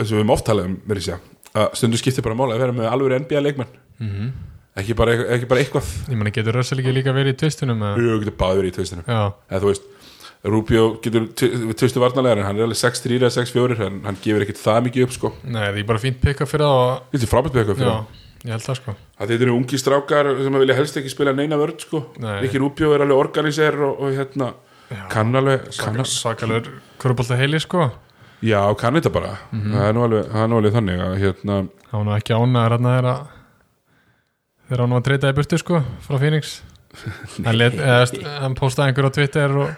eins 0.00 0.06
og 0.08 0.14
við 0.14 0.20
höfum 0.22 0.36
oft 0.36 0.46
talað 0.46 0.70
um, 0.70 0.78
verið 0.88 1.08
sér 1.08 1.26
að 1.50 1.74
stundu 1.78 1.98
skiptir 1.98 2.24
bara 2.24 2.38
mála 2.38 2.54
að 2.54 2.62
vera 2.62 2.76
með 2.76 2.92
alveg 2.92 3.24
NBA 3.24 3.42
leikmenn. 3.42 3.76
Mm 4.00 4.30
ekki 4.78 4.96
bara, 4.98 5.14
ekki 5.36 5.48
bara 5.50 5.62
eitthvað. 5.64 5.88
Ég 6.10 6.18
meina, 6.18 6.32
getur 6.34 6.56
Russell 6.56 6.80
ekki 6.82 6.94
líka 6.94 7.14
verið 7.14 7.34
í 7.34 7.38
tvistunum? 7.42 7.82
Jú, 7.98 8.18
getur 8.22 8.36
báði 8.38 8.62
verið 8.62 8.72
í 8.72 8.76
tvistunum. 8.78 9.08
Eða 9.08 9.62
þú 9.62 9.70
veist, 9.70 9.88
Rubio 10.50 10.84
getur 11.04 11.26
tvistu 11.76 12.00
varnarlegar 12.00 12.40
en 12.40 12.46
hann 12.48 12.60
er 12.60 12.64
alveg 12.64 12.78
6-3 12.80 13.18
eða 13.18 13.32
6-4 13.34 13.76
en 13.84 13.98
hann 14.06 14.20
gefur 14.24 14.46
ekkert 14.46 14.62
það 14.62 14.78
mikið 14.86 15.06
upp 15.06 15.16
sko. 15.16 15.32
Nei, 15.44 15.60
það 15.66 15.80
er 15.82 15.88
bara 15.90 16.00
fínt 16.00 16.20
pikka 16.22 16.48
fyrir 16.48 16.64
það 16.64 16.76
og 16.78 17.10
Þetta 17.10 17.26
er 17.26 17.32
frábært 17.34 17.58
eitthvað 17.60 17.82
fyrir 17.82 17.92
hann. 17.92 18.06
Ég 18.44 18.54
held 18.54 18.64
það 18.64 18.78
sko. 18.80 18.94
Að 19.20 19.32
þetta 19.32 19.46
eru 19.46 19.56
ungi 19.58 19.80
strákar 19.80 20.30
sem 20.40 20.58
vilja 20.62 20.76
helst 20.78 21.00
ekki 21.00 21.12
spila 21.12 21.34
neina 21.36 21.58
vörð 21.60 21.84
sko. 21.86 22.02
Nei. 22.22 22.36
Rikki 22.44 22.62
Rubio 22.62 22.94
er 22.96 23.04
alveg 23.04 23.20
organiser 23.20 23.76
og, 23.86 24.00
og 24.00 24.14
hérna 24.16 24.52
kann 25.12 25.34
alveg 25.38 25.68
kann, 25.78 26.00
Sakalur 26.08 26.70
kvörubolta 27.00 27.38
heili 27.38 27.60
sko. 27.62 27.90
Já, 28.40 28.62
kann 28.80 28.96
þetta 28.96 29.12
bara. 29.12 29.34
Það 29.52 29.84
er 29.84 29.94
nú 29.96 30.06
alveg, 30.06 30.30
það 30.32 30.42
er 30.46 30.50
nú 30.50 30.58
alveg 30.60 30.76
þannig 30.78 31.04
að 31.04 31.18
hérna 31.20 31.60
Það 31.90 32.06
var 32.06 32.20
ekki 32.22 32.36
ánæður 32.38 32.74
hérna 32.76 32.94
þegar 34.70 34.82
hann 34.84 34.92
var 34.94 35.00
að 35.00 35.06
treyta 35.08 35.30
í 35.30 35.36
burtu 35.36 35.58
sko 35.60 35.80
frá 36.06 36.18
Phoenix. 36.22 36.60
Hann, 37.46 37.60
hann 38.42 38.54
postaði 38.58 38.90
einhver 38.90 39.06
á 39.06 39.14
Twitter 39.14 39.52
og 39.62 39.68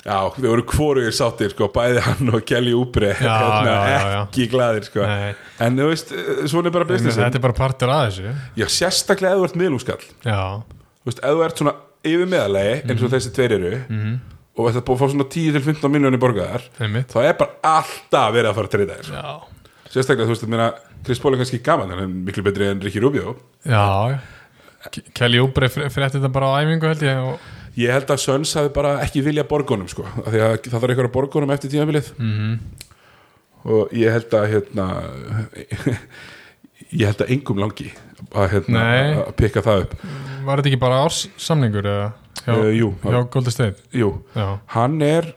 Já, 0.00 0.16
þau 0.32 0.46
voru 0.48 0.62
hvorugir 0.64 1.12
sáttir 1.12 1.50
sko, 1.52 1.66
bæði 1.74 2.00
hann 2.06 2.30
og 2.32 2.44
Kelly 2.48 2.72
Já, 3.20 3.34
hérna, 3.42 3.74
já, 3.74 3.90
já, 3.90 4.10
já. 4.14 4.20
ekki 4.24 4.46
glaðir 4.54 4.86
sko. 4.88 5.04
nei, 5.04 5.34
en 5.66 5.76
þú 5.76 5.88
veist, 5.90 6.14
svona 6.48 6.70
er 6.70 6.76
bara 6.78 6.88
business 6.88 7.18
þetta 7.20 7.36
er 7.40 7.44
bara 7.44 7.56
partur 7.58 7.92
að 7.92 8.06
þessu. 8.08 8.32
Já, 8.56 8.66
sérstaklega 8.78 9.34
ef 9.36 9.42
þú 9.42 9.48
ert 9.50 9.58
miðlungskall. 9.60 10.02
Já, 10.24 10.40
Þú 11.00 11.08
veist, 11.10 11.20
ef 11.24 11.36
þú 11.36 11.44
ert 11.46 11.60
svona 11.62 11.74
yfir 12.04 12.28
meðalegi 12.32 12.74
eins 12.88 13.04
og 13.04 13.12
þessi 13.12 13.30
tveir 13.36 13.52
eru 13.58 13.70
mhm, 13.92 14.16
og 14.56 14.66
þetta 14.70 14.82
búið 14.88 14.96
að 14.96 15.00
fá 15.04 15.12
svona 15.12 15.28
10-15 15.36 15.92
miljónir 15.92 16.20
borgaðar 16.20 16.64
einmitt. 16.80 17.12
þá 17.12 17.20
er 17.28 17.36
bara 17.40 17.76
alltaf 17.76 18.32
verið 18.34 18.50
að 18.50 18.56
fara 18.58 18.68
að 18.70 18.74
treyta 18.74 18.96
þér 19.00 19.14
Já, 19.20 19.30
sérstaklega, 19.94 20.26
þú 20.28 20.34
veist, 20.34 20.44
ég 20.48 20.52
meina 20.56 20.70
Chris 21.04 21.20
Paul 21.22 21.32
er 21.36 21.40
kannski 21.40 21.60
gaman, 21.64 21.92
hann 21.92 22.02
er 22.04 22.10
miklu 22.28 22.44
betri 22.44 22.66
en 22.72 22.80
Ricky 22.84 23.00
Rubio. 23.04 23.36
Já 23.68 23.84
Ke- 24.16 24.20
Kelly 25.14 25.40
Oubre 25.42 25.68
frétti 25.68 26.18
þetta 26.18 26.32
bara 26.32 26.52
á 26.56 26.64
æfingu 26.64 26.88
held 26.88 27.02
ég 27.04 27.24
og, 27.24 27.48
Ég 27.78 27.92
held 27.94 28.10
að 28.10 28.18
Söns 28.24 28.52
hafi 28.58 28.72
bara 28.74 28.96
ekki 29.04 29.22
vilja 29.24 29.44
borgunum 29.46 29.88
sko, 29.88 30.02
því 30.26 30.40
að 30.42 30.54
það 30.66 30.72
þarf 30.74 30.86
að 31.06 31.12
borgunum 31.14 31.52
eftir 31.54 31.70
tímabilið. 31.70 32.08
Mhm, 32.18 32.56
og 33.70 33.92
ég 33.94 34.10
held 34.10 34.34
að 34.34 34.46
hérna 34.54 34.86
ég 37.00 37.04
held 37.06 37.22
að 37.22 37.32
engum 37.36 37.60
langi 37.62 37.90
að, 38.34 38.48
hérna, 38.56 38.84
að 39.22 39.34
pikka 39.38 39.62
það 39.64 39.84
upp. 39.84 39.94
Var 40.48 40.60
þetta 40.62 40.72
ekki 40.72 40.82
bara 40.82 41.02
árs 41.04 41.20
samningur 41.40 41.86
eða 41.86 42.08
hjá, 42.42 42.52
uh, 42.56 42.70
jú, 42.74 42.90
hjá 43.04 43.18
Golden 43.30 43.54
State? 43.54 43.86
Jú, 43.94 44.10
Já, 44.34 44.46
hann 44.74 44.98
er 45.06 45.30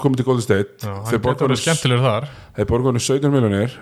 komið 0.00 0.22
til 0.22 0.28
Golden 0.30 0.46
State. 0.46 0.90
Þeir 1.10 1.22
hann 2.90 3.00
17 3.04 3.32
miljonir 3.32 3.76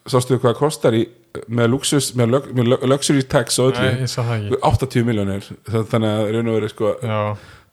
Já, 0.00 0.06
en 0.06 0.14
sástu 0.14 0.38
hvað 0.38 0.54
það 0.54 0.58
kostar 0.60 0.96
í 0.96 1.04
með, 1.46 1.70
luxus, 1.74 2.10
með, 2.18 2.32
lux, 2.34 2.52
með 2.56 2.70
lu- 2.72 2.90
luxury 2.90 3.22
tax 3.22 3.58
og 3.62 3.76
nei, 3.76 3.90
öllu 3.92 4.08
það 4.10 4.30
ekki. 4.36 4.60
80 4.70 5.06
miljonir 5.06 5.48
þannig 5.70 6.10
að 6.10 6.30
raun 6.34 6.50
og 6.50 6.56
verið 6.58 6.72
sko 6.74 6.92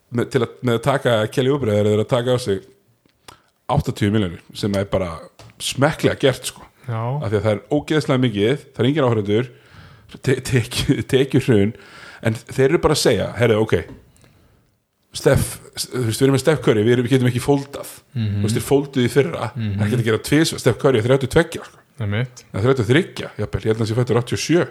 með, 0.09 0.29
til 0.33 0.41
að, 0.43 0.49
með 0.61 0.77
að 0.77 0.83
taka 0.87 1.15
Kelly 1.33 1.53
Oubre 1.53 1.77
þeir 1.77 1.91
eru 1.93 2.05
að 2.05 2.11
taka 2.13 2.35
á 2.35 2.39
sig 2.43 2.65
80 3.67 4.13
miljonir 4.13 4.43
sem 4.55 4.75
er 4.77 4.89
bara 4.91 5.13
smekklega 5.59 6.19
gert 6.21 6.51
sko. 6.51 6.65
Já, 6.87 6.99
af 7.01 7.31
því 7.31 7.39
að 7.39 7.45
það 7.47 7.53
er 7.53 7.63
ógeðslega 7.75 8.23
mikið 8.23 8.59
það 8.67 8.83
er 8.83 8.89
engin 8.91 9.07
áhörður 9.07 9.49
te 10.23 10.35
tekjur 10.51 11.01
teki 11.11 11.41
hrun 11.43 11.73
en 12.23 12.37
þeir 12.43 12.69
eru 12.69 12.83
bara 12.83 12.95
að 12.95 13.03
segja, 13.03 13.31
herru, 13.39 13.63
ok 13.63 13.79
Steff, 15.17 15.57
þú 15.73 16.03
veist, 16.05 16.19
við 16.19 16.25
erum 16.27 16.35
með 16.35 16.41
Steff 16.43 16.61
Curry 16.61 16.83
við, 16.85 16.99
getum 17.09 17.29
ekki 17.29 17.41
fóldað. 17.41 17.89
Þú 18.13 18.41
veist, 18.43 18.57
þeir 18.57 18.65
fólduð 18.67 19.05
í 19.07 19.09
fyrra 19.09 19.47
mm 19.49 19.63
-hmm. 19.63 19.77
það 19.79 19.89
getur 19.89 20.03
að 20.03 20.09
gera 20.09 20.23
tvis, 20.27 20.51
Steff 20.61 20.77
Curry 20.81 20.99
er 20.99 21.07
32 21.07 21.63
sko. 21.63 21.86
Einmitt. 22.03 22.43
Eða 22.53 22.75
33, 22.75 23.31
jafnvel, 23.41 23.63
ég 23.63 23.71
held 23.71 23.83
að 23.83 23.89
sé 23.89 23.97
fættur 23.97 24.21
87 24.21 24.67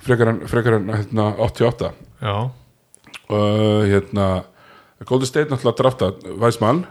frekar 0.00 0.30
hann, 0.32 0.40
frekar 0.48 0.78
hann 0.78 0.88
hérna, 0.94 1.26
88 1.44 1.90
Já, 2.20 2.34
og 3.30 3.84
hérna 3.90 4.26
Golden 5.08 5.28
State 5.28 5.50
náttúrulega 5.50 5.78
drafta 5.78 6.10
Weismann 6.40 6.84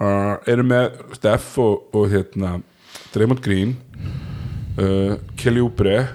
uh, 0.00 0.38
eru 0.50 0.64
með 0.66 0.98
Steff 1.18 1.58
og, 1.62 1.86
og 1.94 2.08
hérna 2.10 2.56
Draymond 3.12 3.42
Green. 3.44 3.76
Uh, 4.78 5.18
Kelly 5.38 5.62
Oubre. 5.62 6.08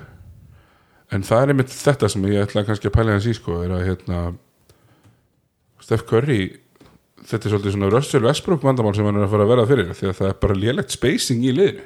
En 1.13 1.24
það 1.24 1.43
er 1.43 1.53
einmitt 1.53 1.72
þetta 1.72 2.09
sem 2.11 2.26
ég 2.28 2.43
ætla 2.43 2.65
kannski 2.68 2.89
að 2.89 2.95
pæla 2.97 3.15
hans 3.15 3.28
í 3.30 3.36
sko 3.38 3.61
er 3.63 3.76
að 3.78 3.86
hérna 3.88 4.24
Steff 5.84 6.03
Curry 6.09 6.41
þetta 7.28 7.47
er 7.47 7.53
svolítið 7.53 7.76
svona 7.78 7.91
Russell 7.93 8.26
Westbrook 8.26 8.65
vandamál 8.65 8.95
sem 8.95 9.07
hann 9.07 9.20
er 9.20 9.28
að 9.28 9.32
fara 9.32 9.45
að 9.47 9.53
verða 9.53 9.70
fyrir 9.70 9.93
því 9.95 10.09
að 10.09 10.18
það 10.20 10.30
er 10.32 10.41
bara 10.43 10.57
lélegt 10.59 10.95
spacing 10.95 11.45
í 11.47 11.53
liðinu 11.55 11.86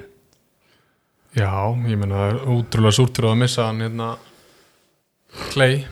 já, 1.38 1.52
ég 1.88 1.98
meina 2.00 2.20
það 2.20 2.30
er 2.34 2.40
útrúlega 2.56 2.98
súrtur 2.98 3.30
að 3.32 3.40
missa 3.42 3.68
hann 3.70 3.84
hérna 3.86 4.12
Clay, 5.54 5.86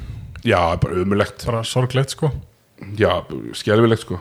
já, 0.44 0.60
bara 0.82 1.00
umulegt 1.00 1.46
bara 1.48 1.62
sorglegt 1.64 2.12
sko. 2.12 2.28
Já, 3.00 3.22
skelfilegt 3.56 4.04
sko. 4.04 4.18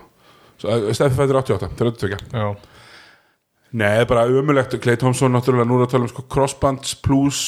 Steffi 0.58 1.14
fættir 1.16 1.38
88, 1.40 1.70
32 1.78 2.18
já, 2.34 2.52
Nei, 3.78 4.04
bara 4.08 4.24
umulegt, 4.30 4.78
Clay 4.82 4.96
Thompson 4.96 5.34
náttúrulega, 5.34 5.66
nú 5.68 5.76
er 5.78 5.86
að 5.86 5.90
tala 5.92 6.06
um 6.06 6.12
sko 6.12 6.24
crossbands 6.30 6.94
plus 7.04 7.42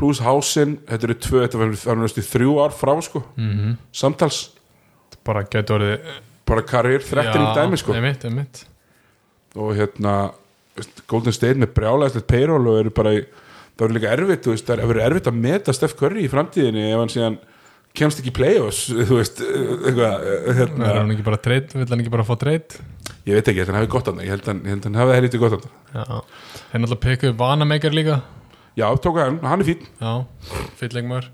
plus 0.00 0.20
hásinn, 0.24 0.78
þetta 0.88 1.06
eru 1.06 1.16
tvö 1.20 1.44
þetta 1.44 1.60
var 1.60 2.00
næstu 2.00 2.22
þrjú 2.24 2.56
ár 2.64 2.72
frá 2.72 2.94
sko 3.04 3.22
mm 3.36 3.76
samtals, 3.92 4.38
bara 5.26 5.42
getur 5.50 5.76
orðið 5.80 6.10
bara 6.50 6.64
karriér 6.66 7.04
þrettin 7.04 7.44
í 7.44 7.50
dæmi 7.54 7.78
sko. 7.78 7.94
einmitt, 7.94 8.24
einmitt. 8.26 8.64
Og 9.58 9.74
hérna 9.78 10.32
Golden 11.10 11.34
State 11.34 11.58
með 11.60 11.74
brjálæðslegt 11.76 12.28
payroll 12.30 12.66
og 12.70 12.80
eru 12.80 12.92
bara 12.94 13.14
í, 13.16 13.22
það 13.74 13.84
verður 13.84 13.96
líka 13.98 14.12
erfitt 14.16 14.50
veist, 14.50 14.68
það 14.68 14.84
verður 14.90 15.06
erfitt 15.08 15.30
að 15.30 15.40
meta 15.46 15.74
Steph 15.76 15.96
Curry 15.98 16.26
í 16.26 16.30
framtíðinni 16.32 16.86
ef 16.90 17.02
hann 17.02 17.12
síðan 17.12 17.38
kemst 17.96 18.20
ekki 18.22 18.30
í 18.30 18.36
play-offs 18.36 18.84
þú 19.08 19.18
veist, 19.18 19.42
eitthvað 19.42 20.28
er 20.30 20.60
hérna, 20.60 20.92
hann 21.00 21.14
ekki 21.16 21.26
bara 21.26 21.40
treyt, 21.42 21.74
vill 21.74 21.88
hann 21.88 22.04
ekki 22.04 22.14
bara 22.14 22.26
fá 22.28 22.34
treyt 22.40 22.78
ég 23.26 23.36
veit 23.36 23.50
ekki, 23.50 23.58
ég 23.58 23.64
held 23.64 23.72
hann 23.72 23.80
hafi 23.80 23.92
gott 23.96 24.10
hann 24.10 24.22
ég 24.22 24.32
held 24.34 24.46
hann, 24.50 24.62
hann 24.70 25.00
hafi 25.00 25.16
helviti 25.18 25.40
gott 25.42 25.56
hann 25.56 25.66
já, 25.66 26.04
þeir 26.70 26.84
náttúrulega 26.84 27.02
pekku 27.06 27.32
upp 27.32 27.40
Vanamegar 27.40 27.96
líka. 27.96 28.20
Já, 28.78 28.86
tók 29.02 29.18
hann, 29.20 29.40
hann 29.44 29.64
er 29.64 29.68
fín 29.72 29.82
já, 29.98 30.12
fyllingmör 30.78 31.26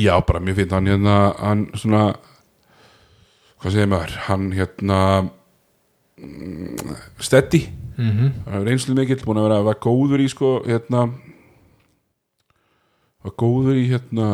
já, 0.00 0.14
bara 0.26 0.40
mjög 0.40 0.62
fín, 0.62 0.72
hann 0.74 0.88
hérna 0.90 1.18
hann 1.38 1.66
svona 1.76 2.04
hvað 3.60 3.76
segir 3.76 3.92
maður, 3.92 4.16
hann 4.30 4.48
hérna 4.56 4.98
mm, 6.16 6.96
steady 7.20 7.66
mm 8.00 8.12
-hmm. 8.12 8.30
hann 8.46 8.60
er 8.60 8.68
reynslu 8.68 8.94
mikill, 8.96 9.24
búin 9.24 9.40
að 9.40 9.48
vera 9.48 9.62
var 9.68 9.80
góður 9.86 10.24
í 10.24 10.28
sko, 10.32 10.52
hérna 10.66 11.10
var 13.22 13.34
góður 13.36 13.76
í 13.76 13.88
hérna 13.90 14.28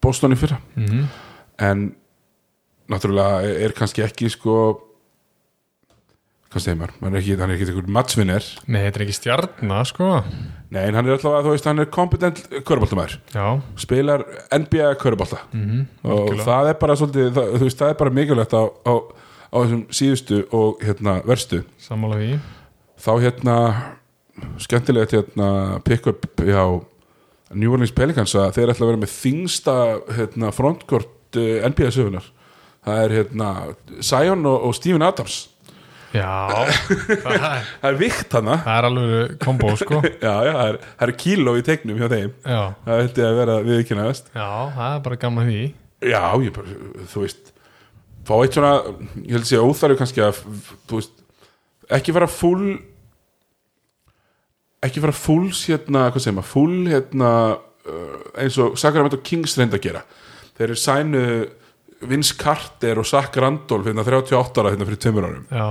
Boston 0.00 0.32
í 0.32 0.38
fyrra. 0.38 0.60
Mhm. 0.76 1.08
en 1.58 1.94
náttúrulega 2.88 3.42
er, 3.44 3.56
er 3.66 3.72
kannski 3.76 4.02
ekki 4.02 4.30
sko 4.30 4.54
hvað 6.50 6.64
segir 6.64 6.78
maður, 6.80 6.94
hann 6.98 7.14
er 7.14 7.20
ekki, 7.20 7.34
ekki 7.38 7.66
einhver 7.68 7.90
matchvinner, 7.94 8.46
nei, 8.66 8.80
þetta 8.82 8.98
er 8.98 9.04
ekki 9.04 9.14
stjarnar 9.14 9.86
sko. 9.86 10.08
Nei 10.74 10.80
en 10.82 10.96
hann 10.98 11.06
er 11.06 11.14
alltaf 11.14 11.44
þú 11.46 11.52
veist, 11.54 11.68
hann 11.70 11.82
er 11.82 11.90
kompetent 11.94 12.40
köruboltamæður 12.66 13.16
spilar 13.78 14.24
NBA 14.54 14.88
körubolta 15.02 15.44
mm 15.52 15.86
og 16.02 16.42
það 16.42 16.72
er 16.72 16.78
bara 16.82 16.96
svolítið, 16.98 17.30
það, 17.36 17.54
þú 17.54 17.68
veist, 17.68 17.78
það 17.78 17.94
er 17.94 18.00
bara 18.02 18.14
mikilvægt 18.18 18.56
á, 18.58 18.62
á, 18.66 18.94
á 19.50 19.56
þessum 19.60 19.82
síðustu 19.94 20.40
og 20.56 20.82
hérna 20.86 21.18
verstu. 21.26 21.62
Sammála 21.82 22.20
því. 22.20 22.32
Þá 23.00 23.10
hérna 23.24 23.56
skemmtilegt 24.62 25.12
hérna 25.16 25.48
pick-up 25.84 26.26
hjá 26.40 26.62
New 27.52 27.72
Orleans 27.74 27.92
Pelicans 27.92 28.34
að 28.38 28.52
þeir 28.56 28.70
ætla 28.72 28.86
að 28.86 28.92
vera 28.92 29.00
með 29.02 29.14
þingsta 29.16 29.74
hérna, 30.16 30.52
frontcourt 30.54 31.38
uh, 31.40 31.64
NBA 31.66 31.90
sögunar 31.96 32.28
það 32.86 33.00
er 33.04 33.14
hérna 33.18 33.48
Zion 34.06 34.46
og, 34.48 34.68
og 34.70 34.76
Steven 34.78 35.02
Adams. 35.04 35.40
Já, 36.14 36.26
það, 36.50 36.70
er- 36.70 37.66
það 37.82 37.88
er 37.90 37.98
vikt 38.00 38.32
hana 38.34 38.54
það 38.64 38.78
er 38.80 38.86
alveg 38.88 39.34
kombo 39.44 39.68
sko. 39.78 40.00
Já, 40.26 40.32
já, 40.46 40.52
það 40.56 40.70
er, 40.72 40.78
það 40.96 41.04
er 41.06 41.12
kíló 41.20 41.52
í 41.60 41.64
tegnum 41.66 42.00
hjá 42.00 42.08
þeim. 42.14 42.32
Já, 42.46 42.60
það 42.86 43.02
ætti 43.04 43.26
að 43.26 43.36
vera 43.42 43.58
viðkynnaðast 43.68 44.32
já, 44.34 44.48
það 44.78 44.94
er 44.96 45.04
bara 45.06 45.20
gaman 45.26 45.50
því. 45.52 45.60
Já, 46.10 46.22
ég 46.46 46.54
bara, 46.56 46.78
þú 47.12 47.22
veist 47.26 47.52
fá 48.30 48.36
eitt 48.38 48.56
svona, 48.56 48.72
ég 49.24 49.34
held 49.34 49.42
að 49.44 49.50
sé 49.50 49.60
óþarfi 49.60 49.98
kannski 50.00 50.24
að, 50.24 50.40
þú 50.88 51.00
veist 51.00 51.18
ekki 51.90 52.14
vera 52.14 52.30
full 52.30 52.78
ekki 54.80 55.02
vera 55.04 55.14
fulls 55.16 55.66
hérna, 55.68 56.08
hvað 56.08 56.24
segir 56.24 56.36
maður, 56.38 56.50
full 56.54 56.76
hérna 56.88 57.30
uh, 57.54 58.18
eins 58.40 58.58
og 58.62 58.78
Sacramento 58.80 59.20
Kings 59.24 59.56
reynda 59.58 59.76
að 59.76 59.88
gera. 59.88 60.04
Þeir 60.56 60.66
eru 60.70 60.80
sænu 60.80 61.24
Vince 62.08 62.36
Carter 62.40 63.00
og 63.00 63.08
Zach 63.08 63.36
Randolph 63.36 63.88
hérna 63.90 64.04
38 64.06 64.62
ára 64.62 64.72
hérna 64.72 64.86
fyrir 64.88 65.02
tveimur 65.04 65.26
árum. 65.28 65.48
Já, 65.52 65.66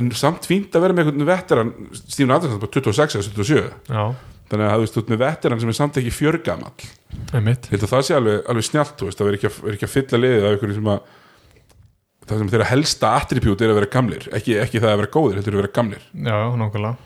en 0.00 0.08
samt 0.18 0.48
fínt 0.50 0.74
að 0.74 0.86
vera 0.86 0.96
með 0.96 1.04
einhvern 1.12 1.28
veteran 1.28 1.74
Stephen 1.94 2.34
Adams 2.34 2.58
bara 2.58 2.72
26 2.74 3.18
eða 3.20 3.28
27 3.28 3.60
já, 3.94 4.02
þannig 4.50 4.66
að 4.66 4.74
þú 4.74 4.86
veist, 4.86 4.98
ert 4.98 5.12
með 5.12 5.22
veteran 5.22 5.62
sem 5.62 5.70
er 5.70 5.78
samt 5.78 6.00
ekki 6.00 6.14
fjörgamall. 6.16 6.88
Að 7.70 7.86
það 7.92 8.04
sé 8.08 8.16
alveg, 8.18 8.42
alveg 8.50 8.66
snjált 8.66 9.06
það 9.06 9.22
verður 9.22 9.38
ekki, 9.38 9.52
ekki 9.76 9.86
að 9.86 9.94
fylla 9.94 10.22
liðið 10.24 10.48
af 10.48 10.58
ykkur 10.58 10.74
sem 10.80 10.90
að 10.96 11.14
það 12.26 12.40
sem 12.42 12.52
þeirra 12.54 12.70
helsta 12.70 13.12
attribút 13.20 13.62
er 13.62 13.72
að 13.72 13.80
vera 13.80 13.92
gamlir 13.92 14.30
ekki, 14.34 14.56
ekki 14.62 14.82
það 14.82 14.92
að 14.92 15.02
vera 15.02 15.14
góðir, 15.16 15.38
heldur 15.40 15.56
að 15.56 15.62
vera 15.62 15.76
gamlir. 15.78 16.08
Já, 16.12 16.38
nokkulega 16.58 16.96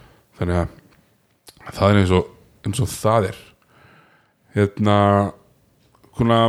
þannig 0.40 0.62
að 0.62 1.74
það 1.76 1.90
er 1.92 2.00
eins 2.00 2.14
og, 2.16 2.32
eins 2.64 2.80
og 2.80 2.90
það 2.90 3.28
er. 3.30 3.42
Hérna 4.56 4.96
kuna 6.16 6.40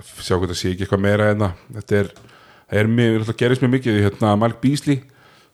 sjá 0.00 0.34
hvað 0.36 0.50
það 0.50 0.58
sé 0.58 0.72
ekki 0.72 0.86
eitthvað 0.86 1.04
meira 1.04 1.30
hérna. 1.30 1.52
Þetta 1.76 2.00
er, 2.00 2.10
er 2.80 2.90
mjög, 2.90 3.30
gerist 3.38 3.64
mjög 3.64 3.74
mikið 3.76 4.02
hérna 4.06 4.34
Malik 4.40 4.60
Beasley 4.62 5.00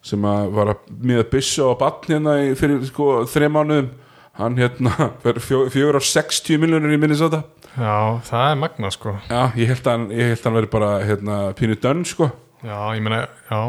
sem 0.05 0.25
að 0.29 0.51
var 0.55 0.71
að 0.71 0.91
miða 1.03 1.25
byssu 1.31 1.65
á 1.67 1.73
batn 1.77 2.15
hérna 2.15 2.35
fyrir 2.57 2.83
sko 2.89 3.21
þreim 3.29 3.57
mánuðum. 3.57 3.93
Hann 4.37 4.57
hérna 4.59 4.93
fyrir 5.23 5.41
fjögur 5.73 5.99
á 5.99 6.03
60 6.03 6.61
miljonur 6.61 6.93
í 6.93 6.99
Minnesota 7.01 7.43
já, 7.77 7.95
það 8.27 8.51
er 8.51 8.61
magna 8.61 8.91
sko. 8.93 9.15
Já, 9.29 9.41
ég 9.57 9.71
held 9.71 9.87
að 9.87 9.93
hann, 9.93 10.07
að 10.49 10.57
veri 10.57 10.69
bara 10.73 10.93
hérna, 11.05 11.41
pínu 11.57 11.77
dönn 11.81 12.05
sko. 12.07 12.31
Já, 12.65 12.79
ég 12.97 13.03
meina, 13.05 13.27
já. 13.49 13.61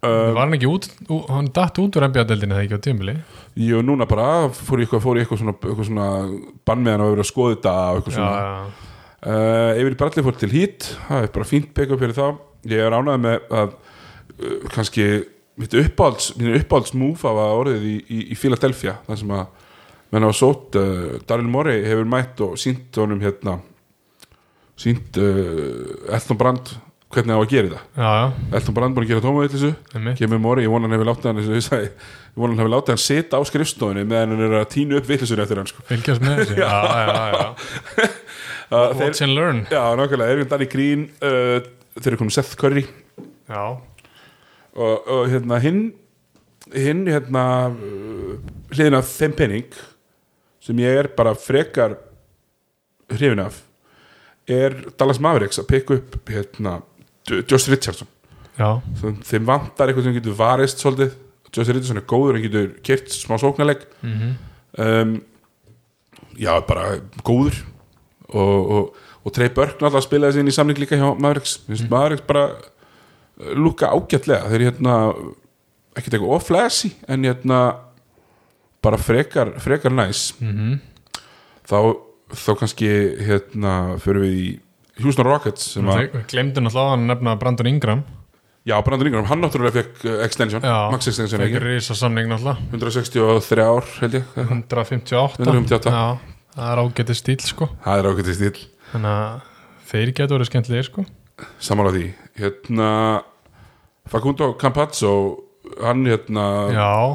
Uh, 0.00 0.30
var 0.32 0.46
hann 0.46 0.56
ekki 0.56 0.68
út, 0.70 0.86
ú, 1.12 1.18
hann 1.28 1.50
datt 1.52 1.76
út 1.82 1.96
úr 1.98 2.06
NBA-deldinu 2.08 2.56
þegar 2.56 2.66
ekki 2.66 2.76
á 2.80 2.84
tímabili? 2.86 3.14
Jú, 3.60 3.82
núna 3.84 4.06
bara 4.08 4.48
fór 4.48 4.80
ég 4.80 4.88
eitthvað, 4.88 5.02
fór 5.04 5.18
ég 5.18 5.26
eitthvað 5.26 5.42
svona, 5.42 5.54
eitthvað 5.60 5.88
svona 5.90 6.06
bann 6.64 6.86
með 6.86 6.94
hann 6.96 7.04
að 7.04 7.12
vera 7.12 7.26
að 7.26 7.28
skoða 7.28 7.56
þetta 7.56 7.74
eitthvað 7.98 8.16
svona. 8.16 8.30
já, 8.40 8.86
uh, 9.20 9.80
Yfir 9.82 9.98
Bradley 10.00 10.24
fór 10.24 10.38
til 10.40 10.50
hít 10.54 10.88
það 10.94 11.26
er 11.26 11.34
bara 11.34 11.50
fínt 11.50 11.68
pick 11.76 11.92
up 11.92 12.00
fyrir 12.00 12.16
þá. 12.16 12.24
Ég 12.72 12.86
er 12.86 12.96
ánægð 12.96 13.20
með 13.26 13.52
að 13.60 13.76
uh, 13.76 14.56
kannski 14.72 15.10
mitt 15.60 15.76
uppáhalds 15.82 16.30
mínu 16.38 16.56
uppáhalds 16.62 16.96
move 16.96 17.20
hafa 17.20 17.50
orðið 17.60 17.84
í, 17.84 17.96
í, 18.00 18.22
í 18.32 18.38
Philadelphia 18.40 18.96
þar 19.04 19.20
sem 19.20 19.34
að 19.36 19.59
menn 20.10 20.26
hafa 20.26 20.36
sótt 20.36 20.78
uh, 20.80 21.18
Daryl 21.28 21.50
Morey 21.50 21.84
hefur 21.86 22.08
mætt 22.10 22.40
og 22.44 22.56
sínt 22.60 22.96
honum 22.98 23.20
hérna 23.22 23.58
sínt 24.80 25.18
uh, 25.20 26.14
Elton 26.14 26.38
Brand 26.40 26.72
hvernig 27.10 27.32
það 27.32 27.40
var 27.40 27.46
að 27.48 27.52
gera 27.52 27.68
þetta. 27.70 27.80
Já, 27.98 28.10
já, 28.14 28.56
Elton 28.58 28.74
Brand 28.76 28.94
búin 28.94 29.04
að 29.06 29.10
gera 29.10 29.22
tómavillisu 29.24 29.70
kemur 30.20 30.42
Mori, 30.42 30.62
ég 30.62 30.70
vona 30.70 30.86
hann 30.86 30.94
hefur 30.94 31.08
látið 31.08 31.28
hann 31.30 31.40
ég 31.42 31.64
sagði, 31.66 31.88
ég 31.90 32.38
vona 32.38 32.54
hann 32.54 32.62
hefur 32.62 32.72
látið 32.76 32.94
hann 32.94 33.02
sita 33.02 33.40
á 33.40 33.42
skrifstofunni 33.48 34.04
meðan 34.06 34.34
hann 34.36 34.44
er 34.46 34.54
að 34.60 34.68
tínu 34.76 35.00
upp 35.00 35.08
villisur 35.10 35.42
eftir 35.42 35.58
hann 35.58 35.70
sko. 35.70 35.82
fylgjast 35.88 36.22
með 36.22 36.42
þessu, 36.44 36.58
já, 36.62 36.70
já, 36.86 37.16
já 37.34 38.10
þeir, 38.70 38.92
watch 39.00 39.24
and 39.26 39.34
learn. 39.34 39.64
Já, 39.66 39.82
nákvæmlega, 39.98 40.36
Ervin 40.36 40.50
Danny 40.52 40.70
Green 40.70 41.08
uh, 41.18 41.56
þeir 41.98 42.12
eru 42.12 42.20
komið 42.20 42.36
Seth 42.38 42.54
Curry. 42.60 42.86
Já, 43.50 43.64
og, 44.78 45.10
og 45.10 45.24
hérna 45.32 45.58
hinn 45.64 45.88
hinn 46.70 47.02
hérna 47.10 47.44
hliðin 48.70 49.00
af 49.00 49.10
þeim 49.10 49.34
penning 49.34 49.80
sem 50.60 50.78
ég 50.82 51.00
er 51.02 51.08
bara 51.16 51.34
frekar 51.38 51.96
hrifin 53.10 53.42
af 53.42 53.62
er 54.50 54.74
Dallas 54.98 55.20
Mavericks 55.22 55.60
að 55.62 55.68
pikka 55.70 55.98
upp 56.00 56.30
hérna 56.30 56.80
Josh 57.28 57.70
Richardson. 57.70 58.08
Þeim 58.58 59.46
vantar 59.48 59.90
eitthvað 59.90 60.08
sem 60.08 60.16
getur 60.16 60.36
varist 60.38 60.82
svolítið. 60.82 61.14
Josh 61.50 61.70
Richardson 61.70 62.00
er 62.00 62.06
góður, 62.08 62.36
hann 62.36 62.46
getur 62.46 62.72
kert 62.86 63.12
smá 63.14 63.36
sóknarleik. 63.40 63.86
Mhm. 64.02 64.32
Um, 64.78 65.14
já, 66.38 66.52
bara 66.66 67.00
góður. 67.26 67.58
Og, 68.30 68.70
og, 68.70 68.98
og 69.24 69.32
Trey 69.34 69.50
Burke 69.50 69.80
náttúrulega 69.80 70.06
spilaði 70.06 70.42
inn 70.42 70.50
í 70.50 70.54
samling 70.54 70.78
líka 70.78 70.98
hjá 70.98 71.08
Mavericks. 71.18 71.58
Mm. 71.66 71.88
Mavericks 71.90 72.26
bara 72.28 72.44
uh, 72.54 73.54
lúka 73.58 73.90
ágætlega. 73.90 74.46
Þeir 74.50 74.60
eru 74.60 74.68
hérna 74.70 74.96
ekkert 75.98 76.14
eitthvað 76.14 76.36
of-flashy 76.36 76.92
en 77.10 77.26
hérna 77.26 77.60
bara 78.84 79.00
frekar, 79.00 79.54
frekar 79.60 79.94
næs 79.94 80.30
mhm. 80.40 80.78
þá, 81.68 81.78
þá 82.32 82.50
kannski 82.62 82.90
hérna 83.20 83.76
fyrir 84.02 84.24
við 84.24 84.38
í 84.40 84.48
Houston 85.00 85.28
Rockets 85.28 85.74
glemdum 86.30 86.66
náttúrulega 86.66 86.96
að 86.96 87.04
nefna 87.08 87.36
Brandon 87.40 87.68
Ingram. 87.70 88.02
Já, 88.68 88.74
Brandon 88.84 89.08
Ingram, 89.08 89.24
hann 89.30 89.40
náttúrulega 89.40 89.80
fekk 89.80 90.02
uh, 90.04 90.18
extension, 90.26 90.64
Já, 90.64 90.90
max 90.92 91.08
extension 91.08 91.40
fekk 91.40 91.62
risa 91.64 91.96
samning 91.96 92.28
náttúrulega. 92.28 92.60
163 92.74 93.64
ár 93.64 93.88
held 94.02 94.18
ég 94.18 94.34
158 94.36 95.40
158. 95.40 95.94
Já, 95.94 96.36
það 96.58 96.74
er 96.74 96.82
ágætið 96.84 97.20
stíl 97.22 97.38
sko. 97.46 97.70
Það 97.86 98.02
er 98.02 98.10
ágætið 98.10 98.38
stíl 98.40 98.66
Þannig 98.90 99.14
að 99.14 99.48
þeir 99.90 100.12
getur 100.18 100.36
verið 100.36 100.50
skemmtilegir 100.50 100.88
sko. 100.90 101.06
Samála 101.62 101.94
því. 101.94 102.06
Hérna 102.40 102.90
Facundo 104.10 104.52
Campazzo 104.60 105.14
hann 105.78 106.04
hérna 106.08 106.44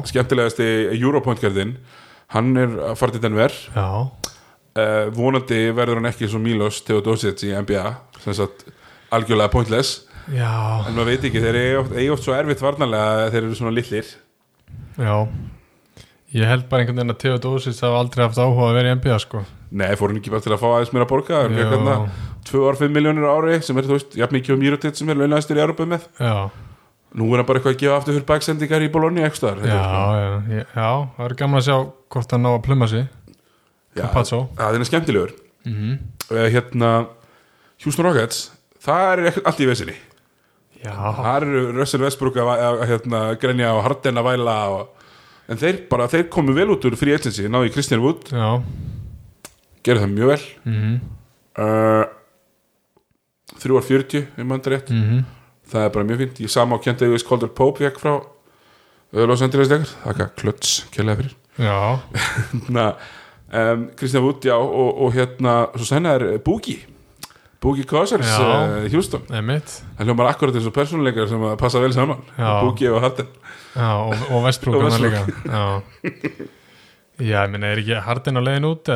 skemmtilegasti 0.08 0.66
Europoint-gerðin 0.96 1.76
hann 2.34 2.56
er 2.58 2.74
að 2.90 2.98
fara 3.00 3.14
til 3.14 3.22
Denver. 3.22 3.54
Uh, 3.76 5.06
vonandi 5.16 5.70
verður 5.72 6.02
hann 6.02 6.10
ekki 6.10 6.28
svo 6.28 6.40
Milos 6.42 6.82
Teodosic 6.84 7.46
í 7.46 7.54
NBA 7.54 7.86
sem 8.24 8.36
sagt 8.36 8.66
algjörlega 9.14 9.52
pointless. 9.52 10.02
Já, 10.26 10.82
en 10.88 10.96
maður 10.96 11.12
veit 11.12 11.26
ekki, 11.28 11.40
þeir 11.40 11.56
eru 11.60 11.82
oft, 11.84 11.98
oft 12.16 12.26
svo 12.26 12.34
erfitt 12.34 12.62
varnarlega 12.64 13.26
að 13.26 13.28
þeir 13.36 13.44
eru 13.44 13.58
svona 13.60 13.76
lillir 13.76 14.08
já. 14.98 15.26
Ég 16.34 16.48
held 16.50 16.66
bara 16.68 16.82
einhvern 16.82 16.98
veginn 16.98 17.14
að 17.14 17.20
Theodosic 17.22 17.78
hafa 17.84 18.00
aldrei 18.02 18.24
haft 18.26 18.40
áhuga 18.40 18.70
að 18.72 18.78
vera 18.80 18.90
í 18.90 18.96
NBA 18.98 19.18
sko. 19.22 19.42
Nei, 19.76 19.92
fór 19.98 20.10
hann 20.10 20.18
ekki 20.20 20.32
bara 20.32 20.44
til 20.44 20.52
að 20.52 20.62
fá 20.62 20.66
aðeins 20.72 20.92
mér 20.94 21.04
að 21.04 21.12
borga? 21.12 21.42
Hann 21.44 21.56
Já. 21.56 21.68
fekk 21.70 22.50
2 22.50 22.64
ár 22.66 22.78
5 22.78 22.94
miljónir 22.94 23.26
ári 23.30 23.60
sem 23.64 23.78
er 23.78 23.86
þú 23.86 23.96
veist, 23.96 24.16
jafn 24.18 24.36
mikið 24.36 24.54
um 24.54 24.60
Mirotic 24.62 24.98
sem 24.98 25.08
er 25.10 25.18
launaðistur 25.18 25.58
í 25.58 25.62
Európa 25.64 25.86
með. 25.88 26.08
Já, 26.18 26.34
nú 27.16 27.28
er 27.32 27.40
hann 27.40 27.48
bara 27.48 27.60
eitthvað 27.60 27.74
að 27.74 27.82
gefa 27.82 27.98
aftur 27.98 28.16
fyrir 28.16 28.26
baksendingar 28.28 28.84
í 28.84 28.90
Bologna 28.92 29.24
ekstra 29.26 29.54
já, 29.56 29.76
já, 29.76 30.64
já, 30.76 30.88
það 31.16 31.22
er 31.26 31.34
gaman 31.40 31.60
að 31.60 31.68
sjá 31.68 31.76
hvort 32.12 32.34
hann 32.34 32.44
ná 32.44 32.50
að 32.52 32.64
pluma 32.66 32.88
sig. 32.92 33.06
Campazzo. 33.96 34.42
það 34.58 34.76
er 34.76 34.84
skemmtilegur. 34.90 35.32
Mm 35.64 35.72
-hmm. 35.76 35.94
uh, 36.30 36.48
hérna 36.52 36.90
Houston 37.84 38.06
Rockets, 38.06 38.52
það 38.80 39.12
er 39.12 39.40
allt 39.44 39.60
í 39.60 39.70
vesinni. 39.70 39.96
Já, 40.84 40.92
það 40.92 41.36
eru 41.42 41.72
Russell 41.72 42.04
Westbrook 42.04 42.36
að, 42.36 42.52
að, 42.52 42.80
að 42.82 42.88
hérna, 42.92 43.20
grenja 43.40 43.72
og 43.74 43.82
Harden 43.82 44.20
að 44.20 44.28
væla 44.28 44.56
og, 44.70 45.08
en 45.48 45.58
þeir 45.58 45.80
bara, 45.90 46.06
þeir 46.08 46.28
komu 46.28 46.52
vel 46.54 46.68
út 46.70 46.84
úr 46.84 46.96
frí 46.96 47.14
agency, 47.14 47.48
náðu 47.48 47.70
í 47.70 47.72
Christian 47.72 48.04
Wood. 48.04 48.28
Já. 48.30 48.62
Gerðu 49.82 50.04
það 50.04 50.16
mjög 50.18 50.28
vel. 50.34 50.42
Mm 50.64 51.00
uh, 51.58 52.04
3 53.56 53.76
ár 53.76 53.82
40 53.82 54.26
um 54.36 54.52
andar 54.52 54.72
rétt. 54.72 54.90
-hmm. 54.90 55.24
Það 55.70 55.84
er 55.86 55.92
bara 55.94 56.06
mjög 56.08 56.22
fínt, 56.24 56.40
ég 56.46 56.52
sama 56.52 56.78
á 56.78 56.82
Davis 57.00 57.24
Calder 57.26 57.48
Pope 57.52 57.84
vekk 57.84 58.00
frá 58.02 58.14
uh, 58.18 59.22
Los 59.26 59.42
Angeles 59.44 59.70
leikar, 59.72 59.86
ekki 60.06 60.28
klöts 60.40 60.76
kjærlega 60.94 61.22
fyrir. 61.22 61.36
Um, 63.46 63.86
Wood, 64.24 64.44
já 64.44 64.54
og, 64.58 64.90
og 65.06 65.14
hérna, 65.14 65.56
svo 65.76 65.86
senna 65.88 66.16
er 66.18 66.38
Boogie. 66.44 66.82
Boogie 67.62 67.86
Cousins, 67.88 68.28
uh, 68.38 68.84
Houston. 68.92 69.22
Emitt 69.34 69.78
það 69.96 70.10
hljómar 70.10 70.28
akkurat 70.34 70.58
eins 70.58 70.66
og 70.68 70.74
persónuleikar 70.76 71.30
sem 71.30 71.42
að 71.48 71.56
passa 71.62 71.80
vel 71.82 71.94
saman. 71.96 72.20
Boogie 72.36 72.90
og 72.92 73.00
Harden. 73.02 73.30
Já, 73.76 73.88
og, 74.02 74.26
og 74.30 74.44
Vestbrúk 74.46 74.76
Og 74.76 74.84
og 74.84 74.90
Westbrook. 74.90 75.14
líka. 75.16 75.24
Já, 75.48 75.64
já, 77.16 77.38
ég 77.46 77.50
meina, 77.54 77.72
er 77.72 77.80
ekki 77.82 77.98
Hardin 78.06 78.38
á 78.38 78.42
leiðin 78.44 78.68
út? 78.70 78.92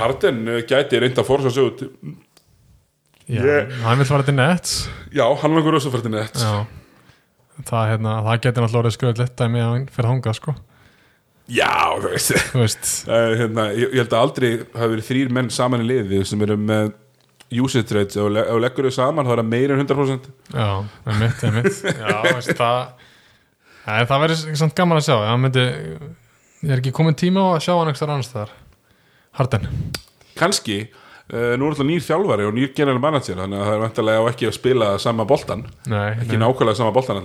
Harden 0.00 0.42
uh, 0.50 0.60
gæti 0.66 0.98
reynda 1.00 1.22
að 1.22 1.28
forsa 1.30 1.52
sig 1.54 1.68
út 1.70 1.86
Ég- 3.28 3.72
hann 3.82 3.98
vil 3.98 4.06
fara 4.06 4.22
til 4.22 4.36
Nets. 4.38 4.74
Já, 5.14 5.24
hann 5.42 5.54
langur 5.56 5.74
rosa 5.74 5.90
fyrir 5.90 6.12
nett 6.14 6.36
Já. 6.38 6.66
Það, 7.66 7.88
hérna, 7.90 8.12
það 8.22 8.40
getur 8.44 8.62
náttúrulega 8.62 8.82
orðið 8.84 8.94
skröð 8.98 9.20
lett 9.22 9.36
dæmi 9.40 9.60
að 9.64 9.70
hann 9.72 9.86
fyrir 9.96 10.10
þangað 10.12 10.36
sko. 10.38 10.54
Já, 11.56 11.70
þú 12.02 12.10
veist. 12.12 12.32
Þú 12.52 12.60
veist, 12.60 12.92
uh, 13.08 13.32
hérna, 13.40 13.64
ég, 13.72 13.90
ég 13.96 14.02
held 14.04 14.14
að 14.14 14.22
aldrei 14.26 14.50
hafi 14.76 14.90
verið 14.92 15.08
þrýr 15.08 15.32
menn 15.38 15.50
saman 15.54 15.82
í 15.82 15.88
liði 15.88 16.20
sem 16.28 16.42
eru 16.46 16.56
með 16.60 16.92
usage 17.62 17.94
rate 17.94 18.18
og, 18.20 18.30
le 18.34 18.42
og 18.50 18.60
leggur 18.60 18.88
þau 18.90 18.96
saman 18.98 19.26
þá 19.26 19.32
er 19.36 19.40
það 19.42 19.50
meira 19.54 19.74
en 19.76 19.82
100% 19.86 20.24
já, 20.50 20.68
með 21.06 21.20
mitt, 21.22 21.42
með 21.46 21.58
mitt 21.60 21.76
Já, 21.86 22.16
veist, 22.34 22.52
það 22.58 22.80
Æ, 23.86 23.92
Það 24.10 24.22
verður 24.24 24.56
samt 24.58 24.74
gaman 24.74 24.98
að 24.98 25.04
sjá. 25.06 25.14
Það 25.22 25.36
myndi, 25.44 25.64
ég 26.66 26.72
er 26.74 26.80
ekki 26.82 26.92
komin 26.96 27.14
tíma 27.18 27.44
á 27.46 27.48
að 27.54 27.60
sjá 27.68 27.72
hann 27.78 27.90
ekstra 27.92 28.08
annars 28.10 28.30
þar 28.32 28.50
Harden. 29.38 29.68
Kannski, 30.36 30.78
nú 31.58 31.66
er 31.66 31.72
alltaf 31.72 31.86
nýr 31.88 32.04
þjálfari 32.06 32.44
og 32.46 32.54
nýr 32.54 32.70
general 32.76 33.00
manager 33.02 33.40
þannig 33.40 33.58
að 33.58 33.66
það 33.66 33.76
er 33.76 33.80
vantarlega 33.82 34.22
á 34.22 34.30
ekki 34.30 34.46
að 34.46 34.54
spila 34.54 34.90
sama 35.02 35.24
boltan 35.26 35.64
Nei, 35.90 36.12
ekki 36.22 36.36
nei, 36.36 36.42
nákvæmlega 36.44 36.78
sama 36.78 36.92
boltan 36.94 37.18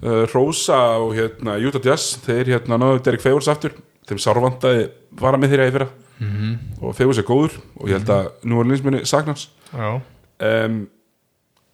uh, 0.00 0.22
Rosa 0.32 0.78
og 1.02 1.12
hérna 1.18 1.58
Utah 1.60 1.84
Jazz 1.84 2.16
þeir 2.24 2.54
hérna 2.54 2.78
náðu 2.80 3.02
Derek 3.04 3.24
Favors 3.24 3.50
aftur. 3.52 3.74
Þeim 4.08 4.20
sárvandaði 4.24 4.86
vara 5.20 5.40
með 5.40 5.52
þeirra 5.52 5.66
í 5.68 5.74
fyrra 5.74 5.88
mm 6.18 6.54
og 6.80 6.94
Favors 6.96 7.18
er 7.20 7.26
góður 7.28 7.58
og 7.76 7.90
ég 7.90 7.98
held 7.98 8.14
að 8.14 8.30
nú 8.48 8.62
er 8.62 8.70
linsminni 8.70 9.02
sagnans 9.06 9.48
Já, 9.68 10.00
um, 10.48 10.78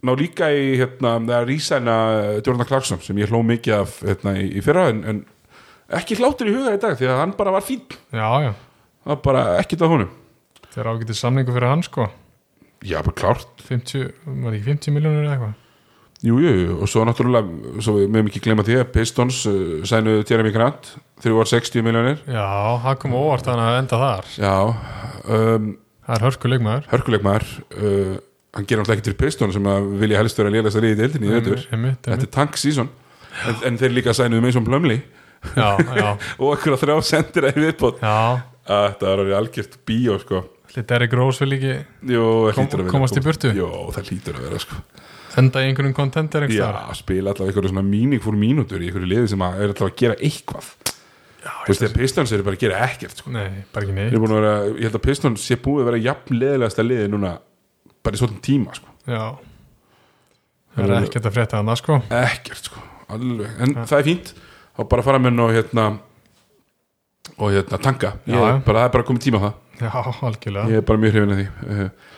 ná 0.04 0.12
líka 0.18 0.50
í 0.50 0.74
hérna, 0.80 1.14
það 1.22 1.46
rísæna 1.48 1.96
Jordan 2.40 2.68
Clarkson 2.68 3.00
sem 3.04 3.22
ég 3.22 3.30
hló 3.30 3.44
mikið 3.46 3.76
af 3.78 4.00
hérna, 4.02 4.34
í, 4.40 4.50
í 4.58 4.64
fyrra 4.64 4.88
en, 4.90 5.04
en 5.04 5.22
ekki 5.94 6.18
hlátur 6.18 6.50
í 6.50 6.56
huga 6.56 6.74
í 6.74 6.80
dag 6.82 6.98
því 6.98 7.08
að 7.12 7.20
hann 7.22 7.38
bara 7.38 7.54
var 7.54 7.64
fín 7.64 7.84
já, 8.10 8.26
já. 8.48 8.52
Það 9.04 9.12
var 9.14 9.22
bara 9.28 9.46
ekkit 9.62 9.84
af 9.84 9.94
honum 9.94 10.12
Það 10.74 10.80
er 10.82 10.90
ágætið 10.90 11.18
samningu 11.20 11.54
fyrir 11.54 11.70
hann 11.70 11.84
sko. 11.86 12.08
Já, 12.84 12.98
bara 13.00 13.14
klárt. 13.16 13.62
50, 13.68 14.08
var 14.44 14.56
ekki 14.56 14.66
50 14.72 14.96
miljónur 14.96 15.22
eða 15.24 15.36
eitthvað? 15.36 15.60
Jú, 16.24 16.38
jú, 16.40 16.52
jú, 16.56 16.74
og 16.80 16.88
svo 16.88 17.02
náttúrulega 17.04 17.80
svo 17.84 17.98
við 17.98 18.12
meðum 18.12 18.28
ekki 18.30 18.40
glemma 18.46 18.64
því 18.64 18.78
að 18.80 18.92
Pistons 18.94 19.42
uh, 19.50 19.56
sænuðu 19.84 20.22
Jeremy 20.24 20.52
Grant, 20.54 20.86
þrjú 21.20 21.36
var 21.36 21.50
60 21.50 21.84
miljónir 21.84 22.22
Já, 22.24 22.46
það 22.80 22.94
kom 23.02 23.16
óvart 23.18 23.50
hann 23.50 23.60
að 23.60 23.80
enda 23.82 23.98
þar. 24.00 24.30
Já, 24.40 24.54
um, 25.28 25.66
Það 26.04 26.16
er 26.16 26.24
hörku 26.26 26.50
leikmaður. 26.52 26.88
hörkuleik 26.92 27.26
maður 27.26 27.50
uh, 27.76 28.14
hann 28.56 28.68
gerir 28.68 28.80
náttúrulega 28.82 28.96
ekki 29.00 29.08
til 29.10 29.18
Pistons 29.20 29.58
sem 29.58 29.68
að 29.74 29.90
vilja 30.00 30.22
helst 30.22 30.40
vera 30.40 30.52
að 30.54 30.68
þess 30.68 30.80
að 30.80 30.88
í 30.88 30.94
deildinni 31.02 31.28
í 31.28 31.34
vetur 31.34 31.66
Einmitt, 31.76 32.00
Þetta 32.08 32.28
er 32.28 32.32
tank 32.38 32.58
season. 32.60 32.90
En, 33.44 33.60
en 33.68 33.78
þeir 33.80 33.96
líka 33.98 34.16
sænuðu 34.16 34.44
Mason 34.46 34.64
Plumlee. 34.64 35.02
Já, 35.58 35.70
já, 35.98 36.08
og 36.40 36.50
okkur 36.54 36.76
að 36.76 36.84
þrjá 36.86 36.98
sendir 37.10 37.48
að 37.50 37.60
viðbót. 37.66 38.00
Já. 38.00 38.16
Að 38.64 38.84
þetta 38.94 39.08
var 39.10 39.22
orðið 39.24 39.38
algjört 39.42 39.80
bíó 39.84 40.16
sko. 40.22 40.44
Rose 41.14 41.44
vil 41.44 41.56
ekki 41.58 41.74
Jú, 42.10 42.22
það 42.48 42.54
Kom- 42.54 42.64
hlýtur 42.66 42.78
að 42.80 42.84
vera 42.84 42.90
komast 42.94 43.18
í 43.18 43.22
burtu? 43.24 43.52
Jú, 43.54 43.68
það 43.94 44.08
hlýtur 44.10 44.38
að 44.40 44.48
vera 44.48 44.58
sko. 44.58 44.80
enda 45.38 45.60
í 45.62 45.68
einhvernum 45.70 45.94
kontender 45.94 46.48
Já, 46.50 46.70
spila 46.94 47.30
alltaf 47.30 47.46
einhverju 47.48 47.70
svona 47.72 47.82
meaningful 47.86 48.34
mínútur 48.38 48.82
í 48.82 48.88
einhverju 48.90 49.08
liði 49.10 49.28
sem 49.34 49.38
að 49.46 49.60
er 49.60 49.68
alltaf 49.72 49.88
að 49.90 49.96
gera 49.96 50.14
eitthvað 50.18 50.72
Þú 51.44 51.68
veist, 51.68 51.80
þegar 51.82 51.94
Pistons 51.98 52.30
eru 52.32 52.42
bara 52.46 52.56
að 52.56 52.62
gera 52.62 52.78
ekkert 52.86 53.18
sko. 53.20 53.30
Nei, 53.34 53.50
bara 53.72 53.84
ekki 53.84 53.92
er 53.92 53.96
neitt 53.98 54.14
að 54.16 54.30
vera, 54.32 54.52
ég 54.64 54.86
held 54.86 54.94
að 54.96 55.02
Pistons 55.04 55.42
sé 55.44 55.58
búið 55.60 55.82
að 55.82 55.88
vera 55.90 55.98
jafn 56.00 56.38
leðilegasta 56.40 56.84
liði 56.86 57.10
núna 57.12 57.32
bara 58.02 58.16
í 58.16 58.20
svona 58.22 58.40
tíma 58.40 58.72
sko. 58.78 58.88
Já 59.04 59.24
Það 60.74 60.90
er 60.90 61.04
ekkert 61.04 61.28
að 61.28 61.34
frétta 61.36 61.60
hann 61.60 61.76
sko 61.76 61.98
ekkert 62.08 62.70
sko. 62.70 62.80
Alveg. 63.14 63.50
en 63.60 63.74
það 63.84 63.98
er 63.98 64.06
fínt 64.08 64.32
og 64.80 64.88
bara 64.88 65.04
fara 65.06 65.20
með 65.20 65.30
henn 65.30 65.44
og 65.44 65.52
hérna 65.54 65.84
og 67.38 67.52
hérna 67.52 67.78
tanka 67.82 68.14
ég, 68.24 68.32
Já, 68.34 68.40
já. 68.40 68.64
bara, 68.64 68.78
það 68.80 68.88
er 68.88 68.94
bara 68.96 69.06
komið 69.10 69.24
tíma 69.26 69.40
það 69.44 69.52
Já, 69.80 69.90
algjörlega. 70.22 70.68
Ég 70.70 70.80
er 70.80 70.86
bara 70.86 71.00
mjög 71.02 71.16
hrifin 71.16 71.34
af 71.34 71.40
því. 71.40 71.46
Uh, 71.70 72.12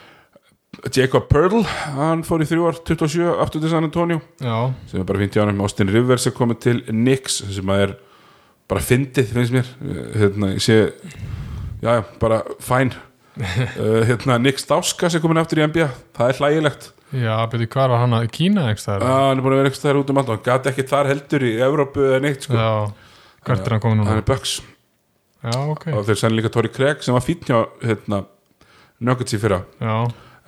Jacob 0.93 1.29
Pearl 1.31 1.63
hann 1.97 2.25
fór 2.27 2.43
í 2.45 2.49
þrjú 2.49 2.67
ár 2.69 2.81
27 2.85 3.31
aftur 3.43 3.63
til 3.63 3.71
San 3.73 3.87
Antonio. 3.87 4.21
Já, 4.43 4.73
sem 4.91 5.01
er 5.01 5.09
bara 5.09 5.23
fínt 5.23 5.39
í 5.39 5.41
ánum 5.43 5.63
Austin 5.65 5.93
Rivers 5.93 6.27
er 6.29 6.37
komið 6.37 6.61
til 6.67 6.83
Knicks 6.91 7.41
sem 7.55 7.73
að 7.73 7.87
er 7.87 7.95
bara 8.69 8.83
fyndið 8.85 9.33
finnst 9.33 9.57
mér. 9.57 9.71
Uh, 9.81 10.03
hérna, 10.21 10.53
ég 10.57 10.65
sé 10.65 10.79
já, 11.81 11.97
já, 11.97 12.03
bara 12.21 12.43
fæn 12.65 12.93
uh, 12.93 13.57
hérna, 14.11 14.39
Nick 14.43 14.61
Stauska 14.63 15.11
sem 15.13 15.25
komin 15.25 15.41
aftur 15.41 15.63
í 15.63 15.67
NBA 15.67 15.89
það 16.19 16.35
er 16.35 16.43
hlægilegt. 16.43 16.93
Já, 17.17 17.35
betur 17.49 17.69
hvað 17.73 17.93
var 17.95 18.03
hann 18.03 18.17
að 18.19 18.31
Kína 18.37 18.69
uh, 18.69 18.79
staðar? 18.81 19.09
Hann 19.09 19.41
er 19.41 19.45
búin 19.47 19.57
að 19.57 19.63
vera 19.63 19.73
eitthvað 19.73 20.01
út 20.03 20.13
um 20.13 20.21
allt 20.23 20.33
og 20.33 20.39
hann 20.39 20.49
gæti 20.51 20.73
ekki 20.75 20.89
þar 20.93 21.13
heldur 21.15 21.47
í 21.47 21.57
Evrópu 21.71 22.09
eða 22.11 22.23
neitt 22.27 22.49
sko. 22.49 22.59
Já, 22.59 22.73
hvert 23.47 23.63
er 23.65 23.77
hann 23.79 23.85
komin 23.87 24.03
hann 24.03 24.19
núna? 24.19 24.25
er 24.25 24.29
Bucks 24.29 24.59
Já, 25.45 25.53
ok. 25.71 25.85
Og 25.95 26.07
þeir 26.09 26.19
senni 26.21 26.39
líka 26.41 26.51
Tori 26.55 26.71
Craig 26.73 27.03
sem 27.05 27.15
var 27.15 27.25
fín 27.25 27.43
hjá 27.47 27.59
hérna, 27.85 28.23
Nuggets 29.05 29.37
í 29.37 29.41
fyrra. 29.43 29.61
Já, 29.83 29.97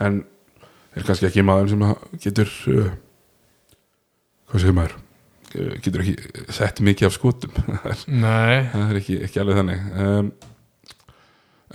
en 0.07 0.23
er 0.97 1.05
kannski 1.07 1.29
ekki 1.29 1.45
maður 1.47 1.69
sem 1.75 1.85
getur 2.25 2.49
uh, 2.73 2.89
hvað 4.49 4.63
segir 4.65 4.77
maður? 4.79 4.97
Uh, 5.53 5.75
getur 5.85 6.03
ekki 6.05 6.47
sett 6.57 6.81
mikið 6.85 7.11
af 7.11 7.17
skotum. 7.19 7.53
Það 7.85 8.07
nei 8.25 8.57
er 8.65 8.99
ekki, 9.03 9.21
ekki 9.29 9.43
alveg 9.43 9.61
þannig. 9.61 9.85
Um, 10.01 10.33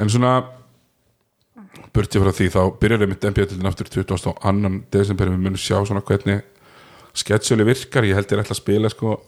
en 0.02 0.10
svona 0.12 0.34
burtið 1.94 2.24
frá 2.26 2.34
því 2.34 2.50
þá 2.56 2.62
byrjar 2.82 3.04
við 3.04 3.12
mitt 3.14 3.26
NBA-tildin 3.30 3.70
aftur 3.70 3.90
22. 3.94 4.74
desember 4.94 5.30
við 5.30 5.42
munum 5.46 5.62
sjá 5.62 5.78
svona 5.86 6.02
hvernig 6.06 6.42
sketsjöli 7.14 7.66
virkar, 7.68 8.08
ég 8.10 8.18
held 8.18 8.32
ég 8.34 8.42
ætla 8.42 8.56
að 8.56 8.62
spila 8.64 8.90
sko 8.90 9.20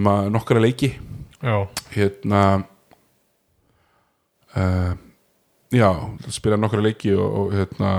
ma- 0.00 0.24
nokkra 0.32 0.62
leiki. 0.64 0.94
Já, 1.44 1.58
hérna 1.92 2.40
uh, 4.60 4.92
já, 5.74 5.88
spila 6.34 6.58
nokkra 6.60 6.84
leiki 6.84 7.14
og, 7.16 7.38
og 7.40 7.56
hérna 7.58 7.94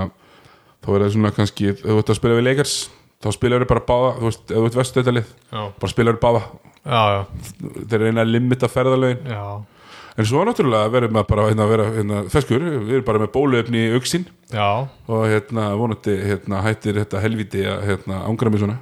þá 0.84 0.92
er 0.94 1.04
það 1.06 1.14
svona 1.16 1.34
kannski, 1.36 1.72
þú 1.82 1.98
ert 2.00 2.12
að 2.12 2.20
spila 2.20 2.38
við 2.38 2.48
leikars 2.50 2.76
þá 3.22 3.30
spilar 3.34 3.64
þau 3.64 3.70
bara 3.70 3.84
báða, 3.88 4.10
þú 4.18 4.28
veist, 4.28 4.42
ef 4.50 4.56
þú 4.56 4.66
ert 4.68 4.78
vestu 4.80 5.00
þetta 5.00 5.14
lið, 5.16 5.30
já, 5.52 5.62
bara 5.80 5.92
spilar 5.92 6.18
þau 6.18 6.24
báða. 6.26 6.42
Já, 6.86 7.00
já, 7.10 7.22
þeir 7.90 8.04
reyna 8.04 8.22
að 8.22 8.34
limita 8.34 8.70
ferðalögin. 8.70 9.32
En 10.16 10.24
svo 10.24 10.44
náttúrulega 10.48 10.92
verðum 10.94 11.12
maður 11.16 11.28
bara 11.32 11.46
hérna, 11.50 11.64
að 11.66 11.72
vera 11.74 11.86
hérna, 11.92 12.20
feskur, 12.32 12.62
við 12.86 12.92
erum 12.94 13.06
bara 13.08 13.20
með 13.20 13.32
bóluefni 13.34 13.82
í 13.82 13.96
auksin 13.96 14.22
já. 14.48 14.68
og 14.86 15.24
hérna 15.28 15.66
vonandi 15.76 16.14
hérna, 16.22 16.62
hættir 16.64 16.96
þetta 17.02 17.20
helviti 17.20 17.64
að 17.68 17.82
hérna, 17.90 18.22
ángra 18.24 18.52
mig 18.52 18.62
svona. 18.62 18.78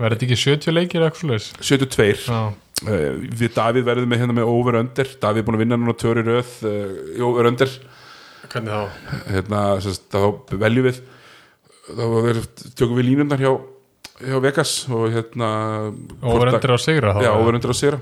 Verður 0.00 0.16
þetta 0.16 0.26
ekki 0.26 0.40
70 0.42 0.74
leikir 0.74 1.00
eða 1.02 1.12
eitthvað 1.12 1.28
slags? 1.28 1.52
72 1.70 2.08
Já, 2.26 2.40
Uh, 2.46 2.65
við 2.84 3.54
Davíð 3.56 3.86
verðum 3.86 4.10
með 4.12 4.20
hérna 4.22 4.36
með 4.36 4.50
over-under 4.52 5.12
Davíð 5.22 5.40
er 5.42 5.46
búin 5.46 5.56
að 5.56 5.62
vinna 5.64 5.78
núna 5.80 5.94
töri 5.96 6.24
röð 6.26 6.50
uh, 6.68 6.90
í 7.16 7.22
over-under 7.24 7.70
hvernig 8.52 8.74
þá? 8.74 9.14
hérna, 9.32 9.62
þá 10.12 10.18
veljum 10.60 10.88
við 10.90 11.00
þá 11.86 12.04
tökum 12.76 12.98
við 12.98 13.08
línundar 13.08 13.40
hjá, 13.40 13.52
hjá 14.20 14.36
Vegas 14.44 14.74
og 14.92 15.06
hérna 15.14 15.48
Óverendur 16.20 16.76
á 16.76 16.78
sigra 16.82 17.14
þá? 17.16 17.22
já, 17.24 17.32
over-under 17.32 17.72
að 17.72 17.80
sér 17.80 17.98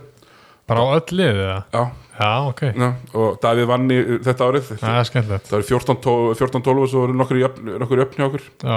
Bara 0.64 0.80
á 0.80 0.86
öll 0.96 1.16
lið 1.20 1.38
eða? 1.44 1.60
já, 1.70 1.82
Já, 2.14 2.28
ok. 2.46 2.60
Já, 2.78 2.88
og 3.18 3.38
Davíð 3.42 3.66
vann 3.66 3.88
í 3.90 3.96
þetta 4.22 4.46
árið. 4.46 4.68
Það 4.78 4.98
er 5.00 5.08
skemmtilegt. 5.08 5.48
Það 5.50 5.56
eru 5.58 5.66
14-12 5.66 6.36
14-12 6.38 6.84
og 6.84 6.90
svo 6.92 7.02
eru 7.08 7.16
nokkur 7.18 7.40
í 7.40 7.42
öfn, 7.48 7.72
nokkur 7.82 7.98
í 8.00 8.04
öfn 8.04 8.20
hjá 8.20 8.26
okkur. 8.28 8.44
Já, 8.62 8.76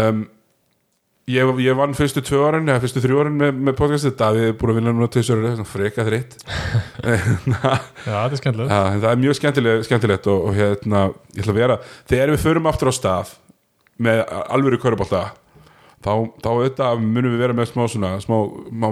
um, 0.00 0.24
ég, 1.28 1.50
ég 1.62 1.76
vann 1.78 1.96
fyrstu 1.96 2.22
tvö 2.24 2.44
árin 2.48 2.68
eða 2.68 2.82
fyrstu 2.84 3.02
þrjú 3.04 3.22
árin 3.22 3.36
með, 3.40 3.58
með 3.68 3.76
podcastið. 3.78 4.14
Davíð 4.20 4.46
er 4.48 4.54
búin 4.60 4.72
að 4.72 4.80
vinna 4.80 4.94
núna 4.94 5.10
til 5.12 5.24
þessu 5.24 5.66
freka 5.68 6.06
þritt 6.08 6.38
Já, 7.04 7.74
þetta 8.06 8.22
er 8.22 8.38
skemmtilegt. 8.40 8.72
Það 8.72 9.10
er 9.10 9.20
mjög 9.24 9.38
skemmtilegt, 9.40 9.88
skemmtilegt 9.88 10.30
og, 10.32 10.48
og 10.48 10.56
hérna, 10.58 11.04
ég 11.34 11.44
ætla 11.44 11.54
að 11.54 11.60
vera. 11.60 11.82
Þegar 12.08 12.32
við 12.34 12.46
förum 12.46 12.70
aftur 12.70 12.90
á 12.90 12.94
stað 12.96 13.36
með 14.02 14.24
alvöru 14.46 14.80
körubólta 14.82 15.26
þá, 16.04 16.12
þá 16.42 16.48
auðvitað 16.52 17.04
munum 17.04 17.34
við 17.34 17.42
vera 17.42 17.56
með 17.56 17.72
smá 17.72 17.84
svona, 17.90 18.14
smá, 18.22 18.36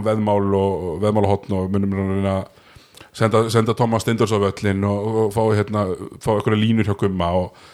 veðmál 0.04 0.42
og, 0.58 0.86
veðmálahotn 1.04 1.56
og 1.56 1.72
munum 1.72 1.94
við 1.94 2.16
reyna 2.18 2.36
senda, 3.16 3.46
senda 3.52 3.76
Thomas 3.78 4.04
Stindors 4.04 4.34
á 4.34 4.38
völlin 4.42 4.84
og, 4.86 5.06
og 5.22 5.32
fá, 5.34 5.42
hérna, 5.56 5.86
fá 6.22 6.32
eitthvað 6.34 6.60
línur 6.60 6.88
hjá 6.88 6.96
gumma 6.98 7.30
og 7.38 7.66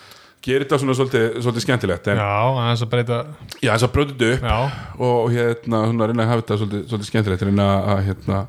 gera 0.42 0.64
þetta 0.64 0.80
svona 0.82 0.96
svolítið, 0.98 1.28
svolítið 1.44 1.64
skemmtilegt 1.66 2.10
en 2.12 2.20
Já, 2.22 2.32
aðeins 2.48 2.82
að 2.84 2.90
breyta 2.94 3.20
já, 3.58 3.70
þess 3.70 3.86
að 3.86 3.92
brjóta 3.94 4.14
þetta 4.14 4.32
upp 4.32 4.48
Já, 4.48 4.56
og 5.08 5.28
hérna, 5.36 5.84
svona 5.90 6.08
reyna 6.10 6.24
að 6.24 6.32
hafa 6.32 6.42
þetta 6.42 6.58
svolítið, 6.62 6.82
svolítið 6.90 7.10
skemmtilegt 7.10 7.46
reyna 7.48 7.68
að 7.94 8.02
hérna 8.08 8.40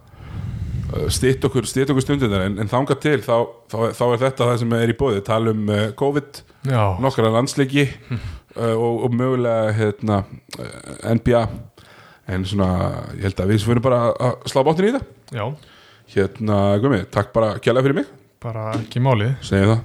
stýtt 1.14 1.46
okkur, 1.48 1.66
okkur 1.66 2.06
stundin 2.06 2.36
en, 2.38 2.58
en 2.62 2.70
þangað 2.70 3.02
til 3.02 3.18
þá, 3.26 3.36
þá, 3.72 3.78
þá 3.98 4.04
er 4.08 4.24
þetta 4.28 4.48
það 4.50 4.58
sem 4.62 4.76
er 4.78 4.94
í 4.94 4.98
bóði 4.98 5.22
tala 5.26 5.54
um 5.54 5.70
uh, 5.74 5.86
COVID, 5.98 6.42
já, 6.70 6.82
nokkara 7.02 7.32
landsleiki 7.34 7.88
uh, 7.88 8.76
og, 8.76 9.06
og 9.08 9.16
mögulega 9.18 9.72
hérna, 9.78 10.20
uh, 10.60 11.14
NBA 11.18 11.46
en 12.34 12.46
svona, 12.48 12.70
ég 13.18 13.26
held 13.28 13.42
að 13.44 13.56
við 13.56 13.66
fyrir 13.68 13.84
bara 13.84 14.04
að 14.14 14.52
slá 14.52 14.62
báttin 14.66 14.92
í 14.92 14.94
það 14.98 15.40
já. 15.40 15.48
Hérna, 16.14 16.60
Gumi, 16.84 17.02
takk 17.10 17.34
bara 17.34 17.56
kjærlega 17.58 17.88
fyrir 17.88 17.98
mig. 18.04 18.14
Bara 18.44 18.68
ekki 18.76 19.02
málið. 19.02 19.34
Segjum 19.48 19.72
það 19.72 19.82